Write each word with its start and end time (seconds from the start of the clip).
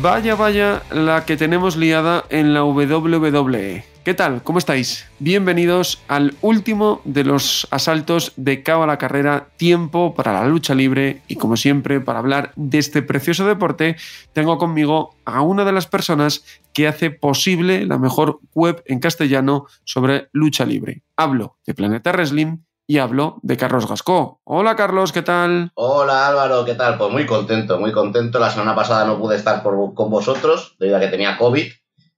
Vaya, 0.00 0.36
vaya, 0.36 0.82
la 0.92 1.24
que 1.24 1.36
tenemos 1.36 1.76
liada 1.76 2.24
en 2.30 2.54
la 2.54 2.62
WWE. 2.62 3.84
¿Qué 4.04 4.14
tal? 4.14 4.44
¿Cómo 4.44 4.60
estáis? 4.60 5.06
Bienvenidos 5.18 6.00
al 6.06 6.36
último 6.40 7.00
de 7.04 7.24
los 7.24 7.66
asaltos 7.72 8.32
de 8.36 8.62
Cabo 8.62 8.84
a 8.84 8.86
la 8.86 8.96
Carrera, 8.96 9.48
tiempo 9.56 10.14
para 10.14 10.32
la 10.32 10.46
lucha 10.46 10.76
libre 10.76 11.22
y 11.26 11.34
como 11.34 11.56
siempre, 11.56 12.00
para 12.00 12.20
hablar 12.20 12.52
de 12.54 12.78
este 12.78 13.02
precioso 13.02 13.44
deporte, 13.44 13.96
tengo 14.32 14.56
conmigo 14.56 15.16
a 15.24 15.42
una 15.42 15.64
de 15.64 15.72
las 15.72 15.88
personas 15.88 16.44
que 16.72 16.86
hace 16.86 17.10
posible 17.10 17.84
la 17.84 17.98
mejor 17.98 18.38
web 18.54 18.84
en 18.86 19.00
castellano 19.00 19.66
sobre 19.82 20.28
lucha 20.30 20.64
libre. 20.64 21.02
Hablo 21.16 21.58
de 21.66 21.74
Planeta 21.74 22.12
Wrestling 22.12 22.58
y 22.88 22.98
hablo 22.98 23.38
de 23.42 23.58
Carlos 23.58 23.86
Gascó. 23.86 24.40
Hola 24.44 24.74
Carlos, 24.74 25.12
¿qué 25.12 25.20
tal? 25.20 25.70
Hola 25.74 26.26
Álvaro, 26.26 26.64
¿qué 26.64 26.74
tal? 26.74 26.96
Pues 26.96 27.12
muy 27.12 27.26
contento, 27.26 27.78
muy 27.78 27.92
contento. 27.92 28.38
La 28.38 28.50
semana 28.50 28.74
pasada 28.74 29.04
no 29.04 29.18
pude 29.18 29.36
estar 29.36 29.62
con 29.62 30.10
vosotros 30.10 30.74
debido 30.80 30.96
a 30.96 31.00
que 31.00 31.08
tenía 31.08 31.36
COVID, 31.36 31.70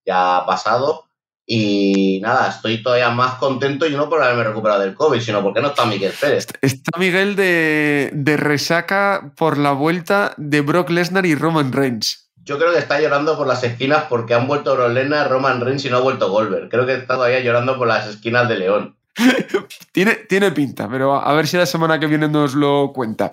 ya 0.06 0.36
ha 0.38 0.46
pasado. 0.46 1.06
Y 1.44 2.20
nada, 2.22 2.48
estoy 2.48 2.80
todavía 2.80 3.10
más 3.10 3.34
contento 3.34 3.84
y 3.84 3.96
no 3.96 4.08
por 4.08 4.22
haberme 4.22 4.44
recuperado 4.44 4.82
del 4.82 4.94
COVID, 4.94 5.20
sino 5.20 5.42
porque 5.42 5.60
no 5.60 5.68
está 5.68 5.84
Miguel 5.84 6.12
Pérez. 6.18 6.46
Está 6.62 6.96
Miguel 6.96 7.34
de, 7.34 8.10
de 8.12 8.36
resaca 8.36 9.32
por 9.36 9.58
la 9.58 9.72
vuelta 9.72 10.34
de 10.36 10.60
Brock 10.60 10.90
Lesnar 10.90 11.26
y 11.26 11.34
Roman 11.34 11.72
Reigns. 11.72 12.30
Yo 12.36 12.58
creo 12.58 12.72
que 12.72 12.78
está 12.78 13.00
llorando 13.00 13.36
por 13.36 13.48
las 13.48 13.64
esquinas 13.64 14.04
porque 14.08 14.34
han 14.34 14.46
vuelto 14.46 14.76
Brock 14.76 14.92
Lesnar, 14.92 15.28
Roman 15.28 15.60
Reigns 15.60 15.84
y 15.84 15.90
no 15.90 15.96
ha 15.96 16.00
vuelto 16.00 16.30
Goldberg. 16.30 16.68
Creo 16.68 16.86
que 16.86 16.94
está 16.94 17.14
todavía 17.14 17.40
llorando 17.40 17.76
por 17.76 17.88
las 17.88 18.06
esquinas 18.06 18.48
de 18.48 18.56
León. 18.56 18.99
tiene, 19.92 20.14
tiene 20.28 20.50
pinta, 20.52 20.88
pero 20.88 21.14
a 21.14 21.32
ver 21.34 21.46
si 21.46 21.56
la 21.56 21.66
semana 21.66 21.98
que 21.98 22.06
viene 22.06 22.28
nos 22.28 22.54
lo 22.54 22.92
cuenta. 22.94 23.30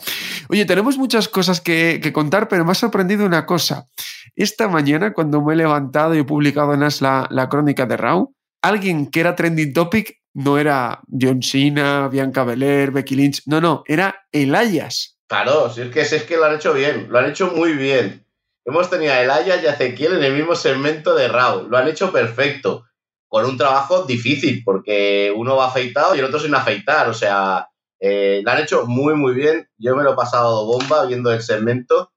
Oye, 0.49 0.65
tenemos 0.65 0.97
muchas 0.97 1.27
cosas 1.27 1.61
que, 1.61 2.11
contar, 2.13 2.47
pero 2.47 2.65
me 2.65 2.71
ha 2.71 2.75
sorprendido 2.75 3.25
una 3.25 3.45
cosa. 3.45 3.87
Esta 4.35 4.67
mañana, 4.67 5.13
cuando 5.13 5.41
me 5.41 5.53
he 5.53 5.57
levantado 5.57 6.15
y 6.15 6.19
he 6.19 6.23
publicado 6.23 6.73
en 6.73 6.83
As 6.83 7.01
la, 7.01 7.47
crónica 7.49 7.85
de 7.85 7.97
Raw, 7.97 8.33
alguien 8.61 9.07
que 9.07 9.19
era 9.19 9.35
trending 9.35 9.73
topic 9.73 10.19
no 10.33 10.57
era 10.57 11.01
John 11.09 11.41
Cena, 11.41 12.07
Bianca 12.09 12.43
Belair, 12.43 12.91
Becky 12.91 13.15
Lynch, 13.15 13.41
no, 13.47 13.59
no, 13.59 13.83
era 13.87 14.27
Elias. 14.31 15.17
Claro, 15.27 15.71
si 15.71 15.81
es 15.81 15.89
que, 15.89 16.01
es 16.01 16.23
que 16.23 16.37
lo 16.37 16.45
han 16.45 16.55
hecho 16.55 16.73
bien, 16.73 17.07
lo 17.09 17.19
han 17.19 17.29
hecho 17.29 17.51
muy 17.55 17.73
bien. 17.73 18.23
Hemos 18.65 18.89
tenido 18.89 19.13
a 19.13 19.21
Elias 19.21 19.63
y 19.63 19.65
a 19.65 19.71
Ezequiel 19.71 20.13
en 20.13 20.23
el 20.23 20.33
mismo 20.33 20.55
segmento 20.55 21.15
de 21.15 21.27
Raw, 21.27 21.67
lo 21.67 21.77
han 21.77 21.87
hecho 21.87 22.11
perfecto 22.11 22.86
con 23.27 23.45
un 23.45 23.57
trabajo 23.57 24.03
difícil, 24.03 24.61
porque 24.63 25.33
uno 25.35 25.55
va 25.55 25.67
afeitado 25.67 26.15
y 26.15 26.19
el 26.19 26.25
otro 26.25 26.39
sin 26.39 26.55
afeitar. 26.55 27.09
O 27.09 27.13
sea, 27.13 27.67
eh, 27.99 28.41
lo 28.43 28.51
han 28.51 28.61
hecho 28.61 28.85
muy, 28.85 29.15
muy 29.15 29.33
bien. 29.33 29.67
Yo 29.77 29.95
me 29.95 30.03
lo 30.03 30.13
he 30.13 30.15
pasado 30.15 30.65
bomba 30.65 31.05
viendo 31.05 31.31
el 31.31 31.41
segmento 31.41 32.11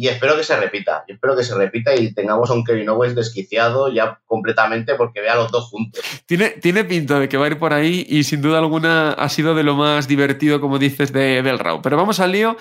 y 0.00 0.08
espero 0.08 0.34
que 0.34 0.44
se 0.44 0.56
repita. 0.58 1.04
Yo 1.06 1.14
espero 1.14 1.36
que 1.36 1.44
se 1.44 1.54
repita 1.54 1.94
y 1.94 2.14
tengamos 2.14 2.50
a 2.50 2.54
un 2.54 2.64
Kevin 2.64 2.88
Owens 2.88 3.14
desquiciado 3.14 3.92
ya 3.92 4.20
completamente 4.24 4.94
porque 4.94 5.20
vea 5.20 5.34
a 5.34 5.36
los 5.36 5.52
dos 5.52 5.68
juntos. 5.68 6.00
Tiene, 6.26 6.50
tiene 6.50 6.84
pinta 6.84 7.18
de 7.18 7.28
que 7.28 7.36
va 7.36 7.44
a 7.44 7.48
ir 7.48 7.58
por 7.58 7.74
ahí 7.74 8.06
y 8.08 8.24
sin 8.24 8.40
duda 8.40 8.58
alguna 8.58 9.12
ha 9.12 9.28
sido 9.28 9.54
de 9.54 9.62
lo 9.62 9.74
más 9.74 10.08
divertido, 10.08 10.58
como 10.58 10.78
dices, 10.78 11.12
de, 11.12 11.42
del 11.42 11.58
Raw. 11.58 11.82
Pero 11.82 11.98
vamos 11.98 12.18
al 12.18 12.32
lío, 12.32 12.56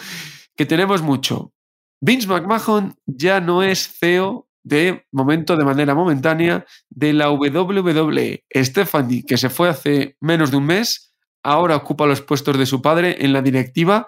que 0.58 0.66
tenemos 0.66 1.02
mucho. 1.02 1.54
Vince 2.02 2.28
McMahon 2.28 2.96
ya 3.06 3.40
no 3.40 3.64
es 3.64 3.88
CEO 3.88 4.49
de 4.64 5.06
momento, 5.12 5.56
de 5.56 5.66
manera 5.66 5.96
momentánea, 5.96 6.66
de 6.90 7.14
la 7.14 7.32
WWE. 7.32 8.44
Stephanie, 8.56 9.24
que 9.26 9.38
se 9.38 9.50
fue 9.50 9.70
hace 9.70 10.18
menos 10.20 10.52
de 10.52 10.58
un 10.58 10.66
mes, 10.66 11.14
ahora 11.44 11.76
ocupa 11.76 12.06
los 12.06 12.22
puestos 12.22 12.58
de 12.58 12.66
su 12.66 12.82
padre 12.82 13.18
en 13.20 13.34
la 13.34 13.42
directiva 13.42 14.08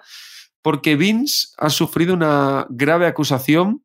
porque 0.62 0.96
Vince 0.96 1.48
ha 1.58 1.70
sufrido 1.70 2.14
una 2.14 2.66
grave 2.70 3.06
acusación 3.06 3.84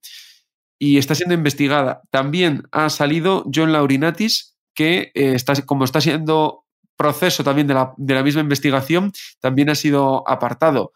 y 0.80 0.98
está 0.98 1.16
siendo 1.16 1.34
investigada. 1.34 2.02
También 2.12 2.64
ha 2.72 2.90
salido 2.90 3.44
John 3.54 3.74
Laurinatis, 3.74 4.56
que 4.76 5.12
eh, 5.16 5.34
está, 5.34 5.54
como 5.66 5.84
está 5.84 6.00
siendo 6.02 6.66
proceso 6.96 7.44
también 7.44 7.68
de 7.68 7.74
la, 7.74 7.94
de 7.98 8.14
la 8.14 8.24
misma 8.24 8.42
investigación, 8.42 9.12
también 9.40 9.70
ha 9.70 9.76
sido 9.76 10.28
apartado 10.30 10.94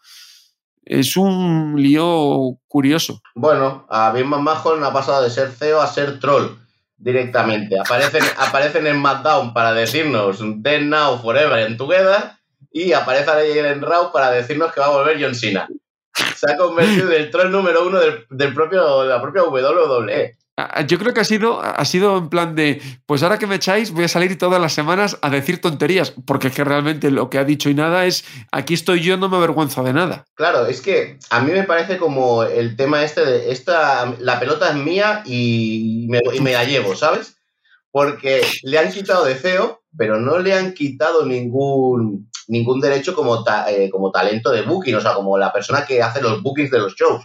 es 0.84 1.16
un 1.16 1.74
lío 1.76 2.58
curioso. 2.68 3.20
Bueno, 3.34 3.86
a 3.88 4.12
Vince 4.12 4.28
McMahon 4.28 4.84
ha 4.84 4.92
pasado 4.92 5.22
de 5.22 5.30
ser 5.30 5.50
CEO 5.50 5.80
a 5.80 5.86
ser 5.86 6.18
troll 6.20 6.58
directamente. 6.96 7.78
Aparecen, 7.78 8.22
aparecen 8.38 8.86
en 8.86 8.96
SmackDown 8.96 9.52
para 9.52 9.72
decirnos 9.72 10.38
Then 10.62 10.90
Now 10.90 11.18
Forever 11.18 11.66
en 11.66 11.76
Together 11.76 12.32
y 12.70 12.92
aparece 12.92 13.30
ahí 13.30 13.58
en 13.58 13.82
Raw 13.82 14.12
para 14.12 14.30
decirnos 14.30 14.72
que 14.72 14.80
va 14.80 14.86
a 14.86 14.96
volver 14.96 15.18
John 15.20 15.34
Cena. 15.34 15.68
Se 16.36 16.50
ha 16.50 16.56
convertido 16.56 17.10
en 17.10 17.22
el 17.22 17.30
troll 17.30 17.50
número 17.50 17.86
uno 17.86 17.98
del, 17.98 18.26
del 18.30 18.54
propio, 18.54 19.02
de 19.02 19.08
la 19.08 19.20
propia 19.20 19.44
WWE. 19.44 20.36
Yo 20.86 20.98
creo 20.98 21.14
que 21.14 21.20
ha 21.20 21.24
sido, 21.24 21.60
ha 21.60 21.84
sido 21.84 22.18
en 22.18 22.28
plan 22.28 22.54
de, 22.54 22.80
pues 23.06 23.22
ahora 23.22 23.38
que 23.38 23.46
me 23.46 23.56
echáis, 23.56 23.90
voy 23.90 24.04
a 24.04 24.08
salir 24.08 24.36
todas 24.38 24.60
las 24.60 24.72
semanas 24.72 25.18
a 25.22 25.30
decir 25.30 25.60
tonterías, 25.60 26.12
porque 26.26 26.48
es 26.48 26.54
que 26.54 26.64
realmente 26.64 27.10
lo 27.10 27.30
que 27.30 27.38
ha 27.38 27.44
dicho 27.44 27.70
y 27.70 27.74
nada 27.74 28.06
es, 28.06 28.24
aquí 28.50 28.74
estoy 28.74 29.00
yo, 29.00 29.16
no 29.16 29.28
me 29.28 29.36
avergüenzo 29.36 29.82
de 29.82 29.92
nada. 29.92 30.24
Claro, 30.34 30.66
es 30.66 30.80
que 30.80 31.18
a 31.30 31.40
mí 31.40 31.52
me 31.52 31.64
parece 31.64 31.98
como 31.98 32.42
el 32.42 32.76
tema 32.76 33.04
este 33.04 33.24
de, 33.24 33.52
esta, 33.52 34.14
la 34.18 34.38
pelota 34.40 34.70
es 34.70 34.76
mía 34.76 35.22
y 35.24 36.06
me, 36.08 36.52
la 36.52 36.64
llevo, 36.64 36.94
¿sabes? 36.94 37.36
Porque 37.90 38.42
le 38.62 38.78
han 38.78 38.90
quitado 38.90 39.24
de 39.24 39.34
CEO, 39.34 39.82
pero 39.96 40.20
no 40.20 40.38
le 40.38 40.54
han 40.54 40.74
quitado 40.74 41.26
ningún, 41.26 42.30
ningún 42.48 42.80
derecho 42.80 43.14
como, 43.14 43.44
eh, 43.68 43.90
como 43.90 44.10
talento 44.10 44.50
de 44.50 44.62
booking, 44.62 44.94
o 44.94 45.00
sea, 45.00 45.14
como 45.14 45.38
la 45.38 45.52
persona 45.52 45.84
que 45.84 46.02
hace 46.02 46.20
los 46.20 46.42
bookings 46.42 46.70
de 46.70 46.78
los 46.78 46.94
shows. 46.94 47.24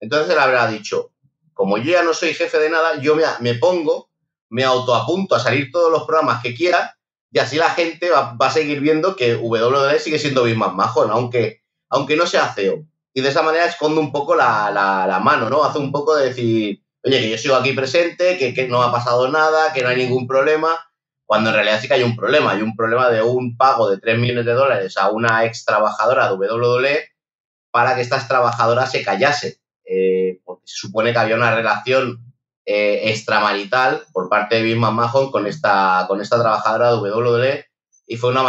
Entonces 0.00 0.30
él 0.30 0.38
habrá 0.38 0.68
dicho, 0.68 1.13
como 1.54 1.78
yo 1.78 1.92
ya 1.92 2.02
no 2.02 2.12
soy 2.12 2.34
jefe 2.34 2.58
de 2.58 2.70
nada, 2.70 3.00
yo 3.00 3.16
me, 3.40 3.54
pongo, 3.54 4.10
me 4.50 4.64
autoapunto 4.64 5.34
a 5.34 5.40
salir 5.40 5.70
todos 5.70 5.90
los 5.90 6.04
programas 6.04 6.42
que 6.42 6.54
quiera 6.54 6.96
y 7.30 7.38
así 7.38 7.56
la 7.56 7.70
gente 7.70 8.10
va, 8.10 8.36
a 8.38 8.50
seguir 8.50 8.80
viendo 8.80 9.16
que 9.16 9.34
WWE 9.36 9.98
sigue 9.98 10.18
siendo 10.18 10.44
más 10.56 10.74
majo, 10.74 11.02
aunque, 11.02 11.62
aunque 11.88 12.16
no 12.16 12.26
sea 12.26 12.52
CEO. 12.52 12.84
Y 13.12 13.20
de 13.20 13.28
esa 13.28 13.42
manera 13.42 13.66
esconde 13.66 14.00
un 14.00 14.12
poco 14.12 14.34
la, 14.34 15.20
mano, 15.22 15.48
¿no? 15.48 15.64
Hace 15.64 15.78
un 15.78 15.90
poco 15.90 16.16
de 16.16 16.26
decir, 16.26 16.82
oye, 17.02 17.20
que 17.20 17.30
yo 17.30 17.38
sigo 17.38 17.56
aquí 17.56 17.72
presente, 17.72 18.36
que, 18.38 18.52
que 18.52 18.68
no 18.68 18.82
ha 18.82 18.92
pasado 18.92 19.28
nada, 19.28 19.72
que 19.72 19.82
no 19.82 19.88
hay 19.88 19.96
ningún 19.96 20.26
problema, 20.26 20.78
cuando 21.26 21.50
en 21.50 21.56
realidad 21.56 21.80
sí 21.80 21.88
que 21.88 21.94
hay 21.94 22.02
un 22.02 22.16
problema. 22.16 22.52
Hay 22.52 22.62
un 22.62 22.76
problema 22.76 23.08
de 23.10 23.22
un 23.22 23.56
pago 23.56 23.90
de 23.90 23.98
3 23.98 24.18
millones 24.18 24.44
de 24.44 24.52
dólares 24.52 24.96
a 24.96 25.10
una 25.10 25.44
ex 25.44 25.64
trabajadora 25.64 26.28
de 26.28 26.34
WWE 26.34 27.08
para 27.70 27.94
que 27.94 28.02
estas 28.02 28.28
trabajadoras 28.28 28.92
se 28.92 29.02
callase. 29.02 29.58
Eh, 29.84 30.23
se 30.64 30.86
supone 30.86 31.12
que 31.12 31.18
había 31.18 31.36
una 31.36 31.54
relación 31.54 32.34
eh, 32.66 33.10
extramarital 33.10 34.04
por 34.12 34.28
parte 34.28 34.56
de 34.56 34.62
Vince 34.62 34.80
McMahon 34.80 35.30
con 35.30 35.46
esta, 35.46 36.06
con 36.08 36.20
esta 36.20 36.40
trabajadora 36.40 36.92
de 36.92 36.96
WWE 36.96 37.66
y 38.06 38.16
fue 38.16 38.30
una, 38.30 38.42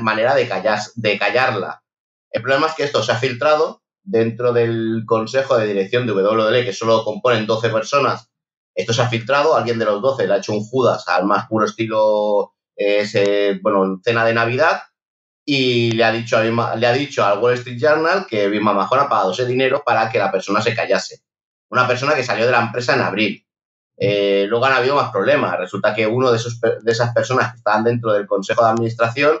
manera 0.00 0.34
de, 0.34 0.48
callar, 0.48 0.78
de 0.94 1.18
callarla. 1.18 1.82
El 2.30 2.42
problema 2.42 2.68
es 2.68 2.74
que 2.74 2.84
esto 2.84 3.02
se 3.02 3.12
ha 3.12 3.16
filtrado 3.16 3.82
dentro 4.02 4.52
del 4.52 5.04
consejo 5.06 5.58
de 5.58 5.66
dirección 5.66 6.06
de 6.06 6.12
WWE, 6.12 6.64
que 6.64 6.72
solo 6.72 7.04
componen 7.04 7.46
12 7.46 7.70
personas. 7.70 8.30
Esto 8.74 8.92
se 8.92 9.02
ha 9.02 9.08
filtrado, 9.08 9.56
alguien 9.56 9.78
de 9.78 9.84
los 9.84 10.00
12 10.00 10.26
le 10.26 10.34
ha 10.34 10.38
hecho 10.38 10.52
un 10.52 10.64
Judas 10.64 11.06
al 11.08 11.26
más 11.26 11.46
puro 11.46 11.66
estilo, 11.66 12.54
eh, 12.76 13.58
bueno, 13.62 14.00
cena 14.02 14.24
de 14.24 14.34
Navidad, 14.34 14.82
y 15.44 15.92
le 15.92 16.04
ha 16.04 16.12
dicho, 16.12 16.36
a, 16.38 16.76
le 16.76 16.86
ha 16.86 16.92
dicho 16.92 17.24
al 17.24 17.38
Wall 17.40 17.54
Street 17.54 17.78
Journal 17.78 18.26
que 18.26 18.48
Vince 18.48 18.64
McMahon 18.64 19.00
ha 19.00 19.08
pagado 19.08 19.32
ese 19.32 19.46
dinero 19.46 19.82
para 19.84 20.08
que 20.08 20.18
la 20.18 20.30
persona 20.30 20.62
se 20.62 20.74
callase. 20.74 21.22
Una 21.70 21.86
persona 21.86 22.14
que 22.14 22.24
salió 22.24 22.46
de 22.46 22.52
la 22.52 22.60
empresa 22.60 22.94
en 22.94 23.00
abril. 23.00 23.46
Eh, 23.96 24.46
luego 24.48 24.64
han 24.66 24.72
habido 24.72 24.96
más 24.96 25.10
problemas. 25.10 25.58
Resulta 25.58 25.94
que 25.94 26.06
uno 26.06 26.30
de, 26.30 26.36
esos, 26.36 26.60
de 26.60 26.90
esas 26.90 27.14
personas 27.14 27.52
que 27.52 27.58
estaban 27.58 27.84
dentro 27.84 28.12
del 28.12 28.26
Consejo 28.26 28.64
de 28.64 28.70
Administración 28.70 29.40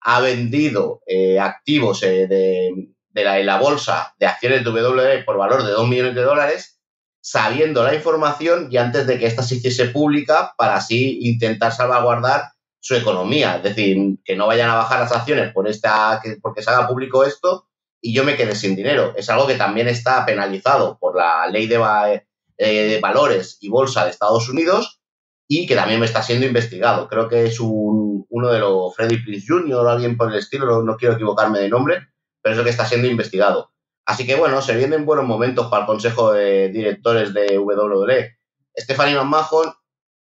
ha 0.00 0.20
vendido 0.20 1.02
eh, 1.06 1.38
activos 1.38 2.02
eh, 2.02 2.26
de, 2.26 3.24
la, 3.24 3.38
la, 3.40 3.58
bolsa 3.58 4.14
de 4.18 4.26
acciones 4.26 4.64
de 4.64 4.70
WWE 4.70 5.24
por 5.24 5.36
valor 5.36 5.64
de 5.64 5.72
2 5.72 5.88
millones 5.88 6.14
de 6.14 6.22
dólares, 6.22 6.80
sabiendo 7.20 7.84
la 7.84 7.94
información 7.94 8.68
y 8.70 8.76
antes 8.78 9.06
de 9.06 9.18
que 9.18 9.26
ésta 9.26 9.42
se 9.42 9.56
hiciese 9.56 9.86
pública 9.86 10.54
para 10.56 10.76
así 10.76 11.18
intentar 11.22 11.72
salvaguardar 11.72 12.52
su 12.80 12.94
economía. 12.94 13.56
Es 13.56 13.62
decir, 13.62 14.18
que 14.24 14.36
no 14.36 14.46
vayan 14.46 14.70
a 14.70 14.76
bajar 14.76 15.00
las 15.00 15.12
acciones 15.12 15.52
por 15.52 15.68
esta, 15.68 16.20
porque 16.40 16.62
se 16.62 16.70
haga 16.70 16.88
público 16.88 17.24
esto 17.24 17.67
y 18.00 18.14
yo 18.14 18.24
me 18.24 18.36
quede 18.36 18.54
sin 18.54 18.76
dinero. 18.76 19.14
Es 19.16 19.28
algo 19.30 19.46
que 19.46 19.54
también 19.54 19.88
está 19.88 20.24
penalizado 20.24 20.98
por 20.98 21.16
la 21.16 21.46
ley 21.48 21.66
de, 21.66 22.22
eh, 22.58 22.88
de 22.88 23.00
valores 23.00 23.58
y 23.60 23.68
bolsa 23.68 24.04
de 24.04 24.10
Estados 24.10 24.48
Unidos 24.48 25.00
y 25.46 25.66
que 25.66 25.74
también 25.74 26.02
está 26.02 26.22
siendo 26.22 26.46
investigado. 26.46 27.08
Creo 27.08 27.28
que 27.28 27.46
es 27.46 27.60
un, 27.60 28.26
uno 28.28 28.48
de 28.48 28.60
los 28.60 28.94
Freddy 28.94 29.22
Prince 29.22 29.46
Jr. 29.48 29.86
o 29.86 29.88
alguien 29.88 30.16
por 30.16 30.30
el 30.30 30.38
estilo, 30.38 30.66
no, 30.66 30.82
no 30.82 30.96
quiero 30.96 31.14
equivocarme 31.14 31.58
de 31.58 31.68
nombre, 31.68 32.08
pero 32.42 32.54
es 32.54 32.58
el 32.58 32.64
que 32.64 32.70
está 32.70 32.86
siendo 32.86 33.08
investigado. 33.08 33.72
Así 34.04 34.26
que 34.26 34.36
bueno, 34.36 34.62
se 34.62 34.76
vienen 34.76 35.04
buenos 35.04 35.26
momentos 35.26 35.66
para 35.66 35.82
el 35.82 35.86
Consejo 35.86 36.32
de 36.32 36.68
Directores 36.70 37.34
de 37.34 37.58
WWE. 37.58 38.38
Stephanie 38.76 39.16
McMahon, 39.16 39.74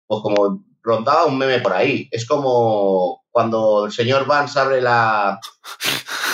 pues 0.06 0.23
como 0.23 0.64
rondaba 0.82 1.26
un 1.26 1.38
meme 1.38 1.61
por 1.61 1.73
ahí. 1.73 2.08
Es 2.11 2.26
como 2.26 3.25
cuando 3.31 3.87
el 3.87 3.93
señor 3.93 4.26
Vance 4.26 4.58
abre 4.58 4.81
la 4.81 5.40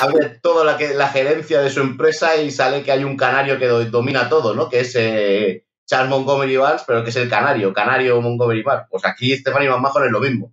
abre 0.01 0.39
toda 0.43 0.65
la, 0.65 1.09
gerencia 1.09 1.61
de 1.61 1.71
su 1.71 1.81
empresa 1.81 2.37
y 2.37 2.51
sale 2.51 2.83
que 2.83 2.93
hay 2.93 3.05
un 3.05 3.17
canario 3.17 3.59
que 3.59 3.67
do- 3.67 3.85
domina 3.87 4.29
todo, 4.29 4.55
¿no? 4.55 4.69
Que 4.69 4.81
es 4.81 4.95
eh, 4.97 5.67
Charles 5.87 6.11
Montgomery 6.11 6.57
Vance, 6.57 6.85
pero 6.87 7.03
que 7.05 7.11
es 7.11 7.17
el 7.17 7.29
canario, 7.29 7.73
canario 7.73 8.21
Montgomery 8.21 8.63
Vance. 8.63 8.87
Pues 8.91 9.05
aquí 9.05 9.37
Stephanie 9.37 9.69
McMahon 9.69 10.05
es 10.07 10.11
lo 10.13 10.21
mismo. 10.21 10.53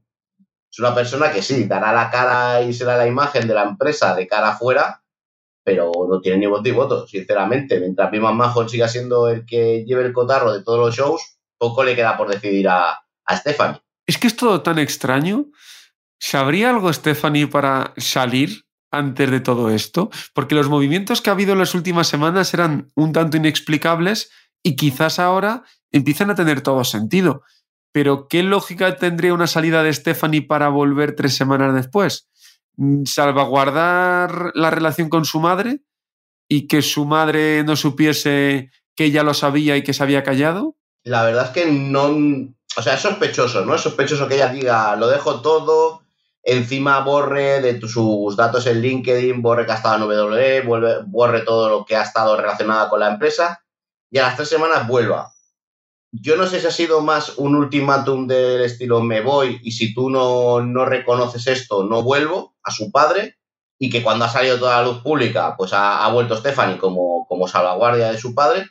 Es 0.71 0.79
una 0.79 0.95
persona 0.95 1.31
que 1.31 1.41
sí, 1.41 1.65
dará 1.65 1.93
la 1.93 2.09
cara 2.09 2.61
y 2.61 2.73
será 2.73 2.97
la 2.97 3.07
imagen 3.07 3.47
de 3.47 3.53
la 3.53 3.63
empresa 3.63 4.15
de 4.15 4.27
cara 4.27 4.49
afuera, 4.49 5.03
pero 5.63 5.91
no 6.09 6.19
tiene 6.19 6.39
ni 6.39 6.47
voto 6.47 6.63
ni 6.63 6.71
voto, 6.71 7.07
sinceramente. 7.07 7.79
Mientras 7.79 8.09
Vince 8.11 8.23
McMahon 8.23 8.67
siga 8.69 8.87
siendo 8.87 9.29
el 9.29 9.45
que 9.45 9.85
lleve 9.85 10.03
el 10.03 10.13
cotarro 10.13 10.51
de 10.51 10.63
todos 10.63 10.79
los 10.79 10.95
shows, 10.95 11.37
poco 11.57 11.83
le 11.83 11.95
queda 11.95 12.17
por 12.17 12.29
decidir 12.29 12.67
a, 12.69 13.03
a 13.25 13.37
Stephanie. 13.37 13.81
Es 14.05 14.17
que 14.17 14.27
es 14.27 14.35
todo 14.35 14.61
tan 14.61 14.79
extraño. 14.79 15.45
¿Sabría 16.19 16.69
algo 16.69 16.91
Stephanie 16.91 17.47
para 17.47 17.93
salir 17.97 18.62
antes 18.93 19.29
de 19.29 19.39
todo 19.39 19.69
esto? 19.69 20.09
Porque 20.33 20.55
los 20.55 20.69
movimientos 20.69 21.21
que 21.21 21.29
ha 21.29 21.33
habido 21.33 21.53
en 21.53 21.59
las 21.59 21.75
últimas 21.75 22.07
semanas 22.07 22.53
eran 22.53 22.91
un 22.95 23.11
tanto 23.11 23.37
inexplicables 23.37 24.29
y 24.63 24.75
quizás 24.75 25.19
ahora 25.19 25.63
empiezan 25.91 26.29
a 26.29 26.35
tener 26.35 26.61
todo 26.61 26.83
sentido. 26.83 27.43
Pero 27.91 28.27
¿qué 28.27 28.43
lógica 28.43 28.95
tendría 28.97 29.33
una 29.33 29.47
salida 29.47 29.83
de 29.83 29.93
Stephanie 29.93 30.41
para 30.41 30.69
volver 30.69 31.15
tres 31.15 31.35
semanas 31.35 31.75
después? 31.75 32.29
Mm, 32.75 33.05
¿Salvaguardar 33.05 34.51
la 34.55 34.71
relación 34.71 35.09
con 35.09 35.25
su 35.25 35.39
madre 35.39 35.81
y 36.49 36.67
que 36.67 36.81
su 36.81 37.05
madre 37.05 37.63
no 37.63 37.75
supiese 37.75 38.71
que 38.95 39.05
ella 39.05 39.23
lo 39.23 39.33
sabía 39.33 39.77
y 39.77 39.83
que 39.83 39.93
se 39.93 40.03
había 40.03 40.23
callado? 40.23 40.75
La 41.03 41.23
verdad 41.23 41.45
es 41.45 41.51
que 41.51 41.71
no. 41.71 42.15
O 42.75 42.81
sea, 42.81 42.95
es 42.95 43.01
sospechoso, 43.01 43.65
¿no? 43.65 43.75
Es 43.75 43.81
sospechoso 43.81 44.27
que 44.27 44.35
ella 44.35 44.49
diga, 44.49 44.95
lo 44.95 45.07
dejo 45.07 45.41
todo, 45.41 46.02
encima 46.43 46.99
borre 46.99 47.61
de 47.61 47.79
sus 47.87 48.35
datos 48.35 48.67
en 48.67 48.81
LinkedIn, 48.81 49.41
borre 49.41 49.65
que 49.65 49.71
ha 49.71 49.75
estado 49.75 50.11
en 50.11 51.11
borre 51.11 51.41
todo 51.41 51.69
lo 51.69 51.85
que 51.85 51.95
ha 51.95 52.03
estado 52.03 52.35
relacionado 52.35 52.89
con 52.89 52.99
la 52.99 53.11
empresa 53.11 53.63
y 54.11 54.17
a 54.17 54.23
las 54.23 54.35
tres 54.35 54.49
semanas 54.49 54.87
vuelva. 54.87 55.31
Yo 56.11 56.35
no 56.35 56.45
sé 56.45 56.59
si 56.59 56.67
ha 56.67 56.71
sido 56.71 57.01
más 57.01 57.37
un 57.37 57.55
ultimátum 57.55 58.27
del 58.27 58.61
estilo 58.61 59.01
me 59.01 59.21
voy 59.21 59.59
y 59.63 59.71
si 59.71 59.93
tú 59.93 60.09
no, 60.09 60.61
no 60.61 60.85
reconoces 60.85 61.47
esto, 61.47 61.83
no 61.83 62.03
vuelvo 62.03 62.55
a 62.61 62.71
su 62.71 62.91
padre 62.91 63.37
y 63.79 63.89
que 63.89 64.03
cuando 64.03 64.25
ha 64.25 64.29
salido 64.29 64.59
toda 64.59 64.81
la 64.81 64.87
luz 64.87 65.01
pública, 65.01 65.55
pues 65.57 65.73
ha, 65.73 66.05
ha 66.05 66.11
vuelto 66.11 66.37
Stephanie 66.37 66.77
como, 66.77 67.25
como 67.27 67.47
salvaguardia 67.47 68.11
de 68.11 68.19
su 68.19 68.35
padre 68.35 68.65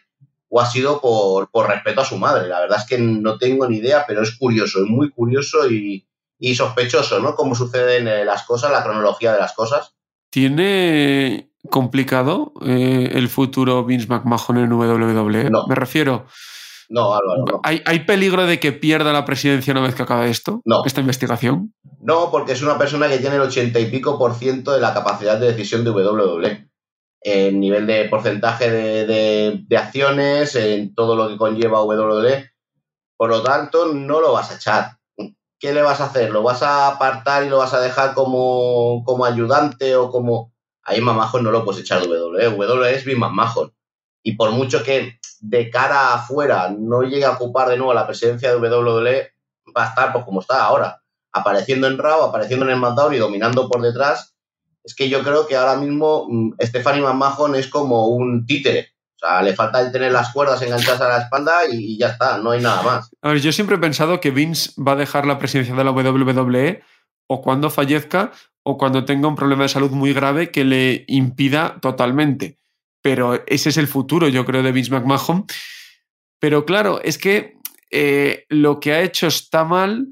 o 0.48 0.60
ha 0.60 0.66
sido 0.66 1.00
por, 1.00 1.50
por 1.50 1.66
respeto 1.68 2.02
a 2.02 2.04
su 2.04 2.18
madre. 2.18 2.46
La 2.46 2.60
verdad 2.60 2.78
es 2.78 2.86
que 2.86 2.98
no 2.98 3.38
tengo 3.38 3.66
ni 3.66 3.78
idea, 3.78 4.04
pero 4.06 4.22
es 4.22 4.36
curioso, 4.36 4.84
es 4.84 4.88
muy 4.88 5.10
curioso 5.10 5.68
y, 5.68 6.06
y 6.44 6.56
sospechoso, 6.56 7.20
¿no? 7.20 7.36
Cómo 7.36 7.54
suceden 7.54 8.08
eh, 8.08 8.24
las 8.24 8.42
cosas, 8.42 8.72
la 8.72 8.82
cronología 8.82 9.32
de 9.32 9.38
las 9.38 9.52
cosas. 9.52 9.94
¿Tiene 10.30 11.52
complicado 11.70 12.52
eh, 12.66 13.10
el 13.14 13.28
futuro 13.28 13.84
Vince 13.84 14.08
McMahon 14.08 14.58
en 14.58 14.72
WWE? 14.72 15.50
No. 15.50 15.66
Me 15.68 15.74
refiero, 15.76 16.26
No, 16.88 17.14
Álvaro, 17.14 17.44
no. 17.46 17.60
¿hay, 17.62 17.80
¿hay 17.86 18.00
peligro 18.00 18.44
de 18.44 18.58
que 18.58 18.72
pierda 18.72 19.12
la 19.12 19.24
presidencia 19.24 19.72
una 19.72 19.82
vez 19.82 19.94
que 19.94 20.02
acabe 20.02 20.28
esto? 20.30 20.60
No. 20.64 20.84
Esta 20.84 21.00
investigación. 21.00 21.74
No, 22.00 22.30
porque 22.32 22.52
es 22.52 22.62
una 22.62 22.76
persona 22.76 23.08
que 23.08 23.18
tiene 23.18 23.36
el 23.36 23.42
ochenta 23.42 23.78
y 23.78 23.86
pico 23.86 24.18
por 24.18 24.34
ciento 24.34 24.72
de 24.72 24.80
la 24.80 24.92
capacidad 24.94 25.38
de 25.38 25.46
decisión 25.52 25.84
de 25.84 25.90
WWE. 25.92 26.68
En 27.24 27.60
nivel 27.60 27.86
de 27.86 28.06
porcentaje 28.08 28.68
de, 28.68 29.06
de- 29.06 29.60
de 29.64 29.76
acciones, 29.76 30.56
en 30.56 30.92
todo 30.92 31.14
lo 31.14 31.28
que 31.28 31.36
conlleva 31.36 31.84
WWE. 31.84 32.50
Por 33.16 33.30
lo 33.30 33.42
tanto, 33.44 33.92
no 33.94 34.20
lo 34.20 34.32
vas 34.32 34.50
a 34.50 34.56
echar. 34.56 34.96
¿Qué 35.62 35.72
le 35.72 35.80
vas 35.80 36.00
a 36.00 36.06
hacer? 36.06 36.30
¿Lo 36.30 36.42
vas 36.42 36.60
a 36.64 36.88
apartar 36.88 37.44
y 37.44 37.48
lo 37.48 37.58
vas 37.58 37.72
a 37.72 37.80
dejar 37.80 38.14
como, 38.14 39.04
como 39.04 39.24
ayudante 39.24 39.94
o 39.94 40.10
como... 40.10 40.52
Ahí 40.82 41.00
McMahon 41.00 41.44
no 41.44 41.52
lo 41.52 41.64
puedes 41.64 41.82
echar 41.82 42.02
de 42.02 42.08
WWE. 42.08 42.48
WWE 42.48 42.96
es 42.96 43.04
Vince 43.04 43.20
McMahon. 43.20 43.72
Y 44.24 44.32
por 44.32 44.50
mucho 44.50 44.82
que 44.82 45.20
de 45.38 45.70
cara 45.70 46.14
afuera 46.14 46.74
no 46.76 47.02
llegue 47.02 47.24
a 47.24 47.30
ocupar 47.30 47.68
de 47.68 47.76
nuevo 47.76 47.94
la 47.94 48.08
presidencia 48.08 48.52
de 48.52 48.56
WWE, 48.56 49.30
va 49.76 49.84
a 49.84 49.88
estar 49.90 50.12
pues 50.12 50.24
como 50.24 50.40
está 50.40 50.64
ahora 50.64 51.00
apareciendo 51.30 51.86
en 51.86 51.96
Raw, 51.96 52.24
apareciendo 52.24 52.64
en 52.66 52.72
el 52.72 52.78
SmackDown 52.78 53.14
y 53.14 53.18
dominando 53.18 53.68
por 53.68 53.82
detrás. 53.82 54.34
Es 54.82 54.96
que 54.96 55.08
yo 55.08 55.22
creo 55.22 55.46
que 55.46 55.54
ahora 55.54 55.76
mismo 55.76 56.26
mm, 56.28 56.54
Stephanie 56.60 57.02
McMahon 57.02 57.54
es 57.54 57.68
como 57.68 58.08
un 58.08 58.46
títere. 58.46 58.91
O 59.22 59.26
sea, 59.26 59.42
le 59.42 59.54
falta 59.54 59.80
el 59.80 59.92
tener 59.92 60.10
las 60.10 60.32
cuerdas 60.32 60.60
enganchadas 60.62 61.00
a 61.00 61.08
la 61.08 61.18
espalda 61.18 61.60
y, 61.70 61.96
ya 61.96 62.08
está, 62.08 62.38
no 62.38 62.50
hay 62.50 62.60
nada 62.60 62.82
más. 62.82 63.10
A 63.22 63.28
ver, 63.28 63.40
yo 63.40 63.52
siempre 63.52 63.76
he 63.76 63.78
pensado 63.78 64.20
que 64.20 64.32
Vince 64.32 64.72
va 64.82 64.92
a 64.92 64.96
dejar 64.96 65.26
la 65.26 65.38
presidencia 65.38 65.74
de 65.74 65.84
la 65.84 65.92
WWE 65.92 66.82
o 67.28 67.40
cuando 67.40 67.70
fallezca 67.70 68.32
o 68.64 68.76
cuando 68.76 69.04
tenga 69.04 69.28
un 69.28 69.36
problema 69.36 69.62
de 69.62 69.68
salud 69.68 69.90
muy 69.92 70.12
grave 70.12 70.50
que 70.50 70.64
le 70.64 71.04
impida 71.06 71.78
totalmente. 71.80 72.58
Pero 73.00 73.44
ese 73.46 73.68
es 73.68 73.76
el 73.76 73.86
futuro, 73.86 74.28
yo 74.28 74.44
creo, 74.44 74.62
de 74.62 74.72
Vince 74.72 74.90
McMahon. 74.90 75.46
Pero 76.40 76.64
claro, 76.64 77.00
es 77.02 77.18
que 77.18 77.58
eh, 77.92 78.46
lo 78.48 78.80
que 78.80 78.92
ha 78.92 79.02
hecho 79.02 79.28
está 79.28 79.64
mal, 79.64 80.08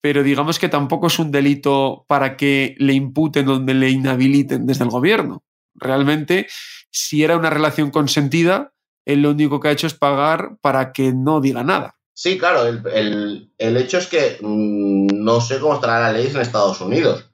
pero 0.00 0.22
digamos 0.22 0.60
que 0.60 0.68
tampoco 0.68 1.08
es 1.08 1.18
un 1.18 1.32
delito 1.32 2.04
para 2.06 2.36
que 2.36 2.76
le 2.78 2.92
imputen 2.92 3.46
donde 3.46 3.74
le 3.74 3.90
inhabiliten 3.90 4.66
desde 4.66 4.84
el 4.84 4.90
gobierno. 4.90 5.42
Realmente, 5.74 6.46
si 6.90 7.22
era 7.24 7.36
una 7.36 7.50
relación 7.50 7.90
consentida, 7.90 8.72
él 9.04 9.22
lo 9.22 9.30
único 9.30 9.60
que 9.60 9.68
ha 9.68 9.72
hecho 9.72 9.86
es 9.86 9.94
pagar 9.94 10.56
para 10.60 10.92
que 10.92 11.12
no 11.12 11.40
diga 11.40 11.62
nada. 11.62 11.96
Sí, 12.14 12.38
claro, 12.38 12.66
el, 12.66 12.82
el- 12.92 13.52
el 13.58 13.76
hecho 13.76 13.98
es 13.98 14.06
que 14.06 14.38
mm, 14.40 15.08
no 15.22 15.40
sé 15.40 15.58
cómo 15.60 15.74
estará 15.74 16.00
la 16.00 16.12
ley 16.12 16.26
en 16.26 16.36
Estados 16.40 16.80
Unidos, 16.80 17.30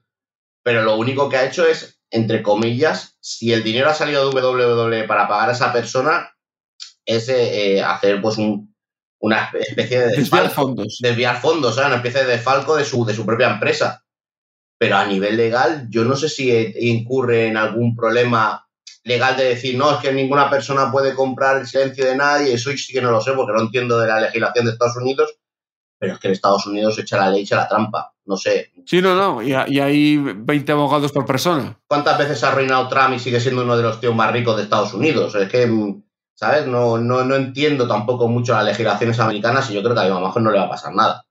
pero 0.65 0.83
lo 0.83 0.97
único 0.97 1.29
que 1.29 1.37
ha 1.37 1.47
hecho 1.47 1.67
es, 1.67 2.01
entre 2.11 2.43
comillas, 2.43 3.17
si 3.21 3.53
el 3.53 3.63
dinero 3.63 3.89
ha 3.91 3.95
salido 3.95 4.29
de 4.31 4.41
WWE 4.43 5.05
para 5.05 5.29
pagar 5.29 5.49
a 5.51 5.53
esa 5.53 5.73
persona, 5.73 6.31
es 7.07 7.29
eh, 7.29 7.77
eh, 7.77 7.83
hacer 7.83 8.21
pues 8.21 8.39
un- 8.39 8.75
una 9.21 9.51
especie 9.55 10.01
de 10.01 10.07
Desviar 10.09 10.43
desfalco. 10.45 10.55
fondos. 10.55 10.99
desviar 11.01 11.41
fondos, 11.41 11.75
¿sabes? 11.77 11.87
una 11.89 11.97
especie 11.99 12.25
de 12.25 12.33
desfalco 12.33 12.75
de 12.77 12.85
su, 12.85 13.05
de 13.05 13.15
su 13.15 13.25
propia 13.25 13.51
empresa. 13.53 14.05
Pero 14.79 14.97
a 14.97 15.07
nivel 15.07 15.37
legal, 15.37 15.87
yo 15.91 16.05
no 16.05 16.17
sé 16.17 16.29
si 16.29 16.51
eh, 16.51 16.75
incurre 16.81 17.47
en 17.47 17.57
algún 17.57 17.95
problema 17.95 18.67
legal 19.05 19.37
de 19.37 19.45
decir, 19.45 19.77
no, 19.77 19.91
es 19.93 19.99
que 19.99 20.13
ninguna 20.13 20.49
persona 20.49 20.91
puede 20.91 21.15
comprar 21.15 21.59
el 21.59 21.67
silencio 21.67 22.05
de 22.05 22.17
nadie, 22.17 22.55
eso 22.55 22.71
sí 22.71 22.93
que 22.93 23.03
no 23.03 23.11
lo 23.11 23.21
sé 23.21 23.33
porque 23.33 23.53
no 23.53 23.63
entiendo 23.63 23.99
de 23.99 24.07
la 24.07 24.21
legislación 24.21 24.65
de 24.65 24.73
Estados 24.73 24.97
Unidos, 24.97 25.35
pero 25.99 26.15
es 26.15 26.19
que 26.21 26.29
en 26.29 26.33
Estados 26.33 26.67
Unidos 26.67 26.99
echa 26.99 27.17
la 27.17 27.31
ley, 27.31 27.43
echa 27.43 27.57
la 27.57 27.69
trampa. 27.69 28.13
No 28.25 28.37
sé, 28.37 28.73
Sí, 28.87 29.03
no, 29.03 29.15
no. 29.17 29.43
Y, 29.43 29.51
y 29.51 29.81
hay 29.81 30.17
20 30.17 30.73
abogados 30.73 31.13
por 31.13 31.27
persona. 31.27 31.79
¿cuántas 31.89 32.19
veces 32.19 32.43
ha 32.45 32.53
arruinado 32.53 32.89
Trump 32.89 33.15
y 33.15 33.19
sigue 33.19 33.41
siendo 33.41 33.63
uno 33.63 33.77
de 33.77 33.83
los 33.83 34.01
tíos 34.01 34.15
más 34.15 34.33
ricos 34.33 34.57
de 34.57 34.63
Estados 34.63 34.95
Unidos? 34.95 35.35
Es 35.35 35.49
que, 35.49 35.69
¿sabes? 36.35 36.67
No, 36.67 36.99
no, 36.99 37.25
no 37.25 37.35
entiendo 37.35 37.89
tampoco 37.89 38.29
mucho 38.29 38.53
las 38.53 38.65
legislaciones 38.65 39.19
americanas 39.19 39.71
y 39.71 39.75
yo 39.75 39.83
creo 39.83 39.95
que 39.95 40.01
a 40.01 40.05
mi 40.05 40.11
mamá 40.11 40.33
no 40.37 40.51
le 40.51 40.59
va 40.59 40.67
a 40.67 40.71
pasar 40.71 40.95
nada. 40.95 41.25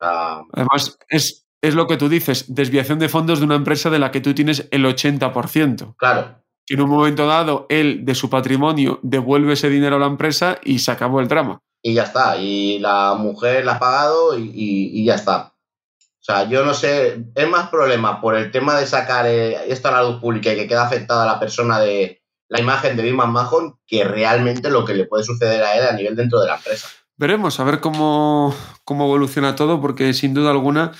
Además, 0.00 0.98
es, 1.08 1.46
es 1.62 1.74
lo 1.74 1.86
que 1.86 1.96
tú 1.96 2.08
dices, 2.08 2.54
desviación 2.54 2.98
de 2.98 3.08
fondos 3.08 3.38
de 3.38 3.46
una 3.46 3.54
empresa 3.54 3.90
de 3.90 3.98
la 3.98 4.10
que 4.10 4.20
tú 4.20 4.34
tienes 4.34 4.68
el 4.70 4.84
80%. 4.84 5.94
claro, 5.96 6.43
Que 6.66 6.74
en 6.74 6.80
un 6.80 6.90
momento 6.90 7.26
dado, 7.26 7.66
él, 7.68 8.04
de 8.04 8.14
su 8.14 8.30
patrimonio, 8.30 8.98
devuelve 9.02 9.52
ese 9.52 9.68
dinero 9.68 9.96
a 9.96 9.98
la 9.98 10.06
empresa 10.06 10.58
y 10.64 10.78
se 10.78 10.90
acabó 10.90 11.20
el 11.20 11.28
drama. 11.28 11.60
y 11.82 11.92
ya 11.94 12.04
está. 12.04 12.38
Y 12.38 12.78
la 12.78 13.14
mujer 13.18 13.64
la 13.66 13.72
ha 13.74 13.78
pagado 13.78 14.38
y, 14.38 14.42
y- 14.54 15.00
y 15.02 15.04
ya 15.04 15.16
está. 15.16 15.52
O 15.98 16.24
sea, 16.24 16.48
yo 16.48 16.64
no 16.64 16.72
sé, 16.72 17.22
es 17.34 17.48
más 17.50 17.68
problema 17.68 18.22
por 18.22 18.34
el 18.34 18.50
tema 18.50 18.74
de 18.80 18.86
sacar 18.86 19.26
eh, 19.26 19.70
esto 19.70 19.88
a 19.88 19.92
la 19.92 20.02
luz 20.02 20.18
pública 20.22 20.50
y 20.50 20.56
que 20.56 20.66
queda 20.66 20.86
afectada 20.86 21.26
la 21.26 21.38
persona 21.38 21.78
de 21.80 22.22
la 22.48 22.60
imagen 22.60 22.96
de 22.96 23.02
Big 23.02 23.12
Mahon 23.14 23.74
que 23.86 24.04
realmente 24.04 24.70
lo 24.70 24.86
que 24.86 24.94
le 24.94 25.04
puede 25.04 25.24
suceder 25.24 25.62
a 25.62 25.76
él 25.76 25.84
a 25.86 25.92
nivel 25.92 26.16
dentro 26.16 26.40
de 26.40 26.46
la 26.46 26.56
empresa. 26.56 26.88
Veremos 27.18 27.60
a 27.60 27.64
ver 27.64 27.80
cómo, 27.80 28.54
cómo 28.84 29.04
evoluciona 29.04 29.54
todo, 29.54 29.82
porque 29.82 30.14
sin 30.14 30.32
duda 30.32 30.50
alguna 30.52 30.92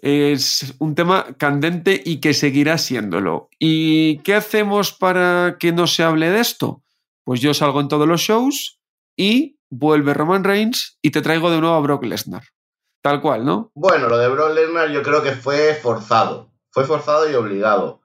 es 0.00 0.74
un 0.78 0.94
tema 0.94 1.26
candente 1.36 2.00
y 2.04 2.20
que 2.20 2.34
seguirá 2.34 2.78
siéndolo. 2.78 3.48
¿Y 3.58 4.18
qué 4.18 4.34
hacemos 4.34 4.92
para 4.92 5.56
que 5.58 5.72
no 5.72 5.86
se 5.86 6.02
hable 6.02 6.30
de 6.30 6.40
esto? 6.40 6.82
Pues 7.24 7.40
yo 7.40 7.52
salgo 7.54 7.80
en 7.80 7.88
todos 7.88 8.06
los 8.06 8.20
shows 8.20 8.80
y 9.16 9.58
vuelve 9.70 10.14
Roman 10.14 10.44
Reigns 10.44 10.98
y 11.02 11.10
te 11.10 11.22
traigo 11.22 11.50
de 11.50 11.60
nuevo 11.60 11.74
a 11.74 11.80
Brock 11.80 12.04
Lesnar. 12.04 12.44
Tal 13.02 13.20
cual, 13.20 13.44
¿no? 13.44 13.70
Bueno, 13.74 14.08
lo 14.08 14.18
de 14.18 14.28
Brock 14.28 14.54
Lesnar 14.54 14.90
yo 14.90 15.02
creo 15.02 15.22
que 15.22 15.32
fue 15.32 15.74
forzado. 15.74 16.50
Fue 16.70 16.84
forzado 16.84 17.30
y 17.30 17.34
obligado. 17.34 18.00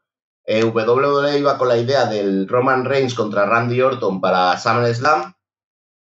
Eh, 0.46 0.64
WWE 0.64 1.40
iba 1.40 1.58
con 1.58 1.70
la 1.70 1.78
idea 1.78 2.06
del 2.06 2.48
Roman 2.48 2.86
Reigns 2.86 3.14
contra 3.14 3.46
Randy 3.46 3.82
Orton 3.82 4.20
para 4.20 4.58
SummerSlam 4.58 5.34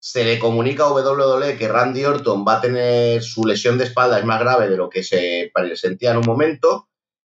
se 0.03 0.25
le 0.25 0.41
comunica 0.41 0.83
a 0.83 0.93
WWE 0.93 1.57
que 1.57 1.69
Randy 1.69 2.05
Orton 2.05 2.45
va 2.47 2.57
a 2.57 2.61
tener 2.61 3.23
su 3.23 3.45
lesión 3.45 3.79
de 3.79 3.85
espalda 3.85 4.19
es 4.19 4.25
más 4.25 4.41
grave 4.41 4.69
de 4.69 4.77
lo 4.77 4.91
que 4.91 5.05
se 5.05 5.53
sentía 5.77 6.11
en 6.11 6.17
un 6.17 6.27
momento 6.27 6.89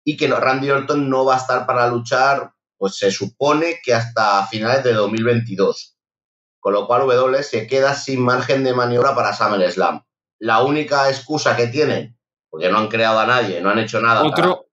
y 0.03 0.17
que 0.17 0.29
Randy 0.29 0.71
Orton 0.71 1.11
no 1.11 1.27
va 1.27 1.35
a 1.35 1.39
estar 1.39 1.67
para 1.67 1.87
luchar, 1.89 2.53
pues 2.79 2.97
se 2.97 3.11
supone 3.11 3.81
que 3.85 3.93
hasta 3.93 4.47
finales 4.47 4.83
de 4.83 4.95
2022. 4.95 5.99
Con 6.59 6.73
lo 6.73 6.87
cual 6.87 7.03
WWE 7.03 7.43
se 7.43 7.67
queda 7.67 7.95
sin 7.95 8.23
margen 8.23 8.65
de 8.65 8.73
maniobra 8.73 9.15
para 9.15 9.35
SummerSlam. 9.35 10.03
La 10.39 10.63
única 10.63 11.11
excusa 11.11 11.57
que 11.57 11.67
tienen, 11.67 12.19
porque 12.49 12.71
no 12.71 12.79
han 12.79 12.89
creado 12.89 13.19
a 13.19 13.27
nadie, 13.27 13.61
no 13.61 13.69
han 13.69 13.79
hecho 13.79 14.01
nada. 14.01 14.25
Otro, 14.25 14.69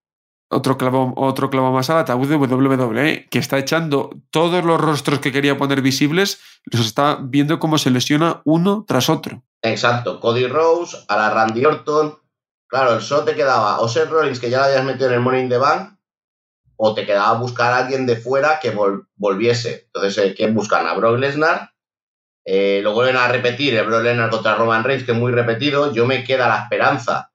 otro 0.51 0.77
clavo, 0.77 1.13
otro 1.15 1.49
clavo 1.49 1.71
más 1.71 1.89
al 1.89 1.99
ataúd 1.99 2.27
de 2.27 2.35
WWE, 2.35 3.27
que 3.29 3.39
está 3.39 3.57
echando 3.57 4.09
todos 4.29 4.63
los 4.63 4.79
rostros 4.79 5.19
que 5.19 5.31
quería 5.31 5.57
poner 5.57 5.81
visibles, 5.81 6.39
los 6.65 6.85
está 6.85 7.17
viendo 7.21 7.59
cómo 7.59 7.77
se 7.77 7.89
lesiona 7.89 8.41
uno 8.45 8.85
tras 8.87 9.09
otro. 9.09 9.43
Exacto. 9.61 10.19
Cody 10.19 10.47
Rose, 10.47 10.97
a 11.07 11.15
la 11.15 11.29
Randy 11.29 11.65
Orton. 11.65 12.17
Claro, 12.67 12.95
el 12.95 13.01
show 13.01 13.23
te 13.25 13.35
quedaba 13.35 13.79
o 13.79 13.87
Seth 13.87 14.09
Rollins, 14.09 14.39
que 14.39 14.49
ya 14.49 14.59
lo 14.59 14.63
habías 14.65 14.83
metido 14.83 15.07
en 15.07 15.15
el 15.15 15.19
Money 15.21 15.41
in 15.43 15.49
the 15.49 15.57
Bank, 15.57 15.97
o 16.75 16.93
te 16.93 17.05
quedaba 17.05 17.33
buscar 17.37 17.73
a 17.73 17.77
alguien 17.77 18.05
de 18.05 18.17
fuera 18.17 18.59
que 18.59 18.75
volviese. 19.15 19.85
Entonces, 19.93 20.17
eh, 20.17 20.33
¿quién 20.35 20.53
buscan? 20.53 20.87
A 20.87 20.93
Brock 20.93 21.17
Lesnar. 21.17 21.71
Eh, 22.43 22.81
lo 22.83 22.93
vuelven 22.93 23.17
a 23.17 23.27
repetir, 23.27 23.75
el 23.75 23.85
Brock 23.85 24.03
Lesnar 24.03 24.29
contra 24.29 24.55
Roman 24.55 24.83
Reigns, 24.83 25.03
que 25.05 25.11
es 25.11 25.17
muy 25.17 25.31
repetido. 25.31 25.93
Yo 25.93 26.05
me 26.05 26.23
queda 26.23 26.47
la 26.47 26.63
esperanza 26.63 27.31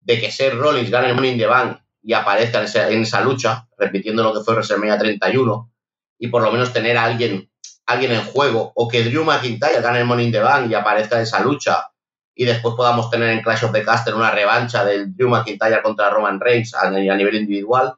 de 0.00 0.20
que 0.20 0.32
Seth 0.32 0.54
Rollins 0.54 0.90
gane 0.90 1.10
el 1.10 1.14
Money 1.14 1.32
in 1.32 1.38
the 1.38 1.46
Bank 1.46 1.78
y 2.02 2.12
aparezca 2.12 2.64
en 2.90 3.02
esa, 3.02 3.20
lucha, 3.20 3.66
repitiendo 3.76 4.22
lo 4.22 4.32
que 4.32 4.40
fue 4.40 4.54
WrestleMania 4.54 4.98
31, 4.98 5.72
y 6.18 6.28
por 6.28 6.42
lo 6.42 6.50
menos 6.52 6.72
tener 6.72 6.96
a 6.96 7.04
alguien, 7.04 7.50
alguien 7.86 8.12
en 8.12 8.24
juego, 8.24 8.72
o 8.74 8.88
que 8.88 9.04
Drew 9.04 9.24
McIntyre 9.24 9.80
gane 9.80 10.00
el 10.00 10.06
Money 10.06 10.26
in 10.26 10.32
the 10.32 10.40
Bank 10.40 10.70
y 10.70 10.74
aparezca 10.74 11.16
en 11.16 11.22
esa 11.22 11.40
lucha, 11.40 11.88
y 12.34 12.44
después 12.44 12.76
podamos 12.76 13.10
tener 13.10 13.30
en 13.30 13.42
Clash 13.42 13.64
of 13.64 13.72
the 13.72 13.82
Caster 13.82 14.14
una 14.14 14.30
revancha 14.30 14.84
del 14.84 15.14
Drew 15.14 15.28
McIntyre 15.28 15.82
contra 15.82 16.10
Roman 16.10 16.38
Reigns 16.38 16.72
a, 16.72 16.88
nivel 16.88 17.34
individual. 17.34 17.94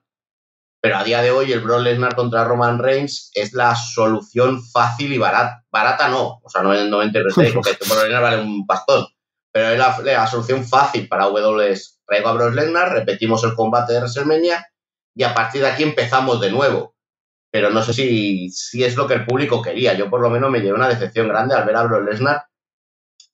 Pero 0.80 0.97
a 0.97 1.04
día 1.04 1.21
de 1.21 1.30
hoy 1.30 1.52
el 1.52 1.61
Brock 1.61 1.83
Lesnar 1.83 2.14
contra 2.14 2.45
Roman 2.45 2.78
Reigns 2.78 3.30
es 3.35 3.52
la 3.52 3.76
solución 3.76 4.62
fácil 4.64 5.12
y 5.12 5.19
barata. 5.19 5.62
Barata 5.71 6.09
no, 6.09 6.40
o 6.42 6.49
sea, 6.49 6.62
no 6.62 6.73
es 6.73 6.80
el 6.85 6.90
90 6.90 7.21
porque 7.35 7.50
Brock 7.52 8.02
Lesnar 8.02 8.23
vale 8.23 8.40
un 8.40 8.66
pastón. 8.66 9.07
Pero 9.52 9.69
es 9.69 9.78
la, 9.78 9.99
la 10.02 10.26
solución 10.26 10.64
fácil 10.64 11.07
para 11.07 11.26
W 11.26 11.76
traigo 12.11 12.29
a 12.29 12.33
Brock 12.33 12.55
Lesnar, 12.55 12.93
repetimos 12.93 13.45
el 13.45 13.55
combate 13.55 13.93
de 13.93 14.00
WrestleMania 14.00 14.67
y 15.14 15.23
a 15.23 15.33
partir 15.33 15.62
de 15.62 15.69
aquí 15.69 15.85
empezamos 15.85 16.40
de 16.40 16.50
nuevo. 16.50 16.97
Pero 17.52 17.71
no 17.71 17.83
sé 17.83 17.93
si, 17.93 18.50
si 18.50 18.83
es 18.85 18.97
lo 18.97 19.07
que 19.07 19.14
el 19.14 19.26
público 19.26 19.62
quería. 19.62 19.95
Yo 19.95 20.11
por 20.11 20.21
lo 20.21 20.29
menos 20.29 20.50
me 20.50 20.61
llevé 20.61 20.75
una 20.75 20.88
decepción 20.88 21.29
grande 21.29 21.55
al 21.55 21.64
ver 21.64 21.76
a 21.76 21.85
Brock 21.85 22.05
Lesnar. 22.09 22.45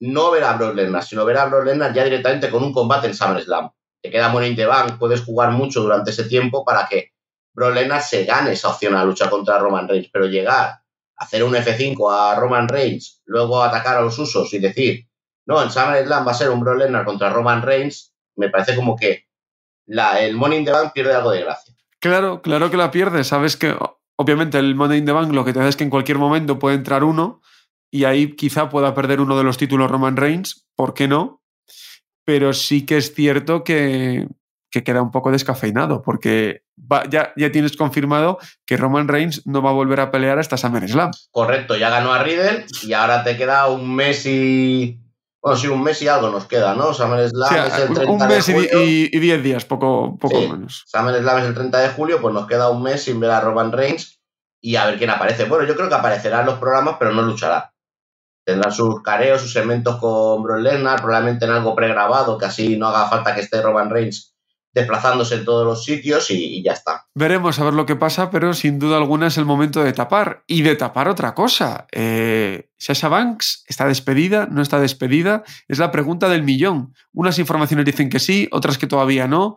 No 0.01 0.31
ver 0.31 0.45
a 0.45 0.53
Brock 0.55 0.75
Lesnar, 0.75 1.03
sino 1.05 1.25
ver 1.25 1.39
a 1.39 1.47
Brock 1.47 1.65
Lesnar 1.65 1.95
ya 1.95 2.05
directamente 2.05 2.51
con 2.51 2.63
un 2.63 2.73
combate 2.73 3.07
en 3.07 3.15
SummerSlam. 3.15 3.71
Te 4.03 4.11
queda 4.11 4.29
Money 4.29 4.51
in 4.51 4.69
Bank, 4.69 4.99
puedes 4.99 5.23
jugar 5.23 5.51
mucho 5.53 5.81
durante 5.81 6.11
ese 6.11 6.25
tiempo 6.25 6.65
para 6.65 6.87
que 6.87 7.13
Brock 7.55 7.75
Lesnar 7.75 8.03
se 8.03 8.25
gane 8.25 8.53
esa 8.53 8.69
opción 8.69 8.95
a 8.95 8.99
la 8.99 9.05
lucha 9.05 9.31
contra 9.31 9.59
Roman 9.59 9.89
Reigns. 9.89 10.11
Pero 10.13 10.27
llegar, 10.27 10.81
hacer 11.17 11.43
un 11.45 11.55
F5 11.55 12.13
a 12.13 12.35
Roman 12.35 12.69
Reigns, 12.69 13.23
luego 13.25 13.63
atacar 13.63 13.97
a 13.97 14.03
los 14.03 14.19
usos 14.19 14.53
y 14.53 14.59
decir, 14.59 15.07
no, 15.47 15.63
en 15.63 15.71
SummerSlam 15.71 16.27
va 16.27 16.33
a 16.33 16.35
ser 16.35 16.51
un 16.51 16.61
Brock 16.61 16.79
Lesnar 16.79 17.07
contra 17.07 17.31
Roman 17.31 17.63
Reigns, 17.63 18.16
me 18.37 18.49
parece 18.49 18.77
como 18.77 18.97
que 18.97 19.27
la, 19.87 20.21
el 20.21 20.35
Money 20.35 20.59
in 20.59 20.65
the 20.65 20.73
Bank 20.73 20.93
pierde 20.93 21.15
algo 21.15 21.31
de 21.31 21.41
gracia. 21.41 21.75
Claro, 22.01 22.43
claro 22.43 22.71
que 22.71 22.77
la 22.77 22.91
pierde. 22.91 23.25
Sabes 23.25 23.57
que 23.57 23.75
obviamente 24.17 24.59
el 24.59 24.75
Money 24.75 24.99
in 24.99 25.07
the 25.07 25.13
Bank 25.13 25.33
lo 25.33 25.45
que 25.45 25.53
te 25.53 25.61
hace 25.61 25.71
es 25.71 25.77
que 25.77 25.85
en 25.85 25.91
cualquier 25.91 26.19
momento 26.19 26.59
puede 26.59 26.77
entrar 26.77 27.05
uno 27.05 27.41
y 27.91 28.05
ahí 28.05 28.35
quizá 28.35 28.69
pueda 28.69 28.95
perder 28.95 29.21
uno 29.21 29.37
de 29.37 29.45
los 29.45 29.59
títulos 29.59 29.91
Roman 29.91 30.17
Reigns, 30.17 30.67
¿por 30.75 30.95
qué 30.95 31.09
no? 31.09 31.43
Pero 32.25 32.53
sí 32.53 32.85
que 32.85 32.97
es 32.97 33.15
cierto 33.15 33.65
que, 33.65 34.27
que 34.71 34.83
queda 34.83 35.03
un 35.03 35.11
poco 35.11 35.31
descafeinado, 35.31 36.03
porque 36.03 36.63
ya, 37.09 37.33
ya 37.37 37.53
tienes 37.53 37.77
confirmado 37.77 38.39
que 38.67 38.77
Roman 38.77 39.09
Reigns 39.09 39.47
no 39.47 39.63
va 39.63 39.71
a 39.71 39.75
volver 39.75 40.01
a 40.01 40.11
pelear 40.11 40.39
hasta 40.39 40.57
SummerSlam. 40.57 41.13
Correcto, 41.31 41.77
ya 41.77 41.89
ganó 41.89 42.13
a 42.13 42.23
Riddle 42.23 42.67
y 42.83 42.93
ahora 42.93 43.25
te 43.25 43.37
queda 43.37 43.69
un 43.69 43.95
mes 43.95 44.27
y 44.27 45.01
bueno, 45.43 45.59
sí, 45.59 45.69
un 45.69 45.83
mes 45.83 46.03
y 46.03 46.09
algo 46.09 46.31
nos 46.31 46.47
queda, 46.47 46.75
¿no? 46.75 46.93
SummerSlam 46.93 47.67
es 47.67 47.79
el 47.79 47.95
30 47.95 48.13
un 48.13 48.29
mes 48.29 48.47
de 48.47 48.53
julio. 48.55 48.83
y 48.83 49.19
10 49.19 49.43
días, 49.43 49.65
poco, 49.65 50.19
poco 50.19 50.41
sí. 50.41 50.49
menos. 50.49 50.85
SummerSlam 50.87 51.39
es 51.39 51.45
el 51.45 51.55
30 51.55 51.79
de 51.79 51.89
julio, 51.91 52.21
pues 52.21 52.35
nos 52.35 52.47
queda 52.47 52.71
un 52.71 52.83
mes 52.83 53.03
sin 53.03 53.21
ver 53.21 53.31
a 53.31 53.41
Roman 53.41 53.73
Reigns 53.73 54.21
y 54.61 54.77
a 54.77 54.87
ver 54.87 54.99
quién 54.99 55.11
aparece. 55.11 55.45
Bueno, 55.45 55.67
yo 55.67 55.77
creo 55.77 55.89
que 55.89 55.95
aparecerá 55.95 56.41
en 56.41 56.47
los 56.47 56.59
programas, 56.59 56.97
pero 56.99 57.13
no 57.13 57.23
luchará. 57.23 57.73
Tendrá 58.45 58.71
sus 58.71 59.03
careos, 59.03 59.43
sus 59.43 59.53
segmentos 59.53 59.97
con 59.97 60.43
Brock 60.43 60.61
Lesnar, 60.61 61.03
probablemente 61.03 61.47
en 61.47 61.53
algo 61.53 61.75
pregrabado, 61.75 62.39
que 62.39 62.47
así 62.47 62.77
no 62.77 62.89
haga 62.89 63.09
falta 63.09 63.35
que 63.35 63.41
esté 63.41 63.61
Roman 63.61 63.91
Reigns 63.91 64.36
desplazándose 64.77 65.37
en 65.37 65.47
todos 65.47 65.65
los 65.65 65.83
sitios 65.85 66.31
y, 66.31 66.63
ya 66.63 66.73
está. 66.73 67.07
Veremos 67.15 67.59
a 67.59 67.65
ver 67.65 67.73
lo 67.73 67.87
que 67.87 67.97
pasa, 67.97 68.31
pero 68.31 68.53
sin 68.53 68.79
duda 68.79 68.99
alguna 68.99 69.29
es 69.29 69.39
el 69.39 69.47
momento 69.47 69.83
de 69.83 69.95
tapar. 69.95 70.45
Y 70.47 70.61
de 70.61 70.77
tapar 70.77 71.09
otra 71.09 71.35
cosa. 71.35 71.87
Eh, 71.93 72.69
Sasha 72.77 73.09
Banks 73.09 73.65
está 73.67 73.87
despedida, 73.87 74.47
no 74.51 74.61
está 74.61 74.79
despedida. 74.79 75.45
Es 75.67 75.79
la 75.79 75.91
pregunta 75.91 76.29
del 76.29 76.43
millón. 76.43 76.95
Unas 77.15 77.39
informaciones 77.39 77.87
dicen 77.87 78.11
que 78.11 78.21
sí, 78.21 78.49
otras 78.53 78.77
que 78.77 78.87
todavía 78.87 79.27
no. 79.27 79.57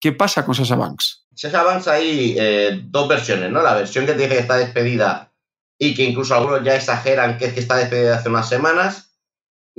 ¿Qué 0.00 0.12
pasa 0.12 0.46
con 0.46 0.54
Sasha 0.54 0.76
Banks? 0.76 1.26
Sasha 1.34 1.62
Banks 1.62 1.86
hay 1.88 2.34
eh, 2.38 2.80
dos 2.82 3.08
versiones, 3.08 3.50
¿no? 3.50 3.60
La 3.62 3.74
versión 3.74 4.06
que 4.06 4.14
dice 4.14 4.30
que 4.30 4.38
está 4.38 4.56
despedida 4.56 5.34
y 5.78 5.94
que 5.94 6.04
incluso 6.04 6.34
algunos 6.34 6.64
ya 6.64 6.74
exageran 6.74 7.36
que 7.36 7.44
es 7.44 7.52
que 7.52 7.60
está 7.60 7.76
despedida 7.76 8.16
hace 8.16 8.30
unas 8.30 8.48
semanas 8.48 9.09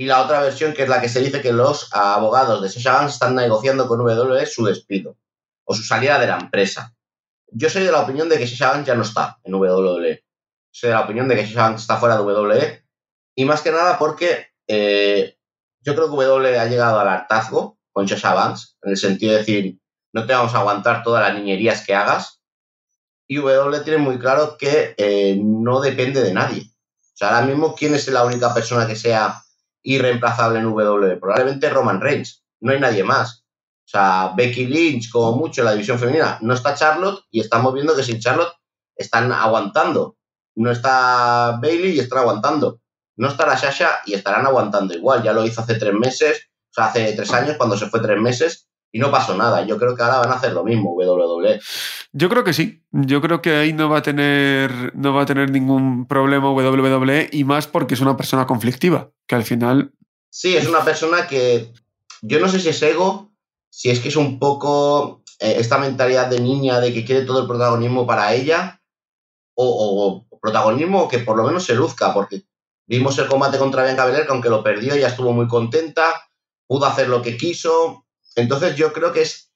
y 0.01 0.05
la 0.05 0.19
otra 0.23 0.41
versión 0.41 0.73
que 0.73 0.81
es 0.81 0.89
la 0.89 0.99
que 0.99 1.07
se 1.07 1.19
dice 1.19 1.43
que 1.43 1.53
los 1.53 1.93
abogados 1.93 2.59
de 2.59 2.69
Sasha 2.69 2.93
Banks 2.93 3.13
están 3.13 3.35
negociando 3.35 3.87
con 3.87 4.01
WWE 4.01 4.47
su 4.47 4.65
despido 4.65 5.15
o 5.63 5.75
su 5.75 5.83
salida 5.83 6.17
de 6.17 6.25
la 6.25 6.39
empresa. 6.39 6.95
Yo 7.51 7.69
soy 7.69 7.83
de 7.83 7.91
la 7.91 7.99
opinión 7.99 8.27
de 8.27 8.39
que 8.39 8.47
Sasha 8.47 8.71
Banks 8.71 8.87
ya 8.87 8.95
no 8.95 9.03
está 9.03 9.37
en 9.43 9.53
WWE. 9.53 10.25
Soy 10.71 10.89
de 10.89 10.95
la 10.95 11.01
opinión 11.01 11.27
de 11.27 11.35
que 11.35 11.45
Sasha 11.45 11.67
Banks 11.67 11.81
está 11.83 11.97
fuera 11.97 12.17
de 12.17 12.23
WWE 12.23 12.83
y 13.35 13.45
más 13.45 13.61
que 13.61 13.71
nada 13.71 13.99
porque 13.99 14.47
eh, 14.65 15.37
yo 15.81 15.93
creo 15.93 16.09
que 16.09 16.15
WWE 16.15 16.57
ha 16.57 16.65
llegado 16.65 16.99
al 16.99 17.07
hartazgo 17.07 17.77
con 17.91 18.07
Sasha 18.07 18.33
Banks 18.33 18.79
en 18.81 18.89
el 18.89 18.97
sentido 18.97 19.33
de 19.33 19.37
decir 19.37 19.79
no 20.13 20.25
te 20.25 20.33
vamos 20.33 20.55
a 20.55 20.61
aguantar 20.61 21.03
todas 21.03 21.21
las 21.21 21.39
niñerías 21.39 21.85
que 21.85 21.93
hagas 21.93 22.41
y 23.27 23.37
WWE 23.37 23.81
tiene 23.81 23.99
muy 23.99 24.17
claro 24.17 24.57
que 24.57 24.95
eh, 24.97 25.37
no 25.39 25.79
depende 25.79 26.23
de 26.23 26.33
nadie. 26.33 26.71
O 27.03 27.17
sea, 27.21 27.35
ahora 27.35 27.45
mismo, 27.45 27.75
¿quién 27.75 27.93
es 27.93 28.07
la 28.07 28.25
única 28.25 28.51
persona 28.51 28.87
que 28.87 28.95
sea 28.95 29.43
irreemplazable 29.83 30.59
en 30.59 30.67
WWE? 30.67 31.17
Probablemente 31.17 31.69
Roman 31.69 32.01
Reigns, 32.01 32.43
no 32.61 32.71
hay 32.71 32.79
nadie 32.79 33.03
más. 33.03 33.45
O 33.85 33.89
sea, 33.91 34.33
Becky 34.35 34.67
Lynch, 34.67 35.11
como 35.11 35.37
mucho 35.37 35.61
en 35.61 35.65
la 35.65 35.73
división 35.73 35.99
femenina, 35.99 36.37
no 36.41 36.53
está 36.53 36.73
Charlotte 36.73 37.25
y 37.29 37.41
estamos 37.41 37.73
viendo 37.73 37.95
que 37.95 38.03
sin 38.03 38.19
Charlotte 38.19 38.53
están 38.95 39.31
aguantando. 39.31 40.17
No 40.55 40.71
está 40.71 41.59
Bailey 41.61 41.95
y 41.95 41.99
están 41.99 42.19
aguantando. 42.19 42.79
No 43.17 43.27
estará 43.27 43.57
Sasha 43.57 44.01
y 44.05 44.13
estarán 44.13 44.45
aguantando 44.45 44.93
igual. 44.93 45.23
Ya 45.23 45.33
lo 45.33 45.45
hizo 45.45 45.61
hace 45.61 45.75
tres 45.75 45.93
meses, 45.93 46.49
o 46.69 46.73
sea, 46.73 46.85
hace 46.85 47.13
tres 47.13 47.33
años 47.33 47.57
cuando 47.57 47.77
se 47.77 47.87
fue 47.87 47.99
tres 47.99 48.19
meses 48.19 48.70
y 48.91 48.99
no 48.99 49.11
pasó 49.11 49.35
nada. 49.35 49.65
Yo 49.65 49.77
creo 49.77 49.95
que 49.95 50.03
ahora 50.03 50.19
van 50.19 50.31
a 50.31 50.35
hacer 50.35 50.53
lo 50.53 50.63
mismo 50.63 50.93
WWE. 50.93 51.59
Yo 52.11 52.29
creo 52.29 52.43
que 52.43 52.53
sí. 52.53 52.83
Yo 52.91 53.21
creo 53.21 53.41
que 53.41 53.55
ahí 53.55 53.73
no 53.73 53.89
va 53.89 53.99
a 53.99 54.01
tener, 54.01 54.95
no 54.95 55.13
va 55.13 55.23
a 55.23 55.25
tener 55.25 55.49
ningún 55.49 56.07
problema 56.07 56.51
WWE 56.51 57.29
y 57.31 57.43
más 57.43 57.67
porque 57.67 57.93
es 57.93 58.01
una 58.01 58.17
persona 58.17 58.45
conflictiva, 58.45 59.11
que 59.27 59.35
al 59.35 59.43
final. 59.43 59.93
Sí, 60.29 60.55
es 60.55 60.67
una 60.67 60.83
persona 60.83 61.27
que 61.27 61.71
yo 62.21 62.39
no 62.39 62.47
sé 62.47 62.59
si 62.59 62.69
es 62.69 62.81
ego, 62.81 63.31
si 63.69 63.89
es 63.89 63.99
que 63.99 64.09
es 64.09 64.15
un 64.15 64.39
poco 64.39 65.23
eh, 65.39 65.55
esta 65.57 65.77
mentalidad 65.77 66.27
de 66.27 66.39
niña 66.39 66.79
de 66.79 66.93
que 66.93 67.05
quiere 67.05 67.25
todo 67.25 67.41
el 67.41 67.47
protagonismo 67.47 68.05
para 68.05 68.33
ella, 68.33 68.81
o, 69.55 70.25
o, 70.29 70.39
protagonismo 70.39 71.07
que 71.07 71.19
por 71.19 71.37
lo 71.37 71.43
menos 71.43 71.65
se 71.65 71.75
luzca, 71.75 72.13
porque 72.13 72.43
vimos 72.87 73.17
el 73.19 73.27
combate 73.27 73.59
contra 73.59 73.83
Bianca 73.83 74.05
Belair, 74.05 74.25
que 74.25 74.31
aunque 74.31 74.49
lo 74.49 74.63
perdió, 74.63 74.95
ya 74.95 75.07
estuvo 75.07 75.31
muy 75.33 75.47
contenta, 75.47 76.03
pudo 76.67 76.85
hacer 76.85 77.09
lo 77.09 77.21
que 77.21 77.37
quiso. 77.37 78.05
Entonces 78.35 78.75
yo 78.75 78.93
creo 78.93 79.11
que 79.11 79.21
es 79.21 79.51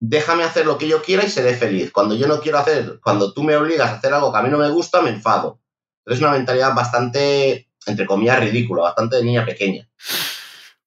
déjame 0.00 0.44
hacer 0.44 0.66
lo 0.66 0.76
que 0.76 0.88
yo 0.88 1.02
quiera 1.02 1.24
y 1.24 1.30
seré 1.30 1.54
feliz. 1.54 1.90
Cuando 1.92 2.14
yo 2.14 2.26
no 2.26 2.40
quiero 2.40 2.58
hacer, 2.58 3.00
cuando 3.02 3.32
tú 3.32 3.42
me 3.42 3.56
obligas 3.56 3.90
a 3.90 3.94
hacer 3.94 4.12
algo 4.12 4.32
que 4.32 4.38
a 4.38 4.42
mí 4.42 4.50
no 4.50 4.58
me 4.58 4.70
gusta, 4.70 5.00
me 5.00 5.10
enfado. 5.10 5.60
Es 6.04 6.18
una 6.18 6.32
mentalidad 6.32 6.74
bastante, 6.74 7.68
entre 7.86 8.06
comillas, 8.06 8.40
ridícula, 8.40 8.82
bastante 8.82 9.16
de 9.16 9.24
niña 9.24 9.46
pequeña. 9.46 9.88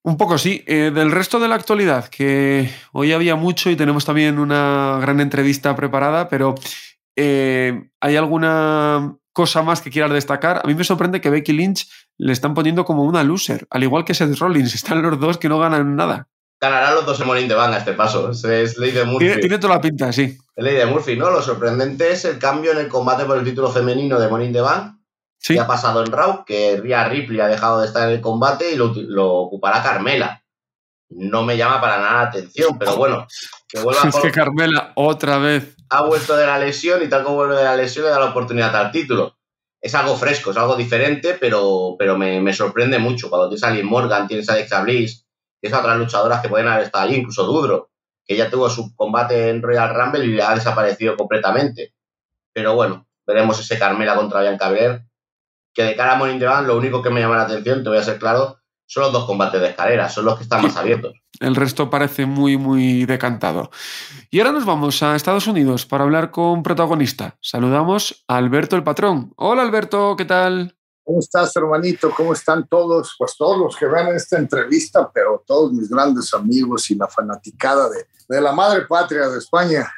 Un 0.03 0.17
poco 0.17 0.37
sí. 0.37 0.63
Eh, 0.67 0.91
del 0.93 1.11
resto 1.11 1.39
de 1.39 1.47
la 1.47 1.55
actualidad, 1.55 2.07
que 2.07 2.69
hoy 2.93 3.11
había 3.11 3.35
mucho 3.35 3.69
y 3.69 3.75
tenemos 3.75 4.05
también 4.05 4.37
una 4.39 4.99
gran 5.01 5.19
entrevista 5.19 5.75
preparada, 5.75 6.29
pero 6.29 6.55
eh, 7.15 7.89
¿hay 7.99 8.15
alguna 8.15 9.17
cosa 9.33 9.63
más 9.63 9.81
que 9.81 9.89
quieras 9.89 10.11
destacar? 10.11 10.61
A 10.63 10.67
mí 10.67 10.75
me 10.75 10.83
sorprende 10.83 11.21
que 11.21 11.31
Becky 11.31 11.53
Lynch 11.53 11.89
le 12.17 12.33
están 12.33 12.53
poniendo 12.53 12.85
como 12.85 13.03
una 13.03 13.23
loser, 13.23 13.67
al 13.71 13.83
igual 13.83 14.05
que 14.05 14.13
Seth 14.13 14.37
Rollins. 14.37 14.75
Están 14.75 15.01
los 15.01 15.19
dos 15.19 15.39
que 15.39 15.49
no 15.49 15.59
ganan 15.59 15.95
nada 15.95 16.27
ganarán 16.59 16.95
los 16.95 17.05
dos 17.05 17.19
en 17.19 17.27
Morning 17.27 17.47
de 17.47 17.55
Bank 17.55 17.73
a 17.73 17.77
este 17.77 17.93
paso. 17.93 18.31
Es, 18.31 18.77
ley 18.77 18.91
de 18.91 19.05
Murphy. 19.05 19.39
Tiene, 19.39 19.59
toda 19.59 19.75
la 19.75 19.81
pinta, 19.81 20.11
sí. 20.11 20.37
Es 20.55 20.63
ley 20.63 20.75
de 20.75 20.85
Murphy, 20.85 21.15
¿no? 21.15 21.29
Lo 21.29 21.41
sorprendente 21.41 22.11
es 22.11 22.25
el 22.25 22.39
cambio 22.39 22.71
en 22.71 22.79
el 22.79 22.87
combate 22.87 23.25
por 23.25 23.37
el 23.37 23.43
título 23.43 23.71
femenino 23.71 24.19
de 24.19 24.27
Morning 24.27 24.51
de 24.51 24.61
Bank, 24.61 24.93
¿Qué 25.39 25.59
ha 25.59 25.67
pasado 25.67 26.03
en 26.03 26.11
Raw? 26.11 26.43
Que 26.45 26.77
Rhea 26.77 27.07
Ripley 27.07 27.39
ha 27.39 27.47
dejado 27.47 27.79
de 27.79 27.87
estar 27.87 28.09
en 28.09 28.15
el 28.15 28.21
combate 28.21 28.71
y 28.71 28.75
lo, 28.75 28.91
lo 28.95 29.33
ocupará 29.33 29.83
Carmela. 29.83 30.43
No 31.09 31.43
me 31.43 31.55
llama 31.55 31.79
para 31.79 31.99
nada 31.99 32.13
la 32.13 32.29
atención, 32.29 32.77
pero 32.77 32.97
bueno, 32.97 33.27
que 33.69 33.79
vuelva 33.79 34.01
Es 34.09 34.15
que 34.15 34.31
Carmela 34.31 34.91
otra 34.95 35.37
vez 35.37 35.77
ha 35.89 36.03
vuelto 36.03 36.35
de 36.35 36.45
la 36.45 36.59
lesión 36.59 37.01
y 37.03 37.07
tal 37.07 37.23
como 37.23 37.37
vuelve 37.37 37.55
de 37.55 37.63
la 37.63 37.75
lesión 37.75 38.05
le 38.05 38.11
da 38.11 38.19
la 38.19 38.31
oportunidad 38.31 38.75
al 38.75 38.91
título. 38.91 39.37
Es 39.79 39.93
algo 39.95 40.17
fresco, 40.17 40.51
es 40.51 40.57
algo 40.57 40.75
diferente, 40.75 41.37
pero, 41.39 41.95
pero 41.97 42.17
me, 42.17 42.53
sorprende 42.53 42.97
mucho. 42.97 43.29
Cuando 43.29 43.47
tienes 43.47 43.63
a 43.63 43.71
Liv 43.71 43.85
Morgan, 43.85 44.27
tienes 44.27 44.49
a 44.49 44.53
Alexa 44.53 44.81
Bliss, 44.81 45.26
tienes 45.59 45.77
a 45.77 45.81
otras 45.81 45.97
luchadoras 45.97 46.41
que 46.41 46.49
pueden 46.49 46.67
haber 46.67 46.85
estado 46.85 47.05
allí, 47.05 47.15
incluso 47.15 47.45
Dudro, 47.45 47.89
que 48.25 48.35
ya 48.35 48.49
tuvo 48.49 48.69
su 48.69 48.95
combate 48.95 49.49
en 49.49 49.61
Royal 49.61 49.93
Rumble 49.93 50.25
y 50.25 50.39
ha 50.39 50.53
desaparecido 50.53 51.15
completamente. 51.15 51.93
Pero 52.53 52.75
bueno, 52.75 53.07
veremos 53.25 53.59
ese 53.59 53.79
Carmela 53.79 54.15
contra 54.15 54.41
Bianca 54.41 54.69
Belair, 54.69 55.03
que 55.73 55.83
de 55.83 55.95
cara 55.95 56.13
a 56.13 56.15
Morning 56.17 56.39
the 56.39 56.45
lo 56.45 56.77
único 56.77 57.01
que 57.01 57.09
me 57.09 57.21
llama 57.21 57.37
la 57.37 57.43
atención, 57.43 57.83
te 57.83 57.89
voy 57.89 57.97
a 57.97 58.03
ser 58.03 58.17
claro, 58.17 58.57
son 58.87 59.03
los 59.03 59.13
dos 59.13 59.25
combates 59.25 59.61
de 59.61 59.67
escalera, 59.67 60.09
son 60.09 60.25
los 60.25 60.37
que 60.37 60.43
están 60.43 60.63
más 60.63 60.75
abiertos. 60.77 61.13
El 61.39 61.55
resto 61.55 61.89
parece 61.89 62.25
muy, 62.25 62.57
muy 62.57 63.05
decantado. 63.05 63.69
Y 64.31 64.39
ahora 64.39 64.53
nos 64.53 64.65
vamos 64.65 65.03
a 65.03 65.15
Estados 65.15 65.45
Unidos 65.45 65.85
para 65.85 66.03
hablar 66.03 66.31
con 66.31 66.63
protagonista. 66.63 67.37
Saludamos 67.41 68.23
a 68.27 68.37
Alberto 68.37 68.75
el 68.75 68.83
Patrón. 68.83 69.33
Hola 69.35 69.61
Alberto, 69.61 70.15
¿qué 70.15 70.25
tal? 70.25 70.76
¿Cómo 71.07 71.19
estás, 71.19 71.55
hermanito? 71.55 72.11
¿Cómo 72.11 72.33
están 72.33 72.67
todos? 72.67 73.15
Pues 73.17 73.37
todos 73.37 73.57
los 73.57 73.77
que 73.77 73.85
vean 73.85 74.13
esta 74.13 74.37
entrevista, 74.37 75.09
pero 75.13 75.41
todos 75.47 75.71
mis 75.71 75.87
grandes 75.87 76.33
amigos 76.33 76.91
y 76.91 76.95
la 76.95 77.07
fanaticada 77.07 77.89
de, 77.89 78.07
de 78.27 78.41
la 78.41 78.51
madre 78.51 78.81
patria 78.81 79.29
de 79.29 79.37
España. 79.37 79.89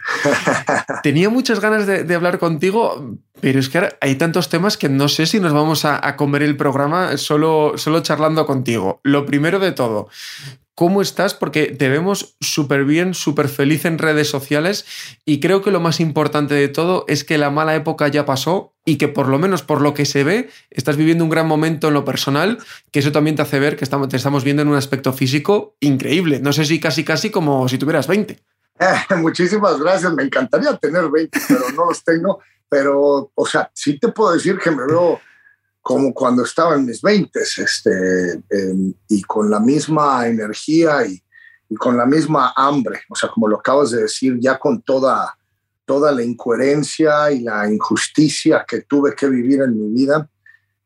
Tenía 1.02 1.32
muchas 1.32 1.60
ganas 1.60 1.88
de, 1.88 2.14
hablar 2.14 2.38
contigo, 2.38 3.18
pero 3.42 3.60
es 3.60 3.70
que 3.70 3.90
hay 4.00 4.16
tantos 4.20 4.50
temas 4.50 4.78
que 4.78 4.88
no 4.88 5.10
sé 5.10 5.26
si 5.26 5.40
nos 5.40 5.52
vamos 5.52 5.84
a, 5.84 6.08
a 6.08 6.16
comer 6.16 6.44
el 6.44 6.56
programa 6.56 7.18
solo, 7.18 7.74
solo 7.78 8.02
charlando 8.02 8.46
contigo. 8.46 9.02
Lo 9.02 9.26
primero 9.26 9.58
de 9.58 9.72
todo, 9.72 10.10
¿Cómo 10.80 11.02
estás? 11.02 11.34
Porque 11.34 11.76
te 11.78 11.90
vemos 11.90 12.38
súper 12.40 12.86
bien, 12.86 13.14
súper 13.14 13.50
feliz 13.50 13.84
en 13.84 13.98
redes 13.98 14.30
sociales 14.30 14.86
y 15.26 15.42
creo 15.42 15.62
que 15.62 15.72
lo 15.72 15.82
más 15.82 16.00
importante 16.00 16.54
de 16.54 16.70
todo 16.70 17.04
es 17.10 17.26
que 17.26 17.38
la 17.38 17.50
mala 17.50 17.76
época 17.76 18.08
ya 18.08 18.26
pasó 18.26 18.74
y 18.86 18.98
que 18.98 19.10
por 19.10 19.28
lo 19.28 19.38
menos 19.40 19.62
por 19.62 19.82
lo 19.82 19.94
que 19.94 20.06
se 20.06 20.24
ve 20.24 20.50
estás 20.70 20.96
viviendo 20.96 21.26
un 21.26 21.30
gran 21.30 21.48
momento 21.48 21.90
en 21.90 21.96
lo 21.96 22.06
personal, 22.06 22.60
que 22.94 23.00
eso 23.00 23.12
también 23.12 23.36
te 23.36 23.42
hace 23.42 23.60
ver 23.60 23.76
que 23.76 23.84
estamos, 23.84 24.08
te 24.08 24.16
estamos 24.16 24.46
viendo 24.46 24.62
en 24.62 24.70
un 24.70 24.78
aspecto 24.78 25.12
físico 25.12 25.76
increíble. 25.82 26.40
No 26.40 26.54
sé 26.54 26.64
si 26.64 26.80
casi 26.80 27.04
casi 27.04 27.30
como 27.30 27.68
si 27.68 27.78
tuvieras 27.78 28.08
20. 28.08 28.40
muchísimas 29.18 29.82
gracias, 29.82 30.14
me 30.14 30.24
encantaría 30.24 30.78
tener 30.78 31.10
20, 31.10 31.40
pero 31.46 31.72
no 31.76 31.88
los 31.88 32.02
tengo. 32.06 32.40
Pero, 32.70 33.34
o 33.36 33.46
sea, 33.46 33.70
sí 33.74 34.00
te 34.00 34.08
puedo 34.14 34.32
decir 34.32 34.58
que 34.58 34.72
me 34.72 34.88
veo 34.88 35.20
como 35.82 36.14
cuando 36.14 36.44
estaba 36.44 36.76
en 36.76 36.86
mis 36.86 37.02
20 37.02 37.40
este, 37.40 38.44
em, 38.50 38.94
y 39.08 39.22
con 39.24 39.50
la 39.50 39.60
misma 39.60 40.28
energía 40.28 41.06
y, 41.06 41.22
y, 41.70 41.76
con 41.76 41.98
la 41.98 42.06
misma 42.06 42.54
hambre, 42.56 43.02
o 43.10 43.16
sea, 43.16 43.30
como 43.30 43.48
lo 43.48 43.58
acabas 43.58 43.92
de 43.92 44.04
decir, 44.04 44.38
ya 44.40 44.60
con 44.60 44.82
toda, 44.82 45.38
toda 45.86 46.12
la 46.12 46.24
incoherencia 46.24 47.32
y 47.32 47.42
la 47.42 47.72
injusticia 47.72 48.66
que 48.68 48.82
tuve 48.82 49.16
que 49.16 49.28
vivir 49.28 49.62
en 49.62 49.80
mi 49.80 49.94
vida, 49.94 50.30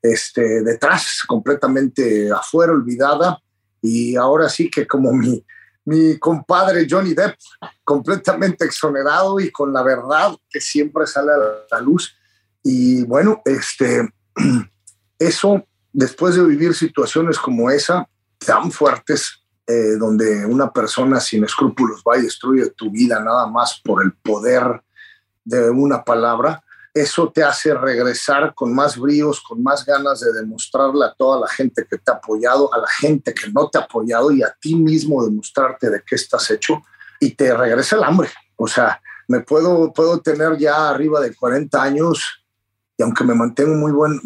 este, 0.02 0.62
detrás, 0.62 1.22
completamente 1.28 2.32
afuera, 2.32 2.74
olvidada, 2.74 3.40
y 3.82 4.16
ahora 4.16 4.48
sí 4.50 4.70
que 4.70 4.88
como 4.88 5.12
mi, 5.14 5.44
mi 5.86 6.18
compadre 6.18 6.88
Johnny 6.90 7.14
Depp, 7.14 7.36
completamente 7.84 8.66
exonerado 8.66 9.40
y 9.40 9.52
con 9.52 9.74
la 9.74 9.84
verdad 9.84 10.36
que 10.50 10.62
siempre 10.62 11.06
sale 11.06 11.32
a 11.32 11.76
la 11.76 11.82
luz. 11.82 12.16
Y 12.64 13.04
bueno, 13.04 13.42
este 13.46 14.08
Eso, 15.20 15.66
después 15.92 16.36
de 16.36 16.44
vivir 16.44 16.74
situaciones 16.74 17.38
como 17.38 17.70
esa, 17.70 18.08
tan 18.38 18.72
fuertes, 18.72 19.44
eh, 19.66 19.96
donde 19.98 20.46
una 20.46 20.72
persona 20.72 21.20
sin 21.20 21.44
escrúpulos 21.46 22.04
va 22.08 22.18
y 22.18 22.24
destruye 22.24 22.70
tu 22.72 22.92
vida 22.92 23.20
nada 23.22 23.48
más 23.48 23.80
por 23.84 24.04
el 24.04 24.12
poder 24.14 24.84
de 25.46 25.70
una 25.70 26.04
palabra, 26.04 26.62
eso 26.94 27.32
te 27.32 27.44
hace 27.44 27.74
regresar 27.74 28.54
con 28.54 28.74
más 28.76 28.98
bríos, 28.98 29.42
con 29.42 29.64
más 29.64 29.86
ganas 29.86 30.20
de 30.20 30.32
demostrarle 30.32 31.06
a 31.06 31.14
toda 31.14 31.40
la 31.40 31.48
gente 31.48 31.88
que 31.90 31.98
te 31.98 32.12
ha 32.12 32.16
apoyado, 32.16 32.72
a 32.74 32.78
la 32.78 32.88
gente 32.88 33.34
que 33.34 33.50
no 33.52 33.68
te 33.70 33.80
ha 33.80 33.82
apoyado 33.82 34.32
y 34.32 34.44
a 34.44 34.56
ti 34.60 34.76
mismo 34.76 35.26
demostrarte 35.26 35.90
de 35.90 36.04
qué 36.06 36.16
estás 36.16 36.52
hecho 36.52 36.84
y 37.20 37.32
te 37.32 37.56
regresa 37.56 37.96
el 37.96 38.04
hambre. 38.04 38.30
O 38.58 38.68
sea, 38.68 39.02
me 39.28 39.40
puedo, 39.40 39.92
puedo 39.92 40.20
tener 40.20 40.58
ya 40.58 40.90
arriba 40.90 41.20
de 41.20 41.34
40 41.34 41.82
años 41.82 42.43
aunque 43.04 43.24
me 43.24 43.36
mantengo 43.36 43.76
muy 43.76 43.92
buen, 43.92 44.20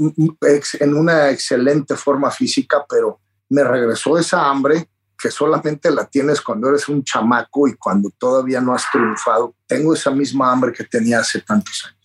en 0.79 0.93
una 0.93 1.29
excelente 1.29 1.95
forma 1.95 2.31
física, 2.31 2.85
pero 2.87 3.19
me 3.49 3.63
regresó 3.63 4.17
esa 4.17 4.47
hambre 4.49 4.89
que 5.17 5.31
solamente 5.31 5.89
la 5.89 6.05
tienes 6.05 6.41
cuando 6.41 6.69
eres 6.69 6.87
un 6.87 7.03
chamaco 7.03 7.67
y 7.67 7.75
cuando 7.75 8.09
todavía 8.17 8.61
no 8.61 8.73
has 8.73 8.85
triunfado. 8.91 9.55
Tengo 9.65 9.93
esa 9.93 10.11
misma 10.11 10.51
hambre 10.51 10.71
que 10.71 10.83
tenía 10.83 11.19
hace 11.19 11.41
tantos 11.41 11.85
años. 11.85 11.97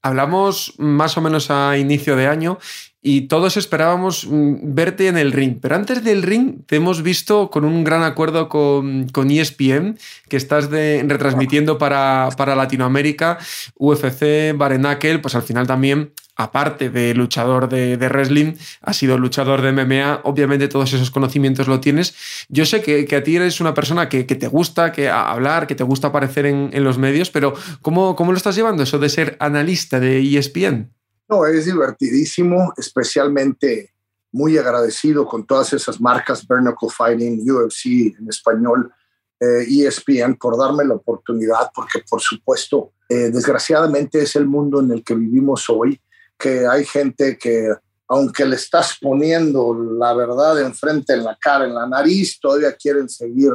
Hablamos 0.00 0.74
más 0.78 1.16
o 1.18 1.20
menos 1.20 1.50
a 1.50 1.76
inicio 1.76 2.16
de 2.16 2.26
año 2.26 2.58
y 3.00 3.22
todos 3.22 3.56
esperábamos 3.56 4.26
mm, 4.26 4.74
verte 4.74 5.08
en 5.08 5.16
el 5.16 5.32
ring. 5.32 5.58
Pero 5.60 5.76
antes 5.76 6.02
del 6.02 6.22
ring 6.22 6.64
te 6.66 6.76
hemos 6.76 7.02
visto 7.02 7.50
con 7.50 7.64
un 7.64 7.84
gran 7.84 8.02
acuerdo 8.02 8.48
con, 8.48 9.08
con 9.08 9.30
ESPN, 9.30 9.98
que 10.28 10.36
estás 10.36 10.70
retransmitiendo 10.70 11.78
para, 11.78 12.28
para, 12.36 12.56
Latinoamérica, 12.56 13.38
UFC, 13.76 14.56
Barenakel, 14.56 15.20
pues 15.20 15.34
al 15.34 15.42
final 15.42 15.66
también, 15.66 16.12
aparte 16.36 16.90
de 16.90 17.14
luchador 17.14 17.68
de, 17.68 17.96
de, 17.96 18.08
wrestling, 18.08 18.54
has 18.82 18.96
sido 18.96 19.16
luchador 19.16 19.62
de 19.62 19.72
MMA, 19.72 20.20
obviamente 20.24 20.68
todos 20.68 20.92
esos 20.92 21.10
conocimientos 21.10 21.68
lo 21.68 21.80
tienes. 21.80 22.14
Yo 22.48 22.66
sé 22.66 22.82
que, 22.82 23.04
que 23.06 23.16
a 23.16 23.22
ti 23.22 23.36
eres 23.36 23.60
una 23.60 23.74
persona 23.74 24.08
que, 24.08 24.26
que, 24.26 24.34
te 24.34 24.48
gusta 24.48 24.92
que 24.92 25.08
hablar, 25.08 25.66
que 25.66 25.74
te 25.74 25.84
gusta 25.84 26.08
aparecer 26.08 26.46
en, 26.46 26.70
en 26.72 26.84
los 26.84 26.98
medios, 26.98 27.30
pero 27.30 27.54
¿cómo, 27.80 28.16
¿cómo 28.16 28.32
lo 28.32 28.36
estás 28.36 28.56
llevando 28.56 28.82
eso 28.82 28.98
de 28.98 29.08
ser 29.08 29.36
analista 29.40 30.00
de 30.00 30.20
ESPN? 30.20 30.97
No, 31.28 31.44
es 31.44 31.66
divertidísimo, 31.66 32.72
especialmente 32.76 33.92
muy 34.32 34.56
agradecido 34.56 35.26
con 35.26 35.46
todas 35.46 35.72
esas 35.72 36.00
marcas, 36.00 36.46
Bernacle 36.46 36.88
Fighting, 36.90 37.50
UFC 37.50 38.16
en 38.18 38.28
español, 38.28 38.92
ESPN, 39.40 40.32
e 40.32 40.36
por 40.36 40.58
darme 40.58 40.84
la 40.84 40.94
oportunidad, 40.94 41.70
porque 41.74 42.02
por 42.08 42.20
supuesto, 42.20 42.92
eh, 43.08 43.30
desgraciadamente 43.30 44.22
es 44.22 44.36
el 44.36 44.46
mundo 44.46 44.80
en 44.80 44.90
el 44.90 45.04
que 45.04 45.14
vivimos 45.14 45.66
hoy, 45.68 46.00
que 46.38 46.66
hay 46.66 46.84
gente 46.84 47.36
que, 47.38 47.72
aunque 48.08 48.44
le 48.44 48.56
estás 48.56 48.96
poniendo 49.00 49.74
la 49.74 50.14
verdad 50.14 50.60
enfrente, 50.60 51.12
en 51.12 51.24
la 51.24 51.36
cara, 51.36 51.66
en 51.66 51.74
la 51.74 51.86
nariz, 51.86 52.38
todavía 52.40 52.74
quieren 52.74 53.08
seguir 53.08 53.52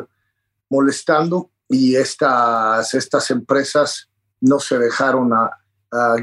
molestando 0.70 1.50
y 1.68 1.96
estas, 1.96 2.94
estas 2.94 3.32
empresas 3.32 4.10
no 4.42 4.60
se 4.60 4.78
dejaron 4.78 5.34
a, 5.34 5.50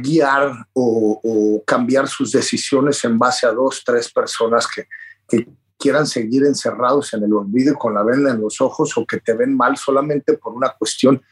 guiar 0.01 0.67
o, 0.73 1.63
cambiar 1.67 2.09
sus 2.09 2.33
decisiones 2.33 3.05
en 3.05 3.19
base 3.19 3.47
a 3.47 3.53
dos, 3.53 3.83
tres 3.85 4.11
personas 4.13 4.67
que, 4.67 4.87
que, 5.29 5.49
quieran 5.79 6.07
seguir 6.07 6.45
encerrados 6.45 7.15
en 7.15 7.23
el 7.23 7.33
olvido 7.33 7.75
con 7.75 7.95
la 7.95 8.03
venda 8.03 8.33
en 8.33 8.41
los 8.43 8.61
ojos 8.61 8.99
o 8.99 9.07
que 9.07 9.19
te 9.19 9.33
ven 9.33 9.57
mal 9.57 9.79
solamente 9.79 10.35
por 10.35 10.53
una 10.53 10.75
cuestión 10.79 11.23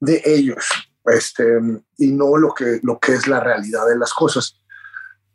de 0.00 0.20
ellos 0.24 0.66
este, 1.06 1.60
y 1.96 2.12
no 2.12 2.36
lo 2.36 2.52
que, 2.52 2.80
lo 2.82 2.98
que 2.98 3.14
es 3.14 3.28
la 3.28 3.40
realidad 3.40 3.86
de 3.86 3.96
las 3.96 4.12
cosas. 4.12 4.60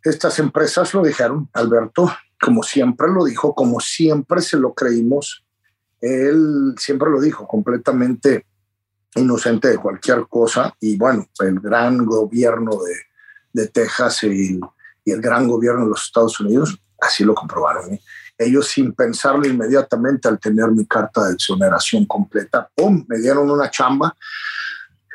Estas 0.03 0.39
empresas 0.39 0.93
lo 0.93 1.03
dijeron, 1.03 1.49
Alberto, 1.53 2.11
como 2.41 2.63
siempre 2.63 3.07
lo 3.07 3.23
dijo, 3.23 3.55
como 3.55 3.79
siempre 3.79 4.41
se 4.41 4.57
lo 4.57 4.73
creímos, 4.73 5.45
él 6.01 6.73
siempre 6.77 7.09
lo 7.09 7.21
dijo 7.21 7.47
completamente 7.47 8.45
inocente 9.15 9.69
de 9.69 9.77
cualquier 9.77 10.27
cosa. 10.27 10.75
Y 10.79 10.97
bueno, 10.97 11.27
el 11.39 11.59
gran 11.59 12.05
gobierno 12.05 12.71
de, 12.83 12.95
de 13.53 13.67
Texas 13.67 14.23
y, 14.23 14.59
y, 15.05 15.11
el 15.11 15.21
gran 15.21 15.47
gobierno 15.47 15.83
de 15.83 15.89
los 15.89 16.05
Estados 16.05 16.39
Unidos 16.39 16.79
así 17.01 17.23
lo 17.23 17.33
comprobaron. 17.33 17.93
¿eh? 17.93 18.01
Ellos 18.37 18.67
sin 18.67 18.93
pensarlo 18.93 19.47
inmediatamente 19.47 20.27
al 20.27 20.39
tener 20.39 20.71
mi 20.71 20.85
carta 20.85 21.27
de 21.27 21.33
exoneración 21.33 22.05
completa, 22.05 22.69
¡pum!, 22.73 23.05
me 23.07 23.19
dieron 23.19 23.49
una 23.49 23.69
chamba. 23.69 24.15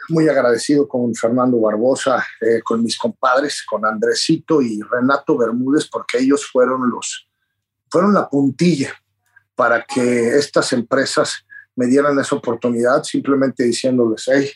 Muy 0.08 0.28
agradecido 0.28 0.86
con 0.86 1.12
Fernando 1.14 1.60
Barbosa, 1.60 2.24
eh, 2.40 2.60
con 2.62 2.82
mis 2.82 2.96
compadres, 2.96 3.64
con 3.64 3.84
Andresito 3.84 4.62
y 4.62 4.80
Renato 4.80 5.36
Bermúdez, 5.36 5.88
porque 5.88 6.18
ellos 6.18 6.46
fueron 6.46 6.88
los, 6.90 7.28
fueron 7.90 8.14
la 8.14 8.28
puntilla 8.28 8.92
para 9.56 9.82
que 9.82 10.36
estas 10.36 10.72
empresas 10.72 11.45
me 11.76 11.86
dieran 11.86 12.18
esa 12.18 12.36
oportunidad 12.36 13.02
simplemente 13.04 13.64
diciéndoles, 13.64 14.24
hey, 14.26 14.50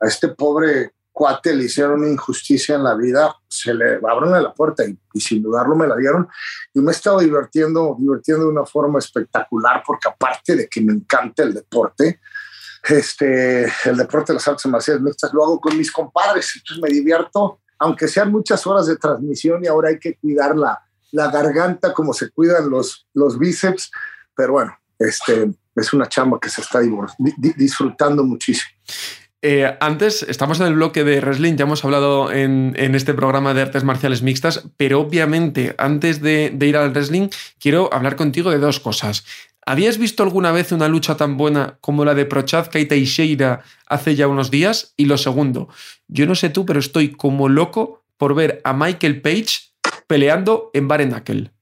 a 0.00 0.06
este 0.06 0.28
pobre 0.28 0.92
cuate 1.12 1.54
le 1.54 1.64
hicieron 1.64 2.00
una 2.00 2.08
injusticia 2.08 2.76
en 2.76 2.84
la 2.84 2.94
vida, 2.94 3.34
se 3.48 3.74
le 3.74 3.96
abrieron 3.96 4.42
la 4.42 4.54
puerta 4.54 4.84
y, 4.84 5.20
sin 5.20 5.42
dudarlo 5.42 5.74
me 5.74 5.86
la 5.86 5.96
dieron. 5.96 6.28
Y 6.72 6.80
me 6.80 6.92
he 6.92 6.94
estado 6.94 7.18
divirtiendo, 7.18 7.96
divirtiendo 7.98 8.44
de 8.44 8.50
una 8.52 8.64
forma 8.64 8.98
espectacular 9.00 9.82
porque 9.84 10.08
aparte 10.08 10.54
de 10.54 10.68
que 10.68 10.80
me 10.80 10.92
encanta 10.92 11.42
el 11.42 11.54
deporte, 11.54 12.20
este, 12.88 13.64
el 13.84 13.96
deporte 13.96 14.32
de 14.32 14.34
las 14.34 14.46
artes 14.46 14.66
marciales 14.66 15.02
mixtas 15.02 15.34
lo 15.34 15.44
hago 15.44 15.60
con 15.60 15.76
mis 15.76 15.90
compadres, 15.90 16.52
entonces 16.54 16.82
me 16.82 16.88
divierto 16.88 17.60
aunque 17.78 18.08
sean 18.08 18.32
muchas 18.32 18.66
horas 18.66 18.86
de 18.86 18.96
transmisión 18.96 19.64
y 19.64 19.68
ahora 19.68 19.90
hay 19.90 19.98
que 19.98 20.16
cuidar 20.16 20.56
la, 20.56 20.80
la 21.12 21.30
garganta 21.30 21.92
como 21.92 22.12
se 22.12 22.30
cuidan 22.30 22.68
los, 22.70 23.06
los 23.14 23.38
bíceps, 23.38 23.90
pero 24.34 24.54
bueno, 24.54 24.76
este, 24.98 25.52
es 25.80 25.92
una 25.92 26.06
chamba 26.06 26.38
que 26.40 26.48
se 26.48 26.60
está 26.60 26.80
disfrutando 27.56 28.24
muchísimo. 28.24 28.70
Eh, 29.40 29.72
antes, 29.80 30.24
estamos 30.24 30.58
en 30.58 30.66
el 30.66 30.74
bloque 30.74 31.04
de 31.04 31.20
wrestling, 31.20 31.54
ya 31.54 31.64
hemos 31.64 31.84
hablado 31.84 32.32
en, 32.32 32.74
este 32.76 33.14
programa 33.14 33.54
de 33.54 33.62
artes 33.62 33.84
marciales 33.84 34.22
mixtas, 34.22 34.68
pero 34.76 35.00
obviamente 35.00 35.76
antes 35.78 36.20
de, 36.20 36.56
ir 36.60 36.76
al 36.76 36.90
wrestling, 36.90 37.28
quiero 37.60 37.88
hablar 37.92 38.16
contigo 38.16 38.50
de 38.50 38.58
dos 38.58 38.80
cosas. 38.80 39.24
¿Habías 39.64 39.98
visto 39.98 40.22
alguna 40.22 40.50
vez 40.50 40.72
una 40.72 40.88
lucha 40.88 41.16
tan 41.16 41.36
buena 41.36 41.78
como 41.80 42.04
la 42.04 42.14
de 42.14 42.24
Prochazka 42.24 42.80
y 42.80 42.86
Teixeira 42.86 43.62
hace 43.86 44.16
ya 44.16 44.26
unos 44.26 44.50
días? 44.50 44.94
Y 44.96 45.04
lo 45.04 45.18
segundo, 45.18 45.68
yo 46.08 46.26
no 46.26 46.34
sé 46.34 46.48
tú, 46.48 46.66
pero 46.66 46.80
estoy 46.80 47.12
como 47.12 47.48
loco 47.48 48.02
por 48.16 48.34
ver 48.34 48.60
a 48.64 48.72
Michael 48.72 49.20
Page 49.20 49.70
peleando 50.08 50.70
en 50.72 50.88
Barenakel 50.88 51.52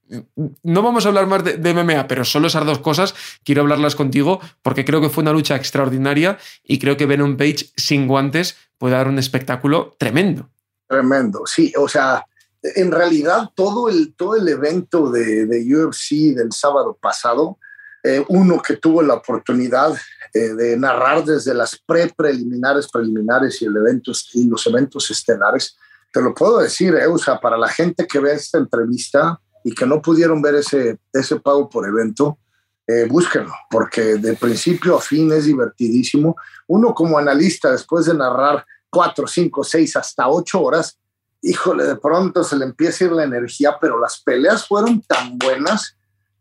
no 0.62 0.82
vamos 0.82 1.04
a 1.04 1.08
hablar 1.08 1.26
más 1.26 1.42
de, 1.44 1.74
MMA, 1.74 2.06
pero 2.06 2.24
solo 2.24 2.46
esas 2.46 2.64
dos 2.64 2.78
cosas 2.78 3.14
quiero 3.44 3.62
hablarlas 3.62 3.96
contigo 3.96 4.40
porque 4.62 4.84
creo 4.84 5.00
que 5.00 5.08
fue 5.08 5.22
una 5.22 5.32
lucha 5.32 5.56
extraordinaria 5.56 6.38
y 6.64 6.78
creo 6.78 6.96
que 6.96 7.06
Venom 7.06 7.36
Page 7.36 7.70
sin 7.76 8.06
guantes 8.06 8.56
puede 8.78 8.94
dar 8.94 9.08
un 9.08 9.18
espectáculo 9.18 9.96
tremendo. 9.98 10.48
Tremendo, 10.88 11.42
sí, 11.46 11.72
o 11.76 11.88
sea, 11.88 12.24
en 12.62 12.92
realidad 12.92 13.50
todo 13.54 13.88
el, 13.88 14.14
todo 14.14 14.36
el 14.36 14.48
evento 14.48 15.10
de, 15.10 15.44
UFC 15.74 16.34
del 16.34 16.52
sábado 16.52 16.96
pasado, 17.00 17.58
eh, 18.02 18.24
uno 18.28 18.62
que 18.62 18.76
tuvo 18.76 19.02
la 19.02 19.14
oportunidad 19.14 19.96
eh, 20.32 20.54
de 20.54 20.76
narrar 20.76 21.24
desde 21.24 21.54
las 21.54 21.76
pre-preliminares, 21.84 22.88
preliminares 22.88 23.60
y, 23.62 23.64
el 23.64 23.76
evento, 23.76 24.12
y 24.34 24.48
los 24.48 24.66
eventos 24.66 25.10
estelares, 25.10 25.76
te 26.12 26.22
lo 26.22 26.34
puedo 26.34 26.58
decir, 26.58 26.94
eh, 26.94 27.06
o 27.06 27.18
sea, 27.18 27.40
para 27.40 27.58
la 27.58 27.68
gente 27.68 28.06
que 28.06 28.20
ve 28.20 28.32
esta 28.32 28.58
entrevista, 28.58 29.40
y 29.66 29.74
que 29.74 29.84
no 29.84 30.00
pudieron 30.00 30.40
ver 30.40 30.54
ese, 30.54 31.00
ese 31.12 31.40
pago 31.40 31.68
por 31.68 31.88
evento, 31.88 32.38
eh, 32.86 33.04
búsquenlo, 33.10 33.52
porque 33.68 34.14
de 34.14 34.34
principio 34.34 34.96
a 34.96 35.00
fin 35.00 35.32
es 35.32 35.46
divertidísimo. 35.46 36.36
Uno 36.68 36.94
como 36.94 37.18
analista, 37.18 37.72
después 37.72 38.06
de 38.06 38.14
narrar 38.14 38.64
cuatro, 38.88 39.26
cinco, 39.26 39.64
seis, 39.64 39.96
hasta 39.96 40.28
ocho 40.28 40.62
horas, 40.62 41.00
híjole, 41.42 41.82
de 41.82 41.96
pronto 41.96 42.44
se 42.44 42.54
le 42.54 42.64
empieza 42.64 43.02
a 43.02 43.08
ir 43.08 43.12
la 43.14 43.24
energía, 43.24 43.76
pero 43.80 43.98
las 43.98 44.22
peleas 44.22 44.68
fueron 44.68 45.02
tan 45.02 45.36
buenas 45.36 45.96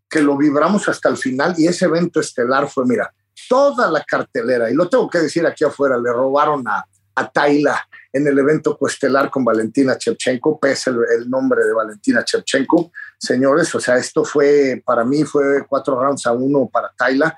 que 0.08 0.22
lo 0.22 0.38
vibramos 0.38 0.88
hasta 0.88 1.10
el 1.10 1.18
final 1.18 1.56
y 1.58 1.66
ese 1.66 1.86
evento 1.86 2.20
estelar 2.20 2.70
fue, 2.70 2.86
mira, 2.86 3.12
toda 3.50 3.90
la 3.90 4.04
cartelera, 4.04 4.70
y 4.70 4.76
lo 4.76 4.88
tengo 4.88 5.10
que 5.10 5.18
decir 5.18 5.48
aquí 5.48 5.64
afuera, 5.64 5.98
le 5.98 6.14
robaron 6.14 6.64
a, 6.68 6.86
a 7.16 7.32
Taila 7.32 7.88
en 8.16 8.28
el 8.28 8.38
evento 8.40 8.78
coestelar 8.78 9.30
con 9.30 9.44
Valentina 9.44 9.98
Chevchenko, 9.98 10.60
pese 10.60 10.90
el, 10.90 11.30
nombre 11.30 11.66
de 11.66 11.74
Valentina 11.74 12.24
Chevchenko. 12.24 12.92
Señores, 13.20 13.74
o 13.76 13.80
sea, 13.80 13.98
esto 13.98 14.24
fue, 14.24 14.82
para 14.86 15.04
mí 15.04 15.24
fue 15.24 15.66
cuatro 15.68 16.00
rounds 16.00 16.26
a 16.26 16.34
uno 16.34 16.70
para 16.72 16.92
Taila. 16.98 17.38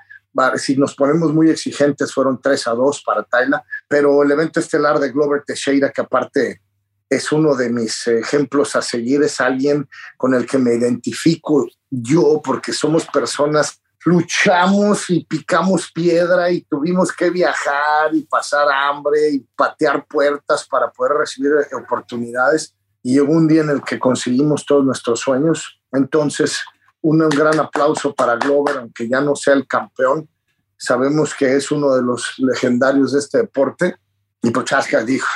Si 0.56 0.76
nos 0.76 0.94
ponemos 0.94 1.32
muy 1.32 1.50
exigentes, 1.50 2.12
fueron 2.12 2.40
tres 2.40 2.66
a 2.66 2.72
dos 2.72 3.02
para 3.04 3.22
Taila, 3.24 3.64
pero 3.88 4.22
el 4.22 4.30
evento 4.30 4.60
estelar 4.60 4.98
de 4.98 5.10
Glover 5.10 5.42
Teixeira, 5.44 5.90
que 5.90 6.00
aparte 6.00 6.60
es 7.08 7.32
uno 7.32 7.56
de 7.56 7.70
mis 7.70 8.06
ejemplos 8.06 8.76
a 8.76 8.82
seguir, 8.82 9.22
es 9.22 9.40
alguien 9.40 9.88
con 10.16 10.34
el 10.34 10.46
que 10.46 10.58
me 10.58 10.74
identifico 10.74 11.66
yo, 11.90 12.40
porque 12.44 12.72
somos 12.72 13.06
personas 13.06 13.80
luchamos 14.04 15.10
y 15.10 15.24
picamos 15.24 15.90
piedra 15.92 16.50
y 16.50 16.62
tuvimos 16.62 17.12
que 17.12 17.30
viajar 17.30 18.14
y 18.14 18.22
pasar 18.22 18.68
hambre 18.70 19.30
y 19.30 19.40
patear 19.56 20.06
puertas 20.06 20.66
para 20.66 20.90
poder 20.90 21.18
recibir 21.18 21.52
oportunidades. 21.72 22.74
Y 23.02 23.14
llegó 23.14 23.32
un 23.32 23.48
día 23.48 23.62
en 23.62 23.70
el 23.70 23.82
que 23.82 23.98
conseguimos 23.98 24.66
todos 24.66 24.84
nuestros 24.84 25.20
sueños. 25.20 25.80
Entonces, 25.92 26.60
un 27.00 27.18
gran 27.28 27.58
aplauso 27.60 28.14
para 28.14 28.36
Glover, 28.36 28.78
aunque 28.78 29.08
ya 29.08 29.20
no 29.20 29.36
sea 29.36 29.54
el 29.54 29.66
campeón. 29.66 30.28
Sabemos 30.76 31.34
que 31.34 31.56
es 31.56 31.70
uno 31.70 31.94
de 31.94 32.02
los 32.02 32.34
legendarios 32.38 33.12
de 33.12 33.20
este 33.20 33.38
deporte. 33.38 33.96
Y 34.42 34.50
Prochaska 34.50 35.02
dijo, 35.04 35.26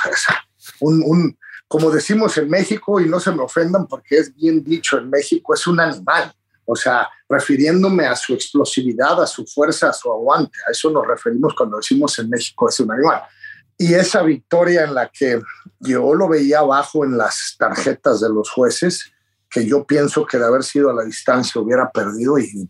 un, 0.81 1.03
un, 1.05 1.37
como 1.67 1.89
decimos 1.89 2.37
en 2.37 2.49
México, 2.49 2.99
y 2.99 3.09
no 3.09 3.19
se 3.19 3.31
me 3.31 3.41
ofendan 3.41 3.87
porque 3.87 4.17
es 4.17 4.33
bien 4.35 4.63
dicho 4.63 4.97
en 4.97 5.09
México, 5.09 5.53
es 5.53 5.67
un 5.67 5.79
animal 5.79 6.33
o 6.65 6.75
sea, 6.75 7.09
refiriéndome 7.27 8.05
a 8.05 8.15
su 8.15 8.33
explosividad, 8.33 9.21
a 9.21 9.27
su 9.27 9.45
fuerza, 9.45 9.89
a 9.89 9.93
su 9.93 10.11
aguante. 10.11 10.57
A 10.67 10.71
eso 10.71 10.89
nos 10.89 11.05
referimos 11.05 11.53
cuando 11.55 11.77
decimos 11.77 12.17
en 12.19 12.29
México 12.29 12.69
es 12.69 12.79
un 12.79 12.91
animal. 12.91 13.23
Y 13.83 13.95
esa 13.95 14.21
victoria 14.21 14.85
en 14.85 14.93
la 14.93 15.09
que 15.09 15.41
yo 15.81 16.15
lo 16.15 16.29
veía 16.29 16.59
abajo 16.59 17.03
en 17.03 17.17
las 17.17 17.57
tarjetas 17.59 18.21
de 18.21 18.29
los 18.29 18.49
jueces, 18.49 19.11
que 19.49 19.65
yo 19.65 19.83
pienso 19.85 20.25
que 20.25 20.37
de 20.37 20.45
haber 20.45 20.63
sido 20.63 20.89
a 20.89 20.93
la 20.93 21.03
distancia 21.03 21.59
hubiera 21.59 21.91
perdido 21.91 22.39
y 22.39 22.69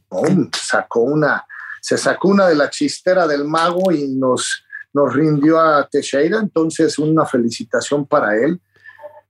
sacó 0.59 1.01
una, 1.01 1.45
se 1.79 1.99
sacó 1.99 2.29
una 2.29 2.47
de 2.47 2.55
la 2.55 2.67
chistera 2.71 3.27
del 3.27 3.45
mago 3.45 3.91
y 3.91 4.07
nos, 4.07 4.65
nos 4.91 5.13
rindió 5.13 5.59
a 5.59 5.87
Teixeira. 5.87 6.39
Entonces, 6.39 6.97
una 6.97 7.27
felicitación 7.27 8.07
para 8.07 8.35
él. 8.35 8.59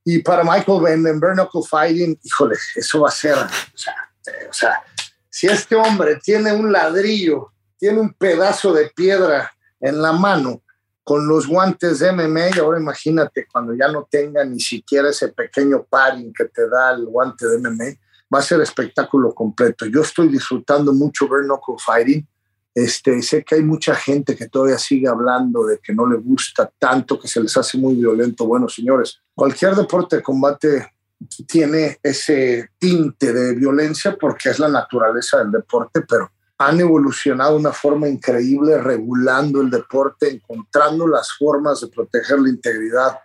Y 0.06 0.20
para 0.20 0.46
Michael 0.46 0.88
en 0.88 1.20
Bernacle 1.20 1.64
Fighting, 1.70 2.18
híjole, 2.24 2.56
eso 2.78 3.02
va 3.02 3.10
a 3.10 3.12
ser, 3.12 3.36
o 3.36 4.54
sea, 4.54 4.82
si 5.30 5.48
este 5.48 5.76
hombre 5.76 6.16
tiene 6.24 6.54
un 6.54 6.72
ladrillo, 6.72 7.52
tiene 7.78 8.00
un 8.00 8.14
pedazo 8.14 8.72
de 8.72 8.90
piedra 8.96 9.52
en 9.82 10.02
la 10.02 10.14
mano 10.14 10.63
con 11.04 11.28
los 11.28 11.48
guantes 11.48 12.00
de 12.00 12.12
MMA, 12.12 12.56
y 12.56 12.60
ahora 12.60 12.80
imagínate 12.80 13.46
cuando 13.52 13.74
ya 13.74 13.90
no 13.90 14.08
tenga 14.10 14.44
ni 14.46 14.60
siquiera 14.60 15.10
ese 15.10 15.30
pequeño 15.30 15.84
paring 15.84 16.32
que 16.34 16.46
te 16.46 16.68
da 16.70 16.92
el 16.92 17.06
guante 17.06 17.46
de 17.48 17.58
MMA, 17.58 17.98
va 18.34 18.40
a 18.40 18.42
ser 18.42 18.62
espectáculo 18.62 19.34
completo. 19.34 19.86
Yo 19.86 20.02
estoy 20.02 20.30
disfrutando 20.30 20.94
mucho 20.94 21.28
ver 21.28 21.44
knuckle 21.44 21.76
fighting. 21.78 22.28
Este, 22.74 23.22
sé 23.22 23.44
que 23.44 23.56
hay 23.56 23.62
mucha 23.62 23.94
gente 23.94 24.36
que 24.36 24.50
todavía 24.50 24.80
sigue 24.80 25.08
hablando 25.08 25.66
de 25.66 25.78
que 25.78 25.94
no 25.94 26.08
le 26.08 26.18
gusta 26.18 26.72
tanto, 26.80 27.20
que 27.20 27.28
se 27.28 27.42
les 27.42 27.56
hace 27.56 27.78
muy 27.78 27.96
violento. 27.96 28.48
Bueno, 28.48 28.68
señores, 28.68 29.22
cualquier 29.36 29.76
deporte 29.76 30.16
de 30.16 30.24
combate 30.24 30.94
tiene 31.48 32.00
ese 32.02 32.70
tinte 32.80 33.32
de 33.32 33.54
violencia 33.54 34.18
porque 34.20 34.50
es 34.50 34.60
la 34.60 34.70
naturaleza 34.70 35.40
del 35.40 35.52
deporte, 35.52 36.02
pero 36.02 36.32
han 36.58 36.80
evolucionado 36.80 37.54
de 37.54 37.60
una 37.60 37.74
forma 37.74 38.08
increíble 38.08 38.78
regulando 38.78 39.62
el 39.62 39.70
deporte, 39.70 40.30
encontrando 40.30 41.08
las 41.08 41.32
formas 41.38 41.82
de 41.82 41.88
proteger 41.88 42.40
la 42.40 42.50
integridad 42.50 43.20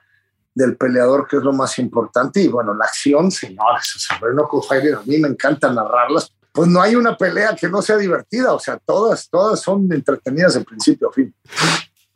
del 0.55 0.77
peleador, 0.77 1.27
que 1.29 1.37
es 1.37 1.43
lo 1.43 1.53
más 1.53 1.79
importante. 1.79 2.43
Y 2.43 2.49
bueno, 2.49 2.75
la 2.75 2.87
acción, 2.87 3.31
señores, 3.31 4.09
a 4.11 5.03
mí 5.07 5.19
me 5.19 5.29
encanta 5.29 5.73
narrarlas. 5.73 6.33
Pues 6.53 6.69
no 6.69 6.81
hay 6.83 6.97
una 6.97 7.17
pelea 7.17 7.55
que 7.55 7.69
no 7.69 7.81
sea 7.83 7.97
divertida, 7.97 8.53
o 8.53 8.59
sea, 8.59 8.79
todas, 8.79 9.29
todas 9.31 9.61
son 9.61 9.93
entretenidas 9.93 10.55
de 10.55 10.63
principio 10.63 11.09
a 11.09 11.13
fin. 11.13 11.33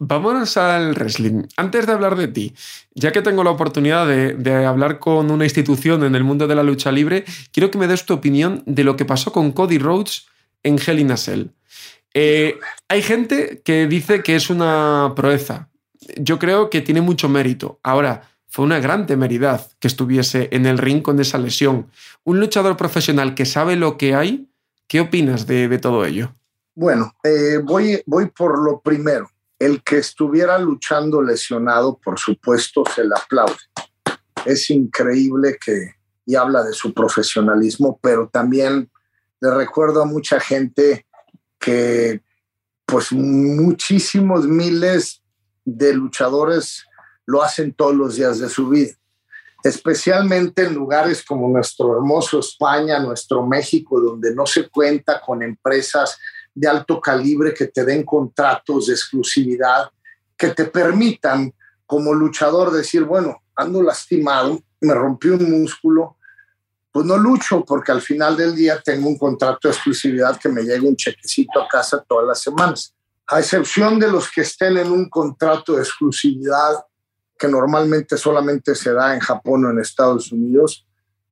Vámonos 0.04 0.56
al 0.56 0.96
wrestling. 0.96 1.44
Antes 1.56 1.86
de 1.86 1.92
hablar 1.92 2.16
de 2.16 2.26
ti, 2.26 2.52
ya 2.92 3.12
que 3.12 3.22
tengo 3.22 3.44
la 3.44 3.50
oportunidad 3.50 4.04
de, 4.08 4.66
hablar 4.66 4.98
con 4.98 5.30
una 5.30 5.44
institución 5.44 6.02
en 6.02 6.16
el 6.16 6.24
mundo 6.24 6.48
de 6.48 6.56
la 6.56 6.64
lucha 6.64 6.90
libre, 6.90 7.24
quiero 7.52 7.70
que 7.70 7.78
me 7.78 7.86
des 7.86 8.04
tu 8.04 8.14
opinión 8.14 8.64
de 8.66 8.82
lo 8.82 8.96
que 8.96 9.04
pasó 9.04 9.30
con 9.30 9.52
Cody 9.52 9.78
Rhodes 9.78 10.26
en 10.62 10.78
Hell 10.78 11.00
in 11.00 11.10
hay 12.88 13.02
gente 13.02 13.62
que 13.64 13.86
dice 13.86 14.22
que 14.22 14.36
es 14.36 14.50
una 14.50 15.12
proeza. 15.16 15.70
Yo 16.16 16.38
creo 16.38 16.68
que 16.68 16.80
tiene 16.80 17.00
mucho 17.00 17.28
mérito. 17.28 17.80
Ahora, 17.82 18.28
fue 18.48 18.64
una 18.66 18.80
gran 18.80 19.06
temeridad 19.06 19.70
que 19.78 19.88
estuviese 19.88 20.48
en 20.52 20.66
el 20.66 20.76
ring 20.76 21.00
con 21.00 21.18
esa 21.20 21.38
lesión. 21.38 21.90
Un 22.24 22.38
luchador 22.38 22.76
profesional 22.76 23.34
que 23.34 23.46
sabe 23.46 23.76
lo 23.76 23.96
que 23.96 24.14
hay, 24.14 24.50
¿qué 24.88 25.00
opinas 25.00 25.46
de, 25.46 25.78
todo 25.78 26.04
ello? 26.04 26.34
Bueno, 26.74 27.14
eh, 27.24 27.58
voy, 27.62 28.02
voy 28.06 28.28
por 28.30 28.62
lo 28.62 28.80
primero 28.80 29.30
el 29.62 29.82
que 29.84 29.98
estuviera 29.98 30.58
luchando 30.58 31.22
lesionado, 31.22 31.96
por 32.02 32.18
supuesto, 32.18 32.82
se 32.92 33.04
le 33.04 33.14
aplaude. 33.14 33.54
Es 34.44 34.68
increíble 34.70 35.56
que, 35.64 35.94
y 36.26 36.34
habla 36.34 36.64
de 36.64 36.72
su 36.72 36.92
profesionalismo, 36.92 37.98
pero 38.02 38.28
también 38.28 38.90
le 39.42 39.50
recuerdo 39.50 40.02
a 40.02 40.06
mucha 40.06 40.38
gente 40.38 41.04
que, 41.58 42.22
pues, 42.86 43.10
muchísimos 43.10 44.46
miles 44.46 45.20
de 45.64 45.94
luchadores 45.94 46.84
lo 47.26 47.42
hacen 47.42 47.72
todos 47.74 47.94
los 47.94 48.14
días 48.14 48.38
de 48.38 48.48
su 48.48 48.68
vida, 48.68 48.92
especialmente 49.64 50.62
en 50.64 50.74
lugares 50.74 51.24
como 51.24 51.48
nuestro 51.48 51.96
hermoso 51.96 52.38
España, 52.38 53.00
nuestro 53.00 53.44
México, 53.44 54.00
donde 54.00 54.32
no 54.32 54.46
se 54.46 54.68
cuenta 54.68 55.20
con 55.20 55.42
empresas 55.42 56.18
de 56.54 56.68
alto 56.68 57.00
calibre 57.00 57.52
que 57.52 57.66
te 57.66 57.84
den 57.84 58.04
contratos 58.04 58.86
de 58.86 58.92
exclusividad, 58.92 59.90
que 60.36 60.50
te 60.50 60.66
permitan 60.66 61.52
como 61.84 62.14
luchador 62.14 62.70
decir, 62.70 63.02
bueno, 63.02 63.42
ando 63.56 63.82
lastimado, 63.82 64.62
me 64.80 64.94
rompí 64.94 65.30
un 65.30 65.50
músculo, 65.50 66.16
pues 66.92 67.06
no 67.06 67.16
lucho 67.16 67.64
porque 67.64 67.90
al 67.90 68.02
final 68.02 68.36
del 68.36 68.54
día 68.54 68.80
tengo 68.84 69.08
un 69.08 69.16
contrato 69.16 69.66
de 69.66 69.74
exclusividad 69.74 70.38
que 70.38 70.50
me 70.50 70.62
llega 70.62 70.86
un 70.86 70.94
chequecito 70.94 71.60
a 71.60 71.66
casa 71.66 72.04
todas 72.06 72.26
las 72.26 72.42
semanas. 72.42 72.94
A 73.28 73.40
excepción 73.40 73.98
de 73.98 74.10
los 74.10 74.30
que 74.30 74.42
estén 74.42 74.76
en 74.76 74.92
un 74.92 75.08
contrato 75.08 75.74
de 75.74 75.82
exclusividad 75.82 76.84
que 77.38 77.48
normalmente 77.48 78.16
solamente 78.18 78.74
se 78.74 78.92
da 78.92 79.14
en 79.14 79.20
Japón 79.20 79.64
o 79.64 79.70
en 79.70 79.80
Estados 79.80 80.30
Unidos, 80.30 80.86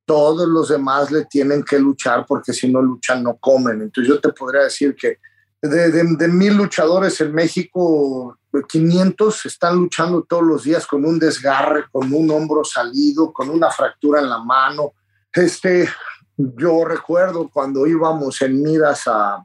todos 0.07 0.49
los 0.49 0.71
demás 0.71 1.11
le 1.11 1.27
tienen 1.27 1.63
que 1.63 1.79
luchar 1.79 2.25
porque 2.27 2.53
si 2.53 2.69
no 2.73 2.81
luchan 2.81 3.23
no 3.23 3.37
comen. 3.37 3.83
Entonces 3.83 4.09
yo 4.09 4.21
te 4.21 4.31
podría 4.31 4.63
decir 4.63 4.97
que 4.97 5.19
de, 5.63 5.91
de, 5.93 6.29
mil 6.29 6.57
luchadores 6.57 7.21
en 7.21 7.35
México, 7.35 8.39
500 8.67 9.47
están 9.47 9.77
luchando 9.77 10.23
todos 10.23 10.43
los 10.43 10.65
días 10.65 10.87
con 10.87 11.05
un 11.05 11.19
desgarre, 11.19 11.85
con 11.93 12.13
un 12.13 12.31
hombro 12.31 12.65
salido, 12.65 13.33
con 13.33 13.51
una 13.51 13.71
fractura 13.71 14.21
en 14.21 14.31
la 14.31 14.39
mano. 14.39 14.95
Este, 15.33 15.89
yo 16.37 16.85
recuerdo 16.85 17.49
cuando 17.53 17.87
íbamos 17.87 18.41
en 18.43 18.63
miras 18.63 19.07
a, 19.07 19.45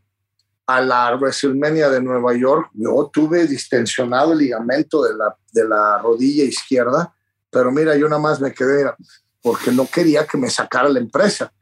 a 0.66 0.82
la 0.82 1.16
WrestleMania 1.16 1.90
de 1.90 2.02
Nueva 2.02 2.34
York, 2.36 2.70
yo 2.74 3.10
tuve 3.14 3.46
distensionado 3.46 4.34
el 4.34 4.40
ligamento 4.40 5.04
de 5.04 5.16
la, 5.16 5.36
de 5.52 5.68
la 5.68 6.00
rodilla 6.00 6.44
izquierda, 6.44 7.14
pero 7.52 7.72
mira, 7.72 7.96
yo 7.96 8.08
nada 8.10 8.22
más 8.22 8.42
me 8.42 8.52
quedé 8.52 8.92
porque 9.42 9.72
no 9.72 9.88
quería 9.88 10.26
que 10.26 10.38
me 10.38 10.50
sacara 10.50 10.90
la 10.90 11.00
empresa, 11.00 11.54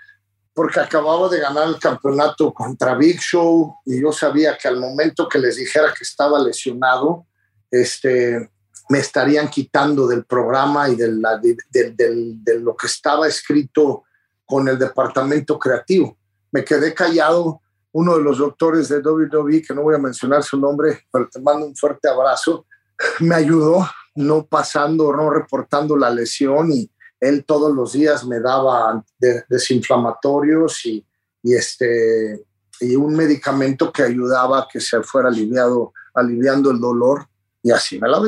porque 0.54 0.80
acababa 0.80 1.28
de 1.28 1.40
ganar 1.40 1.68
el 1.68 1.80
campeonato 1.80 2.54
contra 2.54 2.96
Big 2.96 3.20
Show 3.20 3.76
y 3.86 4.02
yo 4.02 4.14
sabía 4.14 4.58
que 4.58 4.70
al 4.70 4.80
momento 4.80 5.28
que 5.28 5.40
les 5.40 5.58
dijera 5.58 5.94
que 5.94 6.04
estaba 6.04 6.40
lesionado, 6.40 7.26
este, 7.70 8.52
me 8.88 9.00
estarían 9.00 9.50
quitando 9.50 10.08
del 10.08 10.24
programa 10.24 10.88
y 10.88 10.96
de, 10.96 11.12
la, 11.12 11.38
de, 11.38 11.58
de 11.72 12.60
lo 12.60 12.76
que 12.78 12.88
estaba 12.88 13.28
escrito 13.28 14.04
con 14.46 14.68
el 14.68 14.78
departamento 14.78 15.58
creativo. 15.58 16.18
Me 16.52 16.64
quedé 16.64 16.94
callado 16.94 17.62
uno 17.92 18.18
de 18.18 18.24
los 18.24 18.40
doctores 18.40 18.90
de 18.90 19.00
WWE, 19.00 19.62
que 19.62 19.74
no 19.74 19.84
voy 19.84 19.96
a 19.96 20.00
mencionar 20.00 20.44
su 20.44 20.60
nombre, 20.60 21.06
pero 21.12 21.30
te 21.30 21.40
mando 21.40 21.66
un 21.66 21.76
fuerte 21.76 22.08
abrazo, 22.08 22.66
me 23.20 23.36
ayudó 23.36 23.88
no 24.16 24.46
pasando, 24.46 25.12
no 25.14 25.30
reportando 25.30 25.98
la 25.98 26.10
lesión 26.10 26.72
y 26.72 26.90
él 27.20 27.46
todos 27.46 27.74
los 27.74 27.94
días 27.94 28.26
me 28.26 28.40
daba 28.40 29.04
desinflamatorios 29.48 30.86
y, 30.86 31.06
y, 31.42 31.56
este, 31.56 32.46
y 32.82 32.96
un 32.96 33.16
medicamento 33.16 33.92
que 33.92 34.04
ayudaba 34.04 34.60
a 34.60 34.68
que 34.72 34.80
se 34.82 35.02
fuera 35.04 35.30
aliviado, 35.30 35.94
aliviando 36.14 36.70
el 36.70 36.80
dolor. 36.80 37.28
Y 37.66 37.72
así 37.72 37.98
me 37.98 38.10
la 38.10 38.22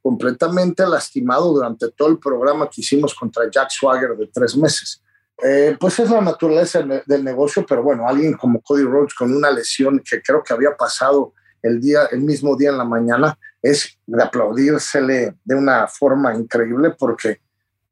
completamente 0.00 0.86
lastimado 0.86 1.52
durante 1.52 1.90
todo 1.90 2.08
el 2.08 2.18
programa 2.18 2.68
que 2.70 2.80
hicimos 2.80 3.14
contra 3.14 3.50
Jack 3.50 3.68
Swagger 3.70 4.16
de 4.16 4.26
tres 4.28 4.56
meses. 4.56 5.02
Eh, 5.42 5.76
pues 5.78 5.98
es 5.98 6.10
la 6.10 6.20
naturaleza 6.20 6.82
del 7.06 7.24
negocio, 7.24 7.64
pero 7.66 7.82
bueno, 7.82 8.06
alguien 8.06 8.34
como 8.34 8.60
Cody 8.60 8.84
Rhodes 8.84 9.14
con 9.14 9.34
una 9.34 9.50
lesión 9.50 10.00
que 10.00 10.20
creo 10.22 10.42
que 10.42 10.52
había 10.52 10.76
pasado 10.76 11.32
el, 11.62 11.80
día, 11.80 12.06
el 12.10 12.20
mismo 12.20 12.56
día 12.56 12.70
en 12.70 12.78
la 12.78 12.84
mañana, 12.84 13.38
es 13.62 13.98
de 14.06 14.22
aplaudírsele 14.22 15.36
de 15.44 15.54
una 15.54 15.86
forma 15.86 16.34
increíble 16.34 16.94
porque 16.98 17.40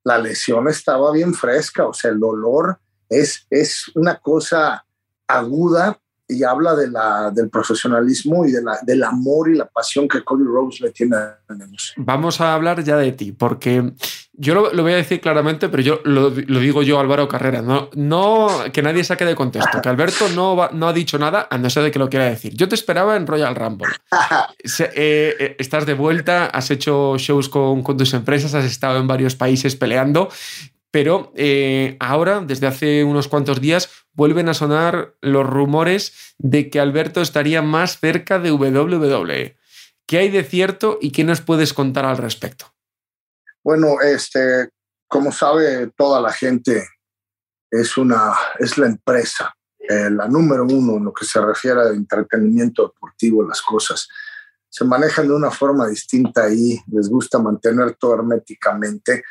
la 0.04 0.18
lesión 0.18 0.68
estaba 0.68 1.12
bien 1.12 1.34
fresca, 1.34 1.86
o 1.86 1.92
sea, 1.92 2.10
el 2.10 2.18
dolor 2.18 2.78
es, 3.08 3.46
es 3.50 3.90
una 3.94 4.16
cosa 4.16 4.84
aguda 5.26 5.98
y 6.26 6.44
habla 6.44 6.74
de 6.74 6.88
la, 6.88 7.30
del 7.30 7.48
profesionalismo 7.48 8.44
y 8.44 8.52
de 8.52 8.62
la, 8.62 8.78
del 8.82 9.02
amor 9.02 9.50
y 9.50 9.56
la 9.56 9.66
pasión 9.66 10.06
que 10.06 10.22
Cody 10.22 10.44
Rhodes 10.44 10.80
le 10.80 10.90
tiene. 10.90 11.16
Vamos 11.96 12.40
a 12.40 12.54
hablar 12.54 12.84
ya 12.84 12.96
de 12.98 13.12
ti, 13.12 13.32
porque 13.32 13.94
yo 14.40 14.54
lo, 14.54 14.82
voy 14.82 14.92
a 14.92 14.96
decir 14.96 15.20
claramente, 15.20 15.68
pero 15.68 15.82
yo 15.82 16.00
lo, 16.04 16.30
digo 16.30 16.84
yo, 16.84 17.00
Álvaro 17.00 17.26
Carrera, 17.26 17.60
no, 17.60 17.90
no 17.94 18.48
que 18.72 18.82
nadie 18.82 19.02
saque 19.02 19.24
de 19.24 19.34
contexto, 19.34 19.82
que 19.82 19.88
Alberto 19.88 20.28
no, 20.28 20.68
no 20.72 20.88
ha 20.88 20.92
dicho 20.92 21.18
nada, 21.18 21.48
a 21.50 21.58
no 21.58 21.68
ser 21.68 21.82
de 21.82 21.90
que 21.90 21.98
lo 21.98 22.08
quiera 22.08 22.26
decir. 22.26 22.54
Yo 22.54 22.68
te 22.68 22.76
esperaba 22.76 23.16
en 23.16 23.26
Royal 23.26 23.54
Rumble. 23.54 23.88
Eh, 25.00 25.36
eh, 25.38 25.56
estás 25.58 25.86
de 25.86 25.94
vuelta, 25.94 26.46
has 26.46 26.70
hecho 26.70 27.16
shows 27.18 27.48
con, 27.48 27.82
con 27.82 27.96
tus 27.96 28.14
empresas, 28.14 28.54
has 28.54 28.64
estado 28.64 28.98
en 28.98 29.06
varios 29.06 29.34
países 29.34 29.76
peleando, 29.76 30.28
pero 30.90 31.32
eh, 31.36 31.96
ahora, 32.00 32.40
desde 32.40 32.66
hace 32.66 33.04
unos 33.04 33.28
cuantos 33.28 33.60
días, 33.60 33.90
vuelven 34.12 34.48
a 34.48 34.54
sonar 34.54 35.14
los 35.20 35.46
rumores 35.46 36.34
de 36.38 36.70
que 36.70 36.80
Alberto 36.80 37.20
estaría 37.20 37.62
más 37.62 37.98
cerca 37.98 38.38
de 38.38 38.52
WWE. 38.52 39.56
¿Qué 40.06 40.18
hay 40.18 40.30
de 40.30 40.44
cierto 40.44 40.98
y 41.00 41.10
qué 41.10 41.24
nos 41.24 41.40
puedes 41.40 41.74
contar 41.74 42.04
al 42.04 42.16
respecto? 42.16 42.72
Bueno, 43.68 44.00
este, 44.00 44.70
como 45.06 45.30
sabe 45.30 45.92
toda 45.94 46.22
la 46.22 46.32
gente, 46.32 46.88
es, 47.70 47.98
una, 47.98 48.32
es 48.58 48.78
la 48.78 48.86
empresa, 48.86 49.54
eh, 49.78 50.08
la 50.08 50.26
número 50.26 50.64
uno 50.64 50.96
en 50.96 51.04
lo 51.04 51.12
que 51.12 51.26
se 51.26 51.38
refiere 51.38 51.82
a 51.82 51.88
entretenimiento 51.88 52.88
deportivo, 52.88 53.46
las 53.46 53.60
cosas. 53.60 54.08
Se 54.70 54.86
manejan 54.86 55.28
de 55.28 55.34
una 55.34 55.50
forma 55.50 55.86
distinta 55.86 56.44
ahí, 56.44 56.80
les 56.90 57.10
gusta 57.10 57.40
mantener 57.40 57.94
todo 57.96 58.14
herméticamente, 58.14 59.22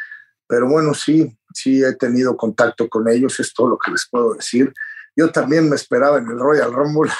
pero 0.45 0.69
bueno, 0.69 0.93
sí, 0.93 1.35
sí 1.51 1.83
he 1.83 1.95
tenido 1.95 2.37
contacto 2.37 2.87
con 2.87 3.09
ellos, 3.09 3.39
es 3.39 3.51
todo 3.55 3.69
lo 3.69 3.79
que 3.79 3.89
les 3.89 4.07
puedo 4.07 4.35
decir. 4.35 4.71
Yo 5.15 5.31
también 5.31 5.67
me 5.67 5.77
esperaba 5.77 6.19
en 6.19 6.27
el 6.27 6.37
Royal 6.37 6.71
Rumble, 6.71 7.11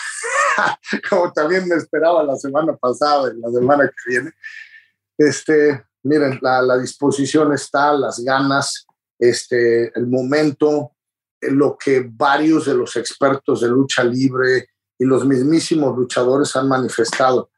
como 1.10 1.34
también 1.34 1.68
me 1.68 1.78
esperaba 1.78 2.22
la 2.22 2.36
semana 2.36 2.76
pasada 2.76 3.34
y 3.34 3.40
la 3.40 3.50
semana 3.50 3.88
que 3.88 4.12
viene. 4.12 4.34
Este, 5.18 5.84
miren, 6.04 6.40
la, 6.42 6.78
disposición 6.78 7.54
está, 7.54 7.94
las 7.94 8.20
ganas, 8.20 8.86
este, 9.20 9.92
el 9.98 10.08
momento, 10.08 10.92
eh, 11.42 11.52
lo 11.52 11.78
que 11.78 12.10
varios 12.12 12.66
de 12.66 12.76
los 12.76 12.96
expertos 12.96 13.62
de 13.62 13.70
lucha 13.70 14.04
libre 14.04 14.70
y 14.98 15.06
los 15.06 15.26
mismísimos 15.26 15.96
luchadores 15.96 16.56
han 16.56 16.68
manifestado. 16.68 17.50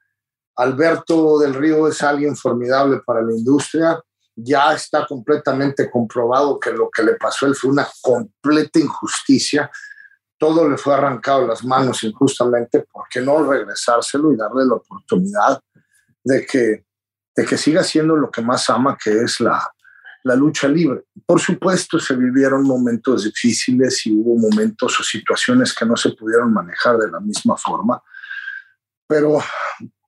Alberto 0.56 1.40
del 1.40 1.54
Río 1.54 1.88
es 1.88 2.02
alguien 2.04 2.36
formidable 2.36 3.02
para 3.06 3.22
la 3.22 3.32
industria. 3.32 4.02
Ya 4.36 4.74
está 4.74 5.06
completamente 5.08 5.90
comprobado 5.90 6.60
que 6.60 6.72
lo 6.72 6.90
que 6.90 7.04
le 7.04 7.16
pasó 7.16 7.46
él 7.46 7.56
fue 7.56 7.72
una 7.72 7.88
completa 8.02 8.80
injusticia. 8.80 9.72
Todo 10.38 10.68
le 10.68 10.78
fue 10.78 10.94
arrancado 10.94 11.48
las 11.48 11.64
manos 11.64 12.04
injustamente. 12.04 12.86
¿Por 12.92 13.06
qué 13.10 13.22
no 13.22 13.42
regresárselo 13.44 14.34
y 14.34 14.38
darle 14.38 14.66
la 14.66 14.76
oportunidad 14.76 15.62
de 16.24 16.46
que 16.46 16.86
de 17.36 17.46
que 17.46 17.58
siga 17.58 17.84
siendo 17.84 18.16
lo 18.16 18.30
que 18.30 18.42
más 18.42 18.70
ama, 18.70 18.98
que 19.02 19.22
es 19.22 19.40
la, 19.40 19.66
la 20.24 20.36
lucha 20.36 20.68
libre. 20.68 21.06
Por 21.26 21.40
supuesto, 21.40 22.00
se 22.00 22.16
vivieron 22.16 22.64
momentos 22.64 23.24
difíciles 23.24 24.06
y 24.06 24.14
hubo 24.14 24.38
momentos 24.38 25.00
o 25.00 25.04
situaciones 25.04 25.74
que 25.74 25.86
no 25.86 25.96
se 25.96 26.12
pudieron 26.12 26.54
manejar 26.54 26.98
de 26.98 27.10
la 27.10 27.20
misma 27.20 27.56
forma, 27.58 28.02
pero 29.08 29.40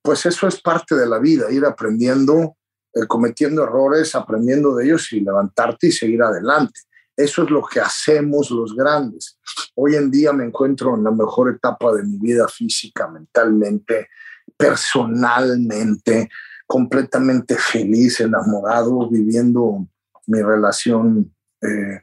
pues 0.01 0.25
eso 0.25 0.47
es 0.47 0.61
parte 0.61 0.95
de 0.95 1.07
la 1.07 1.19
vida, 1.19 1.51
ir 1.51 1.65
aprendiendo, 1.65 2.57
eh, 2.93 3.05
cometiendo 3.07 3.63
errores, 3.63 4.15
aprendiendo 4.15 4.75
de 4.75 4.85
ellos 4.85 5.11
y 5.13 5.21
levantarte 5.21 5.87
y 5.87 5.91
seguir 5.91 6.23
adelante. 6.23 6.81
Eso 7.15 7.43
es 7.43 7.49
lo 7.51 7.63
que 7.63 7.79
hacemos 7.79 8.49
los 8.49 8.75
grandes. 8.75 9.37
Hoy 9.75 9.95
en 9.95 10.09
día 10.09 10.33
me 10.33 10.45
encuentro 10.45 10.95
en 10.95 11.03
la 11.03 11.11
mejor 11.11 11.53
etapa 11.53 11.93
de 11.93 12.03
mi 12.03 12.17
vida 12.17 12.47
física, 12.47 13.07
mentalmente, 13.07 14.09
personalmente 14.57 16.29
completamente 16.71 17.57
feliz, 17.57 18.21
enamorado, 18.21 19.09
viviendo 19.09 19.85
mi 20.27 20.41
relación, 20.41 21.35
eh, 21.61 21.99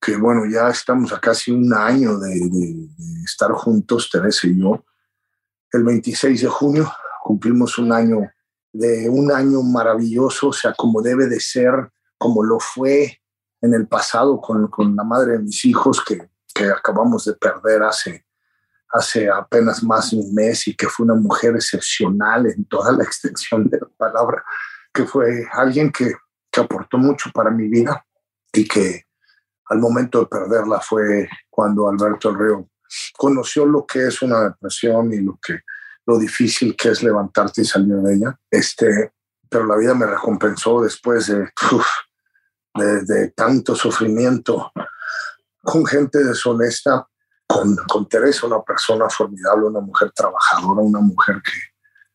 que 0.00 0.16
bueno, 0.16 0.44
ya 0.44 0.70
estamos 0.70 1.12
a 1.12 1.20
casi 1.20 1.52
un 1.52 1.72
año 1.72 2.18
de, 2.18 2.90
estar 3.24 3.52
juntos, 3.52 4.10
Teresa 4.10 4.48
y 4.48 4.58
yo. 4.58 4.84
El 5.70 5.84
26 5.84 6.42
de 6.42 6.48
junio 6.48 6.92
cumplimos 7.22 7.78
un 7.78 7.92
año 7.92 8.28
de 8.72 9.08
un 9.08 9.30
año 9.30 9.62
maravilloso, 9.62 10.48
o 10.48 10.52
sea, 10.52 10.74
como 10.74 11.00
debe 11.00 11.28
de 11.28 11.38
ser, 11.38 11.74
como 12.18 12.42
lo 12.42 12.58
fue 12.58 13.20
en 13.60 13.72
el 13.72 13.86
pasado 13.86 14.40
con, 14.40 14.66
con 14.66 14.96
la 14.96 15.04
madre 15.04 15.34
de 15.34 15.44
mis 15.44 15.64
hijos 15.64 16.02
que, 16.04 16.28
que 16.52 16.64
acabamos 16.64 17.24
de 17.24 17.34
perder 17.34 17.84
hace 17.84 18.26
hace 18.90 19.28
apenas 19.28 19.82
más 19.82 20.10
de 20.10 20.18
un 20.18 20.34
mes 20.34 20.66
y 20.68 20.74
que 20.74 20.88
fue 20.88 21.04
una 21.04 21.14
mujer 21.14 21.54
excepcional 21.54 22.46
en 22.46 22.64
toda 22.64 22.92
la 22.92 23.04
extensión 23.04 23.68
de 23.68 23.78
la 23.78 23.88
palabra, 23.96 24.44
que 24.92 25.04
fue 25.04 25.46
alguien 25.52 25.92
que, 25.92 26.12
que 26.50 26.60
aportó 26.60 26.98
mucho 26.98 27.30
para 27.32 27.50
mi 27.50 27.68
vida 27.68 28.04
y 28.52 28.66
que 28.66 29.04
al 29.66 29.78
momento 29.78 30.20
de 30.20 30.26
perderla 30.26 30.80
fue 30.80 31.28
cuando 31.50 31.88
Alberto 31.88 32.34
Río 32.34 32.68
conoció 33.16 33.66
lo 33.66 33.84
que 33.84 34.06
es 34.06 34.22
una 34.22 34.44
depresión 34.44 35.12
y 35.12 35.20
lo 35.20 35.38
que 35.42 35.60
lo 36.06 36.18
difícil 36.18 36.74
que 36.74 36.88
es 36.88 37.02
levantarte 37.02 37.60
y 37.60 37.64
salir 37.66 37.96
de 37.96 38.14
ella. 38.14 38.40
Este, 38.50 39.12
pero 39.46 39.66
la 39.66 39.76
vida 39.76 39.94
me 39.94 40.06
recompensó 40.06 40.80
después 40.80 41.26
de, 41.26 41.50
de, 42.74 43.02
de 43.04 43.30
tanto 43.32 43.74
sufrimiento 43.74 44.72
con 45.62 45.84
gente 45.84 46.24
deshonesta 46.24 47.06
con, 47.48 47.74
con 47.88 48.08
Teresa, 48.08 48.46
una 48.46 48.62
persona 48.62 49.08
formidable, 49.08 49.66
una 49.66 49.80
mujer 49.80 50.12
trabajadora, 50.12 50.82
una 50.82 51.00
mujer 51.00 51.40
que, 51.42 51.50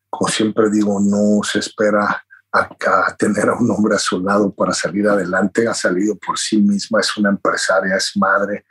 como 0.08 0.30
siempre 0.30 0.70
digo, 0.70 1.00
no 1.00 1.42
se 1.42 1.58
espera 1.58 2.24
a, 2.54 3.16
tener 3.16 3.48
a 3.48 3.54
un 3.54 3.68
hombre 3.70 3.96
a 3.96 3.98
su 3.98 4.20
lado 4.20 4.54
para 4.54 4.72
salir 4.72 5.08
adelante, 5.08 5.66
ha 5.66 5.74
salido 5.74 6.16
por 6.16 6.38
sí 6.38 6.58
misma, 6.58 7.00
es 7.00 7.16
una 7.16 7.30
empresaria, 7.30 7.96
es 7.96 8.12
madre, 8.16 8.64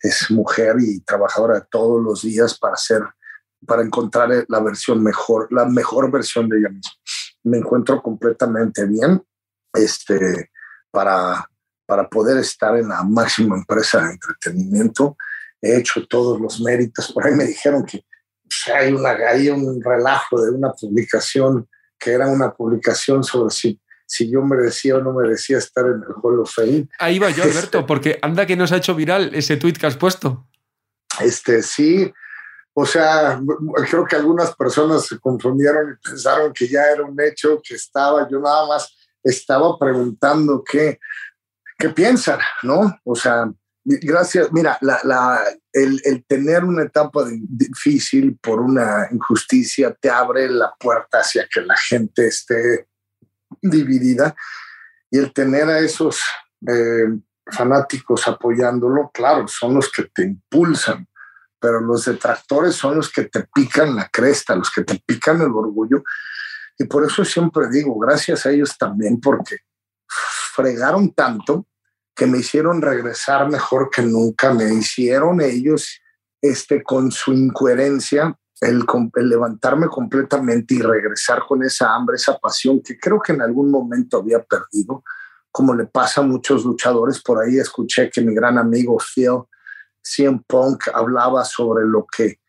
es 0.00 0.30
mujer 0.30 0.76
y 0.80 1.00
trabajadora 1.00 1.60
todos 1.70 2.02
los 2.02 2.22
días 2.22 2.58
para 2.58 2.74
hacer, 2.74 3.02
para 3.66 3.82
encontrar 3.82 4.30
la 4.48 4.60
versión 4.60 5.02
mejor, 5.02 5.48
la 5.52 5.66
mejor 5.66 6.10
versión 6.10 6.48
de 6.48 6.60
ella 6.60 6.70
misma. 6.70 6.92
Me 7.44 7.58
encuentro 7.58 8.02
completamente 8.02 8.86
bien 8.86 9.22
este, 9.74 10.50
para, 10.90 11.46
para 11.84 12.08
poder 12.08 12.38
estar 12.38 12.74
en 12.78 12.88
la 12.88 13.02
máxima 13.02 13.56
empresa 13.56 14.00
de 14.00 14.12
entretenimiento. 14.12 15.18
He 15.62 15.78
hecho 15.78 16.06
todos 16.06 16.40
los 16.40 16.60
méritos. 16.60 17.12
Por 17.12 17.26
ahí 17.26 17.34
me 17.34 17.44
dijeron 17.44 17.84
que 17.84 18.04
pues, 18.42 18.74
hay, 18.74 18.92
una, 18.92 19.10
hay 19.10 19.48
un 19.48 19.82
relajo 19.82 20.42
de 20.42 20.50
una 20.50 20.72
publicación 20.72 21.68
que 21.98 22.12
era 22.12 22.26
una 22.26 22.52
publicación 22.52 23.22
sobre 23.22 23.54
si, 23.54 23.80
si 24.06 24.30
yo 24.30 24.42
merecía 24.42 24.96
o 24.96 25.02
no 25.02 25.12
merecía 25.12 25.58
estar 25.58 25.84
en 25.84 26.02
el 26.02 26.14
Hall 26.22 26.40
of 26.40 26.50
Fame. 26.52 26.88
Ahí 26.98 27.18
va 27.18 27.30
yo, 27.30 27.42
Alberto, 27.42 27.86
porque 27.86 28.18
anda 28.22 28.46
que 28.46 28.56
nos 28.56 28.72
ha 28.72 28.78
hecho 28.78 28.94
viral 28.94 29.34
ese 29.34 29.56
tweet 29.56 29.74
que 29.74 29.86
has 29.86 29.96
puesto. 29.96 30.48
Este, 31.20 31.62
sí, 31.62 32.10
o 32.72 32.86
sea, 32.86 33.40
creo 33.88 34.06
que 34.06 34.16
algunas 34.16 34.54
personas 34.56 35.06
se 35.06 35.18
confundieron 35.18 35.92
y 35.92 36.08
pensaron 36.08 36.52
que 36.52 36.68
ya 36.68 36.84
era 36.84 37.04
un 37.04 37.20
hecho, 37.20 37.60
que 37.62 37.74
estaba, 37.74 38.28
yo 38.30 38.40
nada 38.40 38.66
más 38.66 38.96
estaba 39.22 39.78
preguntando 39.78 40.64
qué, 40.64 40.98
qué 41.78 41.90
piensan, 41.90 42.38
¿no? 42.62 42.98
O 43.04 43.14
sea, 43.14 43.52
gracias, 43.98 44.52
mira, 44.52 44.78
el, 45.72 46.24
tener 46.26 46.64
una 46.64 46.84
etapa 46.84 47.24
difícil 47.28 48.38
por 48.40 48.60
una 48.60 49.08
injusticia 49.10 49.94
te 50.00 50.10
abre 50.10 50.48
la 50.48 50.72
puerta 50.78 51.18
hacia 51.18 51.48
que 51.52 51.60
la 51.62 51.76
gente 51.76 52.26
esté 52.26 52.88
dividida 53.62 54.34
y 55.10 55.18
el 55.18 55.32
tener 55.32 55.68
a 55.68 55.78
esos 55.78 56.20
eh, 56.68 57.06
fanáticos 57.50 58.28
apoyándolo, 58.28 59.10
claro, 59.12 59.48
son 59.48 59.74
los 59.74 59.90
que 59.90 60.04
te 60.14 60.22
impulsan 60.22 61.06
pero 61.60 61.80
los 61.80 62.06
detractores 62.06 62.74
son 62.74 62.96
los 62.96 63.12
que 63.12 63.24
te 63.24 63.46
pican 63.54 63.94
la 63.94 64.08
cresta, 64.08 64.56
los 64.56 64.70
que 64.70 64.82
te 64.82 64.98
pican 65.04 65.42
el 65.42 65.52
orgullo. 65.52 66.02
Y 66.78 66.84
por 66.84 67.04
eso 67.04 67.24
siempre 67.24 67.68
digo, 67.70 67.98
gracias 67.98 68.46
a 68.46 68.50
ellos 68.50 68.76
también, 68.78 69.20
porque 69.20 69.58
fregaron 70.08 71.12
tanto 71.12 71.66
que 72.14 72.26
me 72.26 72.38
hicieron 72.38 72.82
regresar 72.82 73.48
mejor 73.50 73.90
que 73.90 74.02
nunca, 74.02 74.52
me 74.52 74.72
hicieron 74.74 75.40
ellos 75.40 76.00
este, 76.40 76.82
con 76.82 77.10
su 77.10 77.32
incoherencia, 77.32 78.36
el, 78.60 78.84
levantarme 79.16 79.88
completamente 79.88 80.74
y 80.74 80.82
regresar 80.82 81.42
con 81.46 81.62
esa 81.62 81.94
hambre, 81.94 82.16
esa 82.16 82.38
pasión 82.38 82.82
que 82.82 82.98
creo 82.98 83.20
que 83.20 83.32
en 83.32 83.42
algún 83.42 83.70
momento 83.70 84.18
había 84.18 84.42
perdido, 84.42 85.02
como 85.50 85.74
le 85.74 85.86
pasa 85.86 86.20
a 86.20 86.24
muchos 86.24 86.64
luchadores. 86.64 87.22
Por 87.22 87.42
ahí 87.42 87.58
escuché 87.58 88.10
que 88.10 88.20
mi 88.20 88.34
gran 88.34 88.58
amigo 88.58 88.98
Phil 88.98 89.42
CM 90.02 90.42
Punk 90.46 90.88
hablaba 90.92 91.44
sobre 91.44 91.86
lo 91.86 92.06
que 92.06 92.40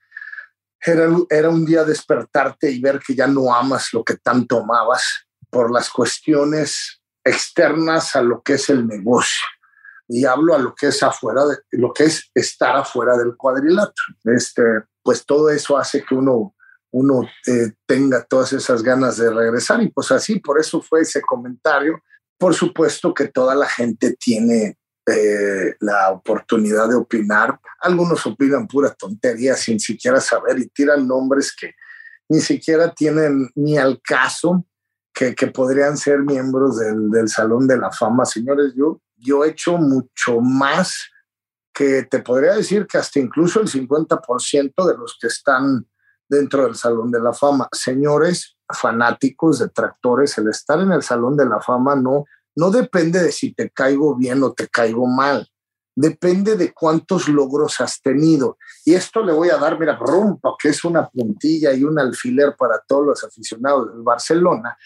era, 0.84 1.08
era 1.30 1.50
un 1.50 1.66
día 1.66 1.84
despertarte 1.84 2.72
y 2.72 2.82
ver 2.82 3.00
que 3.00 3.16
ya 3.16 3.28
no 3.28 3.54
amas 3.54 3.94
lo 3.94 4.04
que 4.04 4.18
tanto 4.18 4.62
amabas 4.62 5.04
por 5.50 5.72
las 5.72 5.90
cuestiones 5.90 7.01
externas 7.24 8.16
a 8.16 8.22
lo 8.22 8.42
que 8.42 8.54
es 8.54 8.70
el 8.70 8.88
negocio. 8.88 9.46
Y 10.08 10.26
hablo 10.26 10.54
a 10.54 10.60
lo 10.60 10.76
que 10.76 10.88
es 10.88 11.02
afuera, 11.04 11.46
de, 11.46 11.58
lo 11.72 11.94
que 11.94 12.06
es 12.06 12.30
estar 12.34 12.76
afuera 12.76 13.18
del 13.18 13.38
cuadrilátero. 13.38 14.18
Este, 14.26 14.64
pues 15.02 15.26
todo 15.26 15.50
eso 15.50 15.78
hace 15.78 16.04
que 16.04 16.16
uno, 16.16 16.54
uno 16.92 17.22
eh, 17.48 17.72
tenga 17.86 18.24
todas 18.24 18.52
esas 18.54 18.84
ganas 18.84 19.18
de 19.18 19.30
regresar. 19.30 19.82
Y 19.82 19.90
pues 19.90 20.12
así, 20.12 20.40
por 20.40 20.60
eso 20.60 20.82
fue 20.82 21.02
ese 21.02 21.22
comentario. 21.22 22.02
Por 22.38 22.54
supuesto 22.54 23.14
que 23.14 23.30
toda 23.30 23.56
la 23.56 23.68
gente 23.68 24.18
tiene 24.20 24.78
eh, 25.08 25.76
la 25.80 26.12
oportunidad 26.12 26.90
de 26.90 26.96
opinar. 26.96 27.60
Algunos 27.80 28.26
opinan 28.26 28.68
pura 28.68 28.94
tontería 28.94 29.56
sin 29.56 29.80
siquiera 29.80 30.20
saber 30.20 30.60
y 30.60 30.68
tiran 30.68 31.08
nombres 31.08 31.56
que 31.56 31.74
ni 32.30 32.40
siquiera 32.40 32.94
tienen 32.94 33.50
ni 33.56 33.78
al 33.78 34.02
caso 34.02 34.66
que, 35.14 35.48
podrían 35.48 35.98
ser 35.98 36.20
miembros 36.20 36.80
del, 36.80 37.10
del, 37.12 37.30
Salón 37.30 37.68
de 37.68 37.78
la 37.78 37.92
Fama. 37.92 38.26
Señores, 38.26 38.74
yo, 38.76 39.02
yo 39.18 39.44
he 39.44 39.50
hecho 39.50 39.78
mucho 39.78 40.40
más 40.42 41.10
que 41.74 42.04
te 42.04 42.20
podría 42.20 42.54
decir 42.54 42.88
que 42.88 42.98
hasta 42.98 43.20
incluso 43.20 43.62
el 43.62 43.68
50% 43.68 44.88
de 44.88 44.98
los 44.98 45.18
que 45.20 45.28
están 45.28 45.88
dentro 46.28 46.64
del 46.64 46.76
Salón 46.76 47.12
de 47.12 47.20
la 47.20 47.34
Fama. 47.34 47.68
Señores 47.72 48.58
fanáticos, 48.74 49.60
detractores, 49.60 50.38
el 50.38 50.50
estar 50.50 50.80
en 50.80 50.92
el 50.92 51.04
Salón 51.04 51.36
de 51.36 51.46
la 51.46 51.60
Fama 51.60 51.96
no 51.96 52.26
no 52.56 52.72
depende 52.72 53.22
de 53.22 53.32
si 53.32 53.54
te 53.54 53.70
caigo 53.70 54.16
bien 54.16 54.44
o 54.44 54.54
te 54.54 54.68
caigo 54.68 55.08
mal. 55.08 55.48
Depende 55.96 56.56
de 56.56 56.74
cuántos 56.74 57.28
logros 57.28 57.82
has 57.82 58.02
tenido. 58.02 58.58
Y 58.86 58.94
esto 58.94 59.22
le 59.22 59.34
voy 59.34 59.50
a 59.50 59.58
dar, 59.58 59.80
mira, 59.80 59.98
rompa, 59.98 60.56
que 60.58 60.70
es 60.70 60.84
una 60.84 61.08
puntilla 61.10 61.74
y 61.74 61.84
un 61.84 62.00
alfiler 62.00 62.56
para 62.58 62.80
todos 62.80 63.06
los 63.06 63.24
aficionados 63.24 63.92
del 63.92 64.02
Barcelona. 64.02 64.78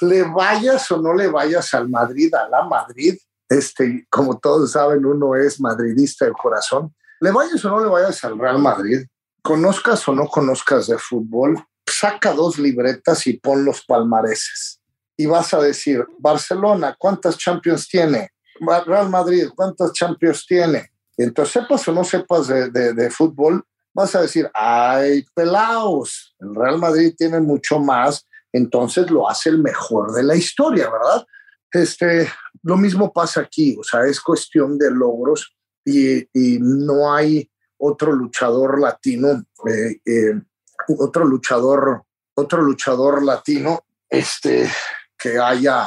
Le 0.00 0.22
vayas 0.22 0.90
o 0.90 1.00
no 1.00 1.14
le 1.14 1.28
vayas 1.28 1.74
al 1.74 1.88
Madrid, 1.88 2.34
a 2.34 2.48
la 2.48 2.64
Madrid, 2.64 3.16
este, 3.48 4.06
como 4.10 4.38
todos 4.38 4.72
saben, 4.72 5.04
uno 5.04 5.34
es 5.34 5.60
madridista 5.60 6.24
de 6.24 6.32
corazón. 6.32 6.94
Le 7.20 7.30
vayas 7.30 7.64
o 7.64 7.70
no 7.70 7.80
le 7.80 7.90
vayas 7.90 8.22
al 8.24 8.38
Real 8.38 8.58
Madrid, 8.58 9.06
conozcas 9.42 10.06
o 10.08 10.14
no 10.14 10.26
conozcas 10.26 10.86
de 10.86 10.98
fútbol, 10.98 11.64
saca 11.86 12.32
dos 12.32 12.58
libretas 12.58 13.26
y 13.26 13.34
pon 13.34 13.64
los 13.64 13.84
palmareses 13.84 14.80
y 15.16 15.26
vas 15.26 15.54
a 15.54 15.60
decir, 15.60 16.04
Barcelona, 16.18 16.96
¿cuántas 16.98 17.38
Champions 17.38 17.88
tiene? 17.88 18.30
Real 18.60 19.10
Madrid, 19.10 19.48
¿cuántas 19.54 19.92
Champions 19.92 20.46
tiene? 20.46 20.90
Y 21.16 21.24
entonces 21.24 21.52
sepas 21.52 21.86
o 21.88 21.92
no 21.92 22.04
sepas 22.04 22.48
de, 22.48 22.70
de, 22.70 23.10
fútbol, 23.10 23.64
vas 23.92 24.14
a 24.14 24.22
decir, 24.22 24.50
ay, 24.52 25.24
pelaos, 25.34 26.34
el 26.40 26.54
Real 26.54 26.78
Madrid 26.78 27.14
tiene 27.16 27.40
mucho 27.40 27.78
más, 27.78 28.26
entonces 28.52 29.10
lo 29.10 29.28
hace 29.28 29.50
el 29.50 29.58
mejor 29.58 30.12
de 30.12 30.22
la 30.24 30.34
historia, 30.34 30.90
¿verdad? 30.90 31.24
Este, 31.72 32.28
lo 32.62 32.76
mismo 32.76 33.12
pasa 33.12 33.40
aquí, 33.40 33.76
o 33.78 33.84
sea, 33.84 34.04
es 34.06 34.20
cuestión 34.20 34.78
de 34.78 34.90
logros 34.90 35.56
y, 35.84 36.18
y 36.32 36.58
no 36.60 37.12
hay 37.12 37.48
otro 37.78 38.12
luchador 38.12 38.80
latino, 38.80 39.44
eh, 39.68 40.00
eh, 40.04 40.40
otro 40.98 41.24
luchador, 41.24 42.04
otro 42.34 42.62
luchador 42.62 43.22
latino, 43.22 43.84
este, 44.08 44.70
que 45.18 45.38
haya, 45.38 45.86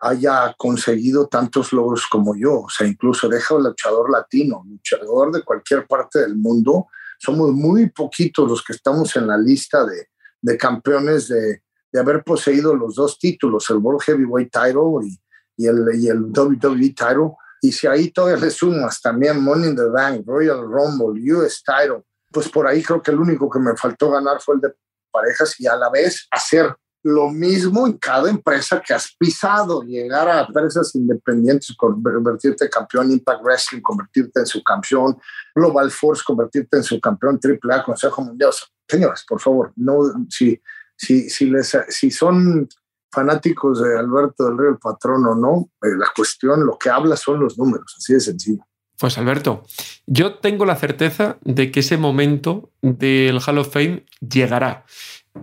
haya 0.00 0.54
conseguido 0.56 1.28
tantos 1.28 1.72
logros 1.72 2.06
como 2.10 2.34
yo. 2.36 2.62
O 2.62 2.68
sea, 2.68 2.86
incluso 2.86 3.28
deja 3.28 3.54
un 3.54 3.64
luchador 3.64 4.10
latino, 4.10 4.64
luchador 4.66 5.32
de 5.32 5.42
cualquier 5.42 5.86
parte 5.86 6.20
del 6.20 6.36
mundo. 6.36 6.86
Somos 7.18 7.52
muy 7.52 7.90
poquitos 7.90 8.48
los 8.48 8.64
que 8.64 8.72
estamos 8.72 9.14
en 9.16 9.26
la 9.26 9.36
lista 9.36 9.84
de, 9.84 10.08
de 10.40 10.56
campeones 10.56 11.28
de, 11.28 11.62
de, 11.92 12.00
haber 12.00 12.24
poseído 12.24 12.74
los 12.74 12.94
dos 12.94 13.18
títulos, 13.18 13.68
el 13.68 13.76
World 13.76 14.02
Heavyweight 14.02 14.50
Title 14.50 15.06
y, 15.06 15.20
y, 15.56 15.66
el, 15.66 15.86
y 15.94 16.08
el 16.08 16.22
WWE 16.32 16.94
Title. 16.94 17.32
Y 17.60 17.72
si 17.72 17.86
ahí 17.86 18.10
todavía 18.10 18.42
le 18.42 18.50
sumas 18.50 19.02
también 19.02 19.42
Money 19.42 19.70
in 19.70 19.76
the 19.76 19.84
Bank, 19.84 20.22
Royal 20.26 20.62
Rumble, 20.62 21.20
US 21.34 21.62
Title, 21.62 22.04
pues 22.32 22.48
por 22.48 22.66
ahí 22.66 22.82
creo 22.82 23.02
que 23.02 23.10
el 23.10 23.20
único 23.20 23.50
que 23.50 23.58
me 23.58 23.76
faltó 23.76 24.10
ganar 24.10 24.40
fue 24.40 24.54
el 24.54 24.60
de 24.62 24.72
parejas 25.10 25.60
y 25.60 25.66
a 25.66 25.76
la 25.76 25.90
vez 25.90 26.26
hacer 26.30 26.74
lo 27.02 27.30
mismo 27.30 27.86
en 27.86 27.94
cada 27.94 28.28
empresa 28.28 28.82
que 28.84 28.92
has 28.92 29.14
pisado, 29.18 29.82
llegar 29.82 30.28
a 30.28 30.46
empresas 30.46 30.94
independientes, 30.94 31.74
convertirte 31.76 32.64
en 32.64 32.70
campeón 32.70 33.10
Impact 33.10 33.42
Wrestling, 33.42 33.80
convertirte 33.80 34.40
en 34.40 34.46
su 34.46 34.62
campeón 34.62 35.18
Global 35.54 35.90
Force, 35.90 36.22
convertirte 36.24 36.76
en 36.76 36.82
su 36.82 37.00
campeón 37.00 37.40
AAA, 37.42 37.84
Consejo 37.84 38.22
Mundial. 38.22 38.50
Señores, 38.86 39.24
por 39.26 39.40
favor, 39.40 39.72
no, 39.76 39.98
si, 40.28 40.60
si, 40.96 41.30
si, 41.30 41.46
les, 41.46 41.76
si 41.88 42.10
son 42.10 42.68
fanáticos 43.10 43.82
de 43.82 43.98
Alberto 43.98 44.44
del 44.44 44.58
Río 44.58 44.70
el 44.70 44.78
patrón 44.78 45.26
o 45.26 45.34
no, 45.34 45.70
eh, 45.82 45.96
la 45.96 46.08
cuestión, 46.14 46.64
lo 46.64 46.78
que 46.78 46.90
habla 46.90 47.16
son 47.16 47.40
los 47.40 47.58
números, 47.58 47.94
así 47.98 48.14
de 48.14 48.20
sencillo. 48.20 48.64
Pues 48.98 49.16
Alberto, 49.16 49.64
yo 50.06 50.34
tengo 50.40 50.66
la 50.66 50.76
certeza 50.76 51.38
de 51.40 51.72
que 51.72 51.80
ese 51.80 51.96
momento 51.96 52.70
del 52.82 53.40
Hall 53.40 53.56
of 53.56 53.72
Fame 53.72 54.04
llegará 54.20 54.84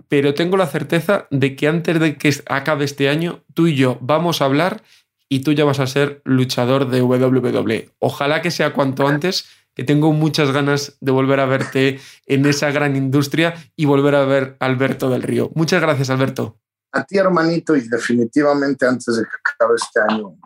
pero 0.08 0.34
tengo 0.34 0.56
la 0.56 0.66
certeza 0.66 1.26
de 1.30 1.56
que 1.56 1.68
antes 1.68 1.98
de 2.00 2.16
que 2.16 2.34
acabe 2.46 2.84
este 2.84 3.08
año, 3.08 3.44
tú 3.54 3.66
y 3.66 3.74
yo 3.74 3.98
vamos 4.00 4.40
a 4.40 4.46
hablar 4.46 4.82
y 5.28 5.40
tú 5.40 5.52
ya 5.52 5.64
vas 5.64 5.80
a 5.80 5.86
ser 5.86 6.22
luchador 6.24 6.88
de 6.88 7.02
WWE. 7.02 7.90
Ojalá 7.98 8.40
que 8.42 8.50
sea 8.50 8.72
cuanto 8.72 9.06
antes, 9.06 9.46
que 9.74 9.84
tengo 9.84 10.12
muchas 10.12 10.50
ganas 10.50 10.96
de 11.00 11.12
volver 11.12 11.40
a 11.40 11.46
verte 11.46 12.00
en 12.26 12.46
esa 12.46 12.70
gran 12.70 12.96
industria 12.96 13.54
y 13.76 13.84
volver 13.84 14.14
a 14.14 14.24
ver 14.24 14.56
a 14.60 14.66
Alberto 14.66 15.10
del 15.10 15.22
Río. 15.22 15.50
Muchas 15.54 15.80
gracias, 15.80 16.10
Alberto. 16.10 16.58
A 16.92 17.04
ti, 17.04 17.18
hermanito, 17.18 17.76
y 17.76 17.86
definitivamente 17.88 18.86
antes 18.86 19.16
de 19.16 19.22
que 19.22 19.30
acabe 19.44 19.76
este 19.76 20.00
año, 20.08 20.38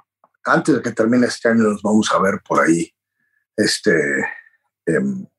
antes 0.44 0.74
de 0.74 0.82
que 0.82 0.90
termine 0.90 1.26
este 1.26 1.48
año, 1.48 1.62
nos 1.62 1.82
vamos 1.82 2.10
a 2.12 2.18
ver 2.18 2.40
por 2.46 2.60
ahí 2.60 2.92
este, 3.56 3.92
en, 4.86 5.30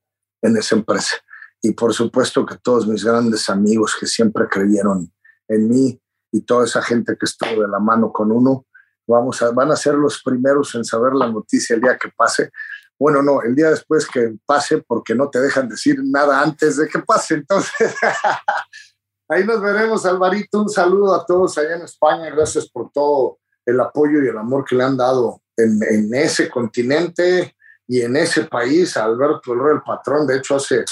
en 0.41 0.57
esa 0.57 0.75
empresa 0.75 1.17
y 1.65 1.71
por 1.71 1.93
supuesto 1.93 2.45
que 2.45 2.57
todos 2.57 2.85
mis 2.85 3.05
grandes 3.05 3.49
amigos 3.49 3.95
que 3.97 4.05
siempre 4.05 4.49
creyeron 4.49 5.11
en 5.47 5.69
mí 5.69 5.99
y 6.29 6.41
toda 6.41 6.65
esa 6.65 6.81
gente 6.81 7.15
que 7.17 7.25
estuvo 7.25 7.61
de 7.61 7.69
la 7.69 7.79
mano 7.79 8.11
con 8.11 8.33
uno, 8.33 8.65
vamos 9.07 9.41
a, 9.41 9.51
van 9.51 9.71
a 9.71 9.77
ser 9.77 9.95
los 9.95 10.21
primeros 10.21 10.75
en 10.75 10.83
saber 10.83 11.13
la 11.13 11.31
noticia 11.31 11.75
el 11.75 11.81
día 11.81 11.97
que 11.97 12.09
pase. 12.15 12.51
Bueno, 12.99 13.23
no, 13.23 13.41
el 13.41 13.55
día 13.55 13.69
después 13.69 14.05
que 14.07 14.35
pase, 14.45 14.83
porque 14.85 15.15
no 15.15 15.29
te 15.29 15.39
dejan 15.39 15.69
decir 15.69 16.01
nada 16.03 16.41
antes 16.41 16.75
de 16.75 16.87
que 16.87 16.99
pase. 16.99 17.35
Entonces, 17.35 17.95
ahí 19.29 19.45
nos 19.45 19.61
veremos, 19.61 20.05
Alvarito. 20.05 20.63
Un 20.63 20.69
saludo 20.69 21.15
a 21.15 21.25
todos 21.25 21.57
allá 21.57 21.77
en 21.77 21.83
España. 21.83 22.29
Gracias 22.29 22.69
por 22.69 22.91
todo 22.91 23.39
el 23.65 23.79
apoyo 23.79 24.21
y 24.21 24.27
el 24.27 24.37
amor 24.37 24.65
que 24.65 24.75
le 24.75 24.83
han 24.83 24.97
dado 24.97 25.41
en, 25.55 25.79
en 25.81 26.13
ese 26.13 26.49
continente 26.49 27.55
y 27.87 28.01
en 28.01 28.17
ese 28.17 28.43
país 28.45 28.97
Alberto 28.97 29.53
el 29.53 29.81
patrón. 29.81 30.27
De 30.27 30.37
hecho, 30.37 30.55
hace, 30.55 30.83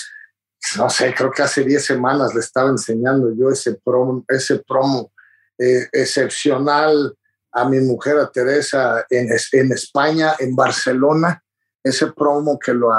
no 0.78 0.90
sé, 0.90 1.14
creo 1.16 1.32
que 1.32 1.42
hace 1.42 1.64
10 1.64 1.84
semanas 1.84 2.34
le 2.34 2.40
estaba 2.40 2.70
enseñando 2.70 3.34
yo 3.36 3.50
ese 3.50 3.80
promo, 3.84 4.24
ese 4.28 4.60
promo 4.60 5.12
eh, 5.58 5.88
excepcional 5.92 7.18
a 7.52 7.68
mi 7.68 7.80
mujer, 7.80 8.18
a 8.18 8.32
Teresa, 8.32 9.06
en, 9.10 9.72
España, 9.72 10.34
en 10.40 10.56
Barcelona, 10.56 11.44
ese 11.84 12.12
promo 12.14 12.58
que 12.58 12.74
lo 12.74 12.90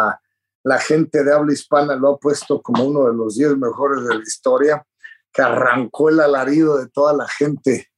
la 0.64 0.78
gente 0.78 1.24
de 1.24 1.32
habla 1.32 1.52
hispana 1.52 1.96
lo 1.96 2.10
ha 2.10 2.18
puesto 2.18 2.62
como 2.62 2.84
uno 2.84 3.06
de 3.06 3.14
los 3.14 3.36
10 3.36 3.56
mejores 3.56 4.04
de 4.04 4.14
la 4.14 4.22
historia, 4.22 4.86
que 5.32 5.42
arrancó 5.42 6.10
el 6.10 6.20
alarido 6.20 6.78
de 6.78 6.88
toda 6.88 7.14
la 7.14 7.26
gente 7.26 7.88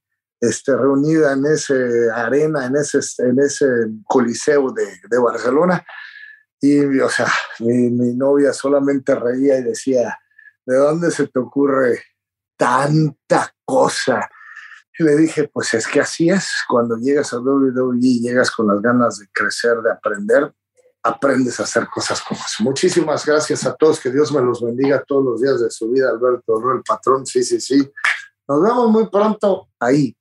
este, 0.41 0.75
reunida 0.77 1.33
en 1.33 1.45
ese 1.47 2.11
arena, 2.15 2.67
en 2.67 2.77
ese, 2.77 3.01
en 3.19 3.41
ese 3.41 3.67
coliseo 4.07 4.73
de 4.73 5.19
Barcelona. 5.19 5.85
Y, 6.65 7.01
o 7.01 7.09
sea, 7.09 7.27
mi, 7.61 7.91
mi, 7.91 8.15
novia 8.15 8.53
solamente 8.53 9.15
reía 9.15 9.59
y 9.59 9.65
decía, 9.65 10.19
¿de 10.65 10.77
dónde 10.77 11.11
se 11.11 11.27
te 11.29 11.39
ocurre 11.39 12.03
tanta 12.57 13.55
cosa? 13.65 14.29
Y 14.99 15.03
le 15.03 15.17
dije, 15.17 15.49
pues 15.49 15.75
es 15.75 15.87
que 15.87 16.01
así 16.01 16.31
es, 16.31 16.49
cuando 16.69 16.97
llegas 16.97 17.33
a 17.33 17.41
WWE, 17.41 18.21
llegas 18.21 18.51
con 18.51 18.69
las 18.69 18.81
ganas 18.81 19.19
de 19.19 19.27
crecer, 19.33 19.79
de 19.83 19.93
aprender, 19.93 20.55
aprendes 21.03 21.59
a 21.61 21.65
hacer 21.65 21.87
cosas 21.89 22.23
como 22.23 22.41
eso. 22.41 22.63
Muchísimas 22.63 23.27
gracias 23.27 23.67
a 23.67 23.75
todos, 23.75 24.01
que 24.01 24.11
Dios 24.11 24.33
me 24.33 24.41
los 24.41 24.63
bendiga 24.63 25.03
todos 25.07 25.25
los 25.25 25.43
días 25.43 25.61
de 25.61 25.71
su 25.71 25.91
vida, 25.91 26.11
Alberto, 26.11 26.57
el 26.73 26.83
patrón, 26.83 27.27
sí, 27.27 27.43
sí, 27.43 27.61
sí. 27.61 27.93
Nos 28.49 28.63
vemos 28.63 28.91
muy 28.91 29.09
pronto 29.09 29.69
ahí, 29.81 30.17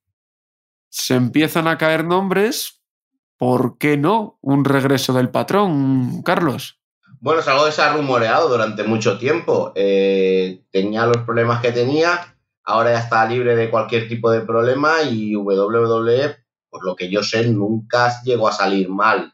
se 0.93 1.15
empiezan 1.15 1.67
a 1.67 1.75
caer 1.75 2.05
nombres, 2.05 2.82
¿por 3.43 3.77
qué 3.77 3.97
no 3.97 4.39
un 4.39 4.63
regreso 4.63 5.11
del 5.11 5.29
patrón, 5.29 6.21
Carlos? 6.23 6.79
Bueno, 7.19 7.41
es 7.41 7.47
algo 7.49 7.65
que 7.65 7.73
se 7.73 7.81
ha 7.81 7.91
rumoreado 7.91 8.47
durante 8.47 8.85
mucho 8.85 9.17
tiempo. 9.17 9.73
Eh, 9.75 10.63
tenía 10.71 11.05
los 11.07 11.17
problemas 11.25 11.61
que 11.61 11.73
tenía, 11.73 12.37
ahora 12.63 12.93
ya 12.93 12.99
está 12.99 13.25
libre 13.25 13.57
de 13.57 13.69
cualquier 13.69 14.07
tipo 14.07 14.31
de 14.31 14.39
problema 14.39 15.01
y 15.01 15.35
WWE, 15.35 16.37
por 16.69 16.85
lo 16.85 16.95
que 16.95 17.09
yo 17.09 17.21
sé, 17.21 17.45
nunca 17.49 18.13
llegó 18.23 18.47
a 18.47 18.53
salir 18.53 18.87
mal 18.87 19.33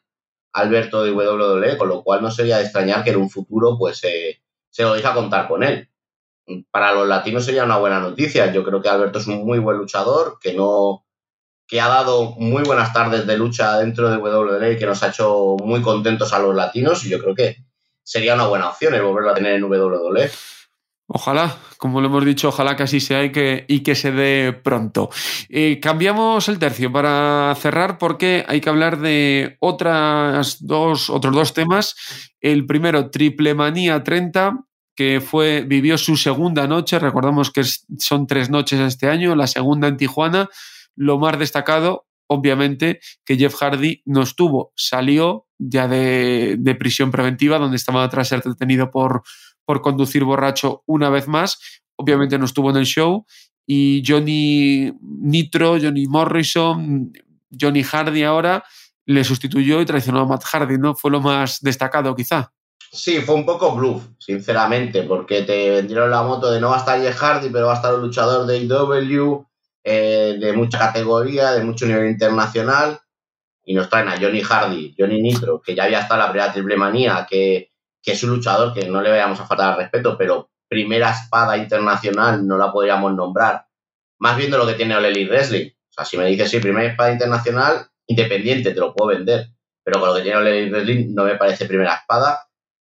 Alberto 0.53 1.03
de 1.03 1.12
WWE, 1.12 1.78
con 1.78 1.89
lo 1.89 2.01
cual 2.01 2.24
no 2.24 2.32
sería 2.32 2.57
de 2.57 2.64
extrañar 2.64 3.03
que 3.03 3.12
en 3.12 3.18
un 3.18 3.30
futuro 3.30 3.78
pues 3.78 3.99
se 3.99 4.84
lo 4.84 4.95
deja 4.95 5.14
contar 5.14 5.47
con 5.47 5.62
él. 5.62 5.88
Para 6.72 6.93
los 6.93 7.07
latinos 7.07 7.45
sería 7.45 7.64
una 7.64 7.78
buena 7.78 7.99
noticia. 7.99 8.51
Yo 8.51 8.64
creo 8.64 8.82
que 8.82 8.89
Alberto 8.89 9.20
es 9.20 9.28
un 9.28 9.45
muy 9.45 9.60
buen 9.60 9.78
luchador, 9.78 10.39
que 10.41 10.55
no, 10.55 11.05
que 11.70 11.80
ha 11.80 11.88
dado 11.88 12.32
muy 12.38 12.64
buenas 12.64 12.92
tardes 12.92 13.28
de 13.28 13.38
lucha 13.38 13.78
dentro 13.78 14.10
de 14.10 14.18
WWE 14.18 14.74
y 14.74 14.78
que 14.78 14.88
nos 14.88 15.04
ha 15.04 15.10
hecho 15.10 15.56
muy 15.64 15.84
contentos 15.84 16.34
a 16.34 16.40
los 16.40 16.56
latinos 16.56 17.06
y 17.06 17.10
yo 17.10 17.20
creo 17.20 17.36
que 17.36 17.58
sería 18.04 18.34
una 18.34 18.48
buena 18.48 18.70
opción 18.70 18.96
el 18.96 19.04
volverlo 19.04 19.30
a 19.30 19.36
tener 19.36 19.54
en 19.54 19.64
WWE. 19.64 20.32
Ojalá, 21.12 21.56
como 21.78 22.02
lo 22.02 22.08
hemos 22.08 22.26
dicho, 22.26 22.50
ojalá 22.50 22.76
que 22.76 22.84
así 22.84 23.00
sea 23.00 23.24
y 23.24 23.32
que, 23.32 23.66
y 23.68 23.82
que 23.82 23.94
se 23.94 24.12
dé 24.12 24.52
pronto. 24.52 25.12
Eh, 25.48 25.80
cambiamos 25.80 26.50
el 26.50 26.58
tercio 26.58 26.92
para 26.92 27.54
cerrar 27.56 28.00
porque 28.00 28.44
hay 28.48 28.62
que 28.62 28.70
hablar 28.70 29.00
de 29.00 29.58
otras 29.60 30.66
dos, 30.66 31.12
otros 31.12 31.36
dos 31.36 31.54
temas. 31.54 31.96
El 32.42 32.66
primero, 32.66 33.12
Triple 33.12 33.54
Manía 33.54 34.04
30, 34.04 34.58
que 34.96 35.22
fue, 35.22 35.62
vivió 35.62 36.00
su 36.00 36.18
segunda 36.18 36.66
noche. 36.68 36.98
Recordamos 36.98 37.52
que 37.52 37.64
son 37.64 38.26
tres 38.26 38.50
noches 38.50 38.80
este 38.80 39.08
año, 39.08 39.36
la 39.36 39.46
segunda 39.46 39.88
en 39.88 39.98
Tijuana 39.98 40.50
lo 40.96 41.20
más 41.20 41.38
destacado, 41.40 42.08
obviamente, 42.28 43.00
que 43.26 43.38
Jeff 43.38 43.56
Hardy 43.56 44.02
no 44.06 44.22
estuvo, 44.22 44.74
salió 44.76 45.48
ya 45.58 45.88
de, 45.88 46.76
prisión 46.80 47.12
preventiva, 47.12 47.60
donde 47.60 47.78
estaba 47.78 48.08
tras 48.10 48.30
ser 48.30 48.42
detenido 48.42 48.92
por, 48.92 49.24
por 49.66 49.82
conducir 49.82 50.24
borracho 50.24 50.84
una 50.86 51.10
vez 51.10 51.28
más. 51.28 51.60
Obviamente 51.96 52.38
no 52.40 52.46
estuvo 52.46 52.70
en 52.70 52.78
el 52.78 52.86
show. 52.86 53.26
Y 53.68 54.02
Johnny 54.06 54.92
Nitro, 55.02 55.78
Johnny 55.80 56.08
Morrison, 56.08 57.12
Johnny 57.60 57.84
Hardy 57.84 58.24
ahora 58.24 58.64
le 59.06 59.24
sustituyó 59.24 59.82
y 59.82 59.86
traicionó 59.86 60.22
a 60.22 60.26
Matt 60.26 60.44
Hardy, 60.44 60.78
¿no? 60.78 60.96
Fue 60.96 61.12
lo 61.12 61.20
más 61.20 61.60
destacado, 61.62 62.16
quizá. 62.16 62.54
Sí, 62.92 63.22
fue 63.22 63.36
un 63.36 63.46
poco 63.46 63.76
bluff, 63.76 64.04
sinceramente, 64.18 65.04
porque 65.04 65.44
te 65.44 65.70
vendieron 65.70 66.10
la 66.10 66.24
moto 66.24 66.50
de 66.50 66.60
no 66.60 66.70
va 66.70 66.78
a 66.78 66.80
estar 66.80 67.00
Jeff 67.02 67.18
Hardy, 67.18 67.50
pero 67.50 67.68
va 67.68 67.74
a 67.74 67.76
estar 67.76 67.94
el 67.94 68.02
luchador 68.02 68.48
de 68.48 68.60
IW, 68.60 69.46
eh, 69.84 70.38
de 70.40 70.54
mucha 70.54 70.78
categoría, 70.78 71.52
de 71.52 71.64
mucho 71.64 71.86
nivel 71.86 72.10
internacional, 72.10 73.00
y 73.64 73.74
nos 73.74 73.90
traen 73.90 74.08
a 74.08 74.18
Johnny 74.20 74.42
Hardy, 74.42 74.96
Johnny 74.98 75.22
Nitro, 75.22 75.62
que 75.62 75.76
ya 75.76 75.84
había 75.84 76.00
estado 76.00 76.22
la 76.22 76.32
primera 76.32 76.52
triple 76.52 76.76
manía, 76.76 77.28
que, 77.30 77.72
es 78.04 78.24
un 78.24 78.32
luchador 78.32 78.74
que 78.74 78.88
no 78.90 79.02
le 79.02 79.12
vayamos 79.12 79.40
a 79.40 79.46
faltar 79.46 79.74
al 79.74 79.78
respeto, 79.78 80.18
pero 80.18 80.50
primera 80.68 81.12
espada 81.12 81.56
internacional 81.56 82.48
no 82.48 82.58
la 82.58 82.72
podríamos 82.72 83.14
nombrar, 83.14 83.68
más 84.18 84.36
bien 84.36 84.50
de 84.50 84.58
lo 84.58 84.66
que 84.66 84.74
tiene 84.74 84.96
All 84.96 85.06
Elite 85.06 85.30
Wrestling. 85.30 85.68
O 85.68 85.94
sea, 85.94 86.06
si 86.06 86.18
me 86.18 86.26
dices, 86.26 86.50
sí, 86.50 86.60
primera 86.60 86.90
espada 86.90 87.12
internacional, 87.12 87.88
independiente, 88.08 88.72
te 88.74 88.80
lo 88.80 88.96
puedo 88.96 89.16
vender, 89.16 89.50
pero 89.84 90.00
con 90.00 90.10
lo 90.10 90.16
que 90.16 90.24
tiene 90.24 90.38
All 90.38 90.48
Elite 90.48 90.72
Wrestling 90.72 91.14
no 91.14 91.26
me 91.26 91.36
parece 91.36 91.68
primera 91.68 91.94
espada. 91.94 92.48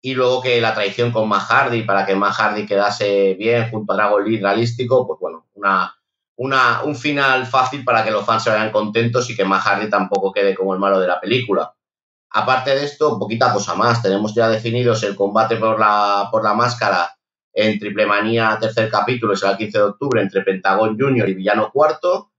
Y 0.00 0.14
luego 0.14 0.40
que 0.40 0.60
la 0.60 0.72
traición 0.72 1.10
con 1.10 1.28
Matt 1.28 1.50
Hardy, 1.50 1.82
para 1.82 2.06
que 2.06 2.14
Matt 2.14 2.34
Hardy 2.34 2.64
quedase 2.64 3.34
bien 3.34 3.68
junto 3.70 3.92
a 3.92 3.96
Dragon 3.96 4.24
Lee 4.24 4.40
realístico, 4.40 5.06
pues 5.08 5.18
bueno, 5.20 5.48
una, 5.54 5.99
una, 6.40 6.82
un 6.84 6.96
final 6.96 7.44
fácil 7.46 7.84
para 7.84 8.02
que 8.02 8.10
los 8.10 8.24
fans 8.24 8.44
se 8.44 8.50
vayan 8.50 8.72
contentos 8.72 9.28
y 9.28 9.36
que 9.36 9.44
Matt 9.44 9.62
Hardy 9.62 9.90
tampoco 9.90 10.32
quede 10.32 10.54
como 10.54 10.72
el 10.72 10.80
malo 10.80 10.98
de 10.98 11.06
la 11.06 11.20
película. 11.20 11.74
Aparte 12.30 12.70
de 12.70 12.84
esto, 12.84 13.18
poquita 13.18 13.52
cosa 13.52 13.74
más. 13.74 14.00
Tenemos 14.00 14.34
ya 14.34 14.48
definidos 14.48 15.02
el 15.02 15.14
combate 15.14 15.56
por 15.56 15.78
la, 15.78 16.28
por 16.30 16.42
la 16.42 16.54
máscara 16.54 17.14
en 17.52 17.78
Triple 17.78 18.06
Manía, 18.06 18.56
tercer 18.58 18.88
capítulo, 18.88 19.36
será 19.36 19.52
el 19.52 19.58
15 19.58 19.78
de 19.78 19.84
octubre, 19.84 20.22
entre 20.22 20.40
Pentagón 20.40 20.96
Junior 20.98 21.28
y 21.28 21.34
Villano 21.34 21.70
Cuarto. 21.70 22.30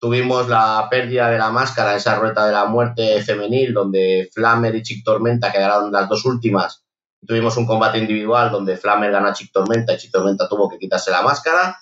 Tuvimos 0.00 0.48
la 0.48 0.86
pérdida 0.90 1.28
de 1.28 1.36
la 1.36 1.50
máscara, 1.50 1.94
esa 1.94 2.18
rueta 2.18 2.46
de 2.46 2.52
la 2.52 2.64
muerte 2.64 3.20
femenil, 3.20 3.74
donde 3.74 4.30
Flammer 4.32 4.74
y 4.74 4.82
Chick 4.82 5.04
Tormenta 5.04 5.52
quedaron 5.52 5.92
las 5.92 6.08
dos 6.08 6.24
últimas. 6.24 6.82
Tuvimos 7.26 7.58
un 7.58 7.66
combate 7.66 7.98
individual 7.98 8.50
donde 8.50 8.78
Flammer 8.78 9.10
gana 9.10 9.28
a 9.28 9.34
Chick 9.34 9.52
Tormenta 9.52 9.92
y 9.92 9.98
Chick 9.98 10.12
Tormenta 10.12 10.48
tuvo 10.48 10.70
que 10.70 10.78
quitarse 10.78 11.10
la 11.10 11.20
máscara 11.20 11.76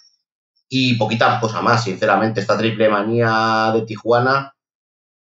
y 0.68 0.94
poquita 0.94 1.40
cosa 1.40 1.62
más, 1.62 1.84
sinceramente. 1.84 2.40
Esta 2.40 2.58
triple 2.58 2.88
manía 2.88 3.70
de 3.74 3.82
Tijuana 3.82 4.54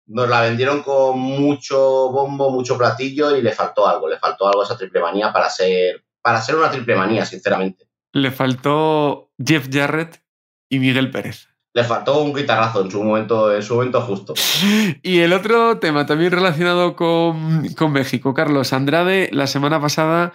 nos 0.07 0.29
la 0.29 0.41
vendieron 0.41 0.83
con 0.83 1.19
mucho 1.19 2.11
bombo, 2.11 2.51
mucho 2.51 2.77
platillo 2.77 3.35
y 3.35 3.41
le 3.41 3.51
faltó 3.51 3.87
algo, 3.87 4.07
le 4.07 4.19
faltó 4.19 4.47
algo 4.47 4.61
a 4.61 4.65
esa 4.65 4.77
triple 4.77 5.01
manía 5.01 5.33
para 5.33 5.49
ser, 5.49 6.03
para 6.21 6.41
ser 6.41 6.55
una 6.55 6.69
triple 6.69 6.95
manía, 6.95 7.25
sinceramente. 7.25 7.87
Le 8.11 8.31
faltó 8.31 9.31
Jeff 9.43 9.67
Jarrett 9.71 10.21
y 10.69 10.79
Miguel 10.79 11.11
Pérez. 11.11 11.47
Le 11.73 11.83
faltó 11.83 12.21
un 12.21 12.33
guitarrazo 12.33 12.81
en 12.81 12.91
su 12.91 13.03
momento, 13.03 13.53
en 13.53 13.61
su 13.61 13.75
momento 13.75 14.01
justo. 14.01 14.33
Y 15.03 15.19
el 15.19 15.33
otro 15.33 15.79
tema 15.79 16.05
también 16.05 16.31
relacionado 16.31 16.95
con, 16.95 17.67
con 17.73 17.91
México, 17.91 18.33
Carlos 18.33 18.71
Andrade, 18.73 19.29
la 19.33 19.47
semana 19.47 19.81
pasada 19.81 20.31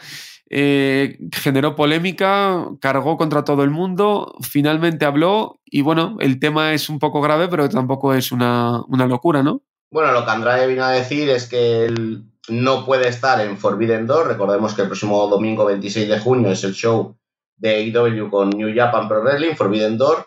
eh, 0.53 1.17
generó 1.33 1.77
polémica, 1.77 2.67
cargó 2.81 3.17
contra 3.17 3.45
todo 3.45 3.63
el 3.63 3.71
mundo, 3.71 4.35
finalmente 4.43 5.05
habló 5.05 5.61
y 5.65 5.83
bueno, 5.83 6.17
el 6.19 6.41
tema 6.41 6.75
es 6.75 6.89
un 6.89 6.99
poco 6.99 7.21
grave, 7.21 7.47
pero 7.47 7.69
tampoco 7.69 8.13
es 8.15 8.33
una, 8.33 8.85
locura, 8.89 9.45
¿no? 9.45 9.63
Bueno, 9.93 10.11
lo 10.11 10.25
que 10.25 10.31
Andrade 10.33 10.67
vino 10.67 10.85
a 10.85 10.91
decir 10.91 11.31
es 11.31 11.49
que 11.49 11.85
él 11.85 12.25
no 12.49 12.85
puede 12.85 13.09
estar 13.09 13.41
en 13.41 13.59
Forbidden 13.59 14.09
Door. 14.09 14.27
Recordemos 14.27 14.75
que 14.75 14.83
el 14.83 14.89
próximo 14.89 15.29
domingo 15.29 15.65
26 15.67 16.09
de 16.09 16.19
junio 16.19 16.51
es 16.51 16.65
el 16.65 16.75
show 16.75 17.17
de 17.57 17.93
AEW 17.95 18.29
con 18.29 18.51
New 18.51 18.75
Japan 18.75 19.07
Pro 19.07 19.23
Wrestling, 19.23 19.55
Forbidden 19.55 19.99
Door. 19.99 20.27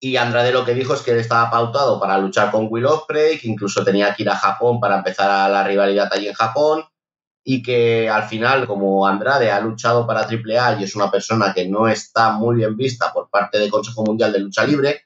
Y 0.00 0.16
Andrade 0.16 0.50
lo 0.50 0.64
que 0.64 0.74
dijo 0.74 0.94
es 0.94 1.02
que 1.02 1.12
él 1.12 1.18
estaba 1.18 1.48
pautado 1.48 2.00
para 2.00 2.18
luchar 2.18 2.50
con 2.50 2.66
Will 2.70 2.86
Ospreay, 2.86 3.38
que 3.38 3.48
incluso 3.48 3.84
tenía 3.84 4.14
que 4.14 4.24
ir 4.24 4.30
a 4.30 4.36
Japón 4.36 4.80
para 4.80 4.96
empezar 4.96 5.30
a 5.30 5.48
la 5.48 5.62
rivalidad 5.62 6.08
allí 6.12 6.26
en 6.26 6.34
Japón 6.34 6.89
y 7.44 7.62
que 7.62 8.08
al 8.08 8.24
final, 8.24 8.66
como 8.66 9.06
Andrade 9.06 9.50
ha 9.50 9.60
luchado 9.60 10.06
para 10.06 10.22
AAA 10.22 10.80
y 10.80 10.84
es 10.84 10.94
una 10.94 11.10
persona 11.10 11.52
que 11.54 11.66
no 11.66 11.88
está 11.88 12.32
muy 12.32 12.56
bien 12.56 12.76
vista 12.76 13.12
por 13.12 13.30
parte 13.30 13.58
del 13.58 13.70
Consejo 13.70 14.04
Mundial 14.04 14.32
de 14.32 14.40
Lucha 14.40 14.64
Libre, 14.64 15.02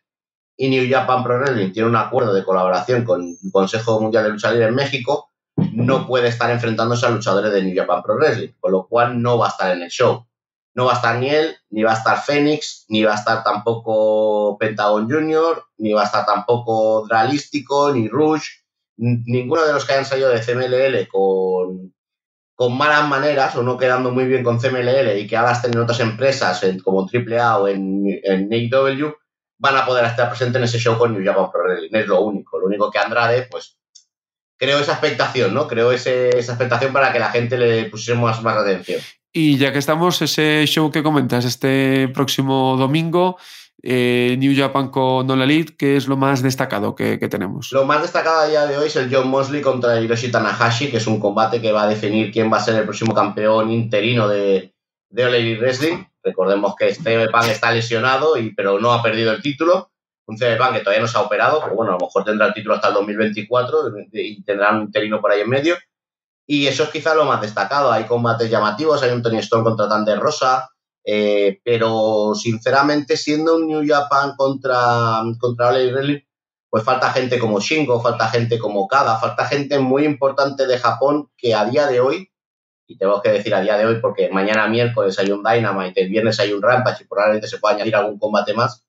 y 0.56 0.68
New 0.68 0.86
Japan 0.88 1.24
Pro 1.24 1.38
Wrestling 1.38 1.72
tiene 1.72 1.88
un 1.88 1.96
acuerdo 1.96 2.32
de 2.32 2.44
colaboración 2.44 3.04
con 3.04 3.22
el 3.22 3.52
Consejo 3.52 4.00
Mundial 4.00 4.24
de 4.24 4.30
Lucha 4.30 4.50
Libre 4.50 4.68
en 4.68 4.74
México, 4.74 5.30
no 5.56 6.06
puede 6.06 6.28
estar 6.28 6.50
enfrentándose 6.50 7.06
a 7.06 7.10
luchadores 7.10 7.52
de 7.52 7.62
New 7.62 7.76
Japan 7.76 8.02
Pro 8.02 8.16
Wrestling, 8.16 8.52
con 8.60 8.72
lo 8.72 8.86
cual 8.86 9.20
no 9.20 9.38
va 9.38 9.46
a 9.46 9.50
estar 9.50 9.70
en 9.76 9.82
el 9.82 9.90
show. 9.90 10.26
No 10.74 10.86
va 10.86 10.92
a 10.92 10.96
estar 10.96 11.16
ni 11.18 11.28
él, 11.28 11.56
ni 11.70 11.84
va 11.84 11.92
a 11.92 11.96
estar 11.96 12.20
Fénix, 12.20 12.86
ni 12.88 13.04
va 13.04 13.12
a 13.12 13.16
estar 13.16 13.44
tampoco 13.44 14.58
Pentagon 14.58 15.08
Junior, 15.08 15.64
ni 15.78 15.92
va 15.92 16.02
a 16.02 16.06
estar 16.06 16.26
tampoco 16.26 17.06
Dralístico, 17.06 17.92
ni 17.92 18.08
Rush, 18.08 18.48
ninguno 18.96 19.64
de 19.64 19.72
los 19.72 19.84
que 19.84 19.92
hayan 19.92 20.04
salido 20.04 20.30
de 20.30 20.40
CMLL 20.40 21.08
con, 21.08 21.94
con 22.54 22.76
malas 22.76 23.08
maneras 23.08 23.56
o 23.56 23.62
no 23.62 23.76
quedando 23.76 24.10
muy 24.10 24.26
bien 24.26 24.44
con 24.44 24.58
CMLL 24.58 25.18
y 25.18 25.26
que 25.26 25.36
ahora 25.36 25.52
estén 25.52 25.72
en 25.72 25.80
otras 25.80 26.00
empresas 26.00 26.64
como 26.82 27.08
AAA 27.12 27.58
o 27.58 27.68
en, 27.68 28.04
en 28.22 28.52
AEW, 28.52 29.14
van 29.58 29.76
a 29.76 29.86
poder 29.86 30.04
estar 30.04 30.28
presentes 30.28 30.58
en 30.58 30.64
ese 30.64 30.78
show 30.78 30.98
con 30.98 31.12
New 31.12 31.24
Japan 31.24 31.50
Pro 31.50 31.62
Wrestling. 31.64 31.98
Es 31.98 32.06
lo 32.06 32.20
único. 32.20 32.58
Lo 32.58 32.66
único 32.66 32.90
que 32.90 32.98
Andrade, 32.98 33.48
pues, 33.50 33.78
creo 34.56 34.78
esa 34.78 34.92
expectación, 34.92 35.54
¿no? 35.54 35.66
Creo 35.66 35.92
ese, 35.92 36.38
esa 36.38 36.52
expectación 36.52 36.92
para 36.92 37.12
que 37.12 37.18
la 37.18 37.30
gente 37.30 37.58
le 37.58 37.86
pusiésemos 37.86 38.30
más, 38.30 38.42
más 38.42 38.56
atención. 38.56 39.00
Y 39.32 39.56
ya 39.58 39.72
que 39.72 39.78
estamos, 39.80 40.22
ese 40.22 40.64
show 40.66 40.92
que 40.92 41.02
comentas 41.02 41.44
este 41.44 42.08
próximo 42.08 42.76
domingo, 42.76 43.36
eh, 43.86 44.36
New 44.38 44.56
Japan 44.56 44.88
con 44.88 45.30
All 45.30 45.42
Elite, 45.42 45.76
¿qué 45.76 45.96
es 45.96 46.08
lo 46.08 46.16
más 46.16 46.42
destacado 46.42 46.94
que, 46.94 47.18
que, 47.18 47.28
tenemos? 47.28 47.70
Lo 47.70 47.84
más 47.84 48.00
destacado 48.00 48.40
a 48.40 48.46
día 48.46 48.66
de 48.66 48.78
hoy 48.78 48.86
es 48.86 48.96
el 48.96 49.14
John 49.14 49.28
Mosley 49.28 49.60
contra 49.60 50.00
Hiroshi 50.00 50.30
Tanahashi, 50.30 50.90
que 50.90 50.96
es 50.96 51.06
un 51.06 51.20
combate 51.20 51.60
que 51.60 51.70
va 51.70 51.82
a 51.82 51.86
definir 51.86 52.32
quién 52.32 52.50
va 52.50 52.56
a 52.56 52.60
ser 52.60 52.76
el 52.76 52.84
próximo 52.84 53.12
campeón 53.12 53.70
interino 53.70 54.26
de, 54.26 54.74
de 55.10 55.24
All 55.24 55.34
Elite 55.34 55.60
Wrestling. 55.60 56.04
Recordemos 56.22 56.74
que 56.76 56.94
CM 56.94 57.28
Punk 57.28 57.48
está 57.48 57.70
lesionado, 57.70 58.38
y, 58.38 58.54
pero 58.54 58.80
no 58.80 58.92
ha 58.92 59.02
perdido 59.02 59.32
el 59.32 59.42
título. 59.42 59.90
Un 60.26 60.38
CM 60.38 60.56
Punk 60.56 60.72
que 60.72 60.80
todavía 60.80 61.02
no 61.02 61.08
se 61.08 61.18
ha 61.18 61.20
operado, 61.20 61.60
pero 61.62 61.76
bueno, 61.76 61.92
a 61.92 61.94
lo 61.96 62.06
mejor 62.06 62.24
tendrá 62.24 62.46
el 62.46 62.54
título 62.54 62.74
hasta 62.76 62.88
el 62.88 62.94
2024 62.94 63.92
y 64.12 64.42
tendrá 64.42 64.72
un 64.72 64.82
interino 64.82 65.20
por 65.20 65.30
ahí 65.30 65.42
en 65.42 65.50
medio. 65.50 65.76
Y 66.46 66.66
eso 66.66 66.84
es 66.84 66.88
quizá 66.90 67.14
lo 67.14 67.26
más 67.26 67.40
destacado. 67.40 67.92
Hay 67.92 68.04
combates 68.04 68.50
llamativos, 68.50 69.02
hay 69.02 69.12
un 69.12 69.22
Tony 69.22 69.38
Storm 69.38 69.64
contra 69.64 69.88
Thunder 69.88 70.18
Rosa, 70.18 70.70
eh, 71.04 71.60
pero 71.62 72.34
sinceramente, 72.34 73.16
siendo 73.16 73.56
un 73.56 73.66
New 73.66 73.86
Japan 73.86 74.34
contra, 74.36 75.22
contra 75.38 75.68
Ole 75.68 75.92
Wrestling, 75.92 76.20
pues 76.70 76.82
falta 76.82 77.12
gente 77.12 77.38
como 77.38 77.60
Shingo, 77.60 78.02
falta 78.02 78.28
gente 78.28 78.58
como 78.58 78.88
Kada, 78.88 79.18
falta 79.18 79.46
gente 79.46 79.78
muy 79.78 80.04
importante 80.04 80.66
de 80.66 80.78
Japón 80.78 81.30
que 81.36 81.54
a 81.54 81.66
día 81.66 81.86
de 81.86 82.00
hoy, 82.00 82.32
y 82.86 82.98
tengo 82.98 83.20
que 83.22 83.30
decir 83.30 83.54
a 83.54 83.60
día 83.60 83.76
de 83.76 83.86
hoy 83.86 84.00
porque 84.00 84.30
mañana 84.30 84.66
miércoles 84.66 85.18
hay 85.18 85.30
un 85.30 85.42
Dynamite, 85.42 86.02
el 86.02 86.08
viernes 86.08 86.40
hay 86.40 86.52
un 86.52 86.62
Rampage 86.62 87.04
y 87.04 87.06
probablemente 87.06 87.48
se 87.48 87.58
pueda 87.58 87.74
añadir 87.74 87.94
algún 87.96 88.18
combate 88.18 88.54
más. 88.54 88.84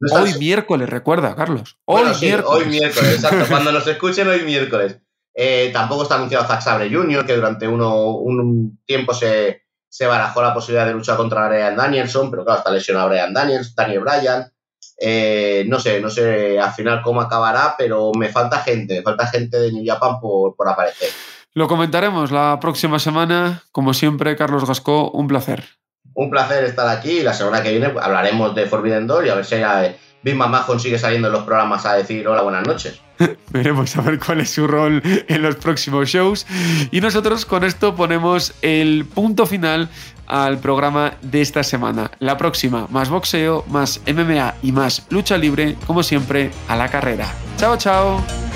No 0.00 0.22
hoy 0.22 0.34
miércoles, 0.38 0.88
recuerda, 0.88 1.34
Carlos. 1.34 1.78
Hoy 1.84 2.02
bueno, 2.02 2.14
sí, 2.14 2.26
miércoles. 2.26 2.62
Hoy 2.64 2.70
miércoles, 2.70 3.14
exacto. 3.14 3.44
Cuando 3.50 3.72
nos 3.72 3.86
escuchen, 3.86 4.28
hoy 4.28 4.42
miércoles. 4.42 4.98
Eh, 5.34 5.70
tampoco 5.72 6.04
está 6.04 6.16
anunciado 6.16 6.46
Zack 6.46 6.62
Sabre 6.62 6.90
Jr., 6.90 7.26
que 7.26 7.34
durante 7.34 7.68
uno, 7.68 8.12
un 8.12 8.80
tiempo 8.86 9.12
se, 9.12 9.65
se, 9.96 10.06
barajó 10.06 10.42
la 10.42 10.52
posibilidad 10.52 10.86
de 10.86 10.92
luchar 10.92 11.16
contra 11.16 11.48
Brian 11.48 11.76
Danielson, 11.76 12.30
pero 12.30 12.44
claro, 12.44 12.58
está 12.58 12.70
lesionado 12.70 13.08
Brian 13.08 13.32
Daniels, 13.32 13.74
Daniel 13.74 14.00
Bryan. 14.00 14.52
Eh, 14.98 15.64
no 15.68 15.78
sé, 15.78 16.00
no 16.00 16.08
sé 16.08 16.58
al 16.58 16.72
final 16.72 17.02
cómo 17.02 17.20
acabará, 17.20 17.74
pero 17.76 18.12
me 18.18 18.28
falta 18.28 18.60
gente, 18.60 18.96
me 18.96 19.02
falta 19.02 19.26
gente 19.26 19.58
de 19.58 19.72
New 19.72 19.84
Japan 19.86 20.20
por, 20.20 20.54
por 20.54 20.68
aparecer. 20.68 21.08
Lo 21.52 21.68
comentaremos 21.68 22.30
la 22.30 22.58
próxima 22.60 22.98
semana. 22.98 23.62
Como 23.72 23.94
siempre, 23.94 24.36
Carlos 24.36 24.66
Gascó, 24.66 25.10
un 25.10 25.26
placer. 25.26 25.64
Un 26.14 26.30
placer 26.30 26.64
estar 26.64 26.88
aquí. 26.88 27.22
La 27.22 27.32
semana 27.32 27.62
que 27.62 27.70
viene 27.70 27.86
hablaremos 27.86 28.54
de 28.54 28.66
Forbidden 28.66 29.06
Door 29.06 29.26
y 29.26 29.30
a 29.30 29.34
ver 29.34 29.44
si 29.44 29.54
hay 29.56 29.96
Big 30.26 30.34
Mahon 30.34 30.80
sigue 30.80 30.98
saliendo 30.98 31.28
en 31.28 31.34
los 31.34 31.44
programas 31.44 31.86
a 31.86 31.94
decir 31.94 32.26
hola, 32.26 32.42
buenas 32.42 32.66
noches. 32.66 33.00
Veremos 33.50 33.96
a 33.96 34.00
ver 34.00 34.18
cuál 34.18 34.40
es 34.40 34.50
su 34.50 34.66
rol 34.66 35.00
en 35.04 35.40
los 35.40 35.54
próximos 35.54 36.08
shows. 36.08 36.44
Y 36.90 37.00
nosotros 37.00 37.46
con 37.46 37.62
esto 37.62 37.94
ponemos 37.94 38.52
el 38.60 39.04
punto 39.04 39.46
final 39.46 39.88
al 40.26 40.58
programa 40.58 41.14
de 41.22 41.42
esta 41.42 41.62
semana. 41.62 42.10
La 42.18 42.36
próxima, 42.36 42.88
más 42.90 43.08
boxeo, 43.08 43.64
más 43.68 44.00
MMA 44.12 44.56
y 44.64 44.72
más 44.72 45.06
lucha 45.10 45.38
libre, 45.38 45.76
como 45.86 46.02
siempre, 46.02 46.50
a 46.66 46.74
la 46.74 46.88
carrera. 46.88 47.32
Chao, 47.56 47.76
chao. 47.76 48.55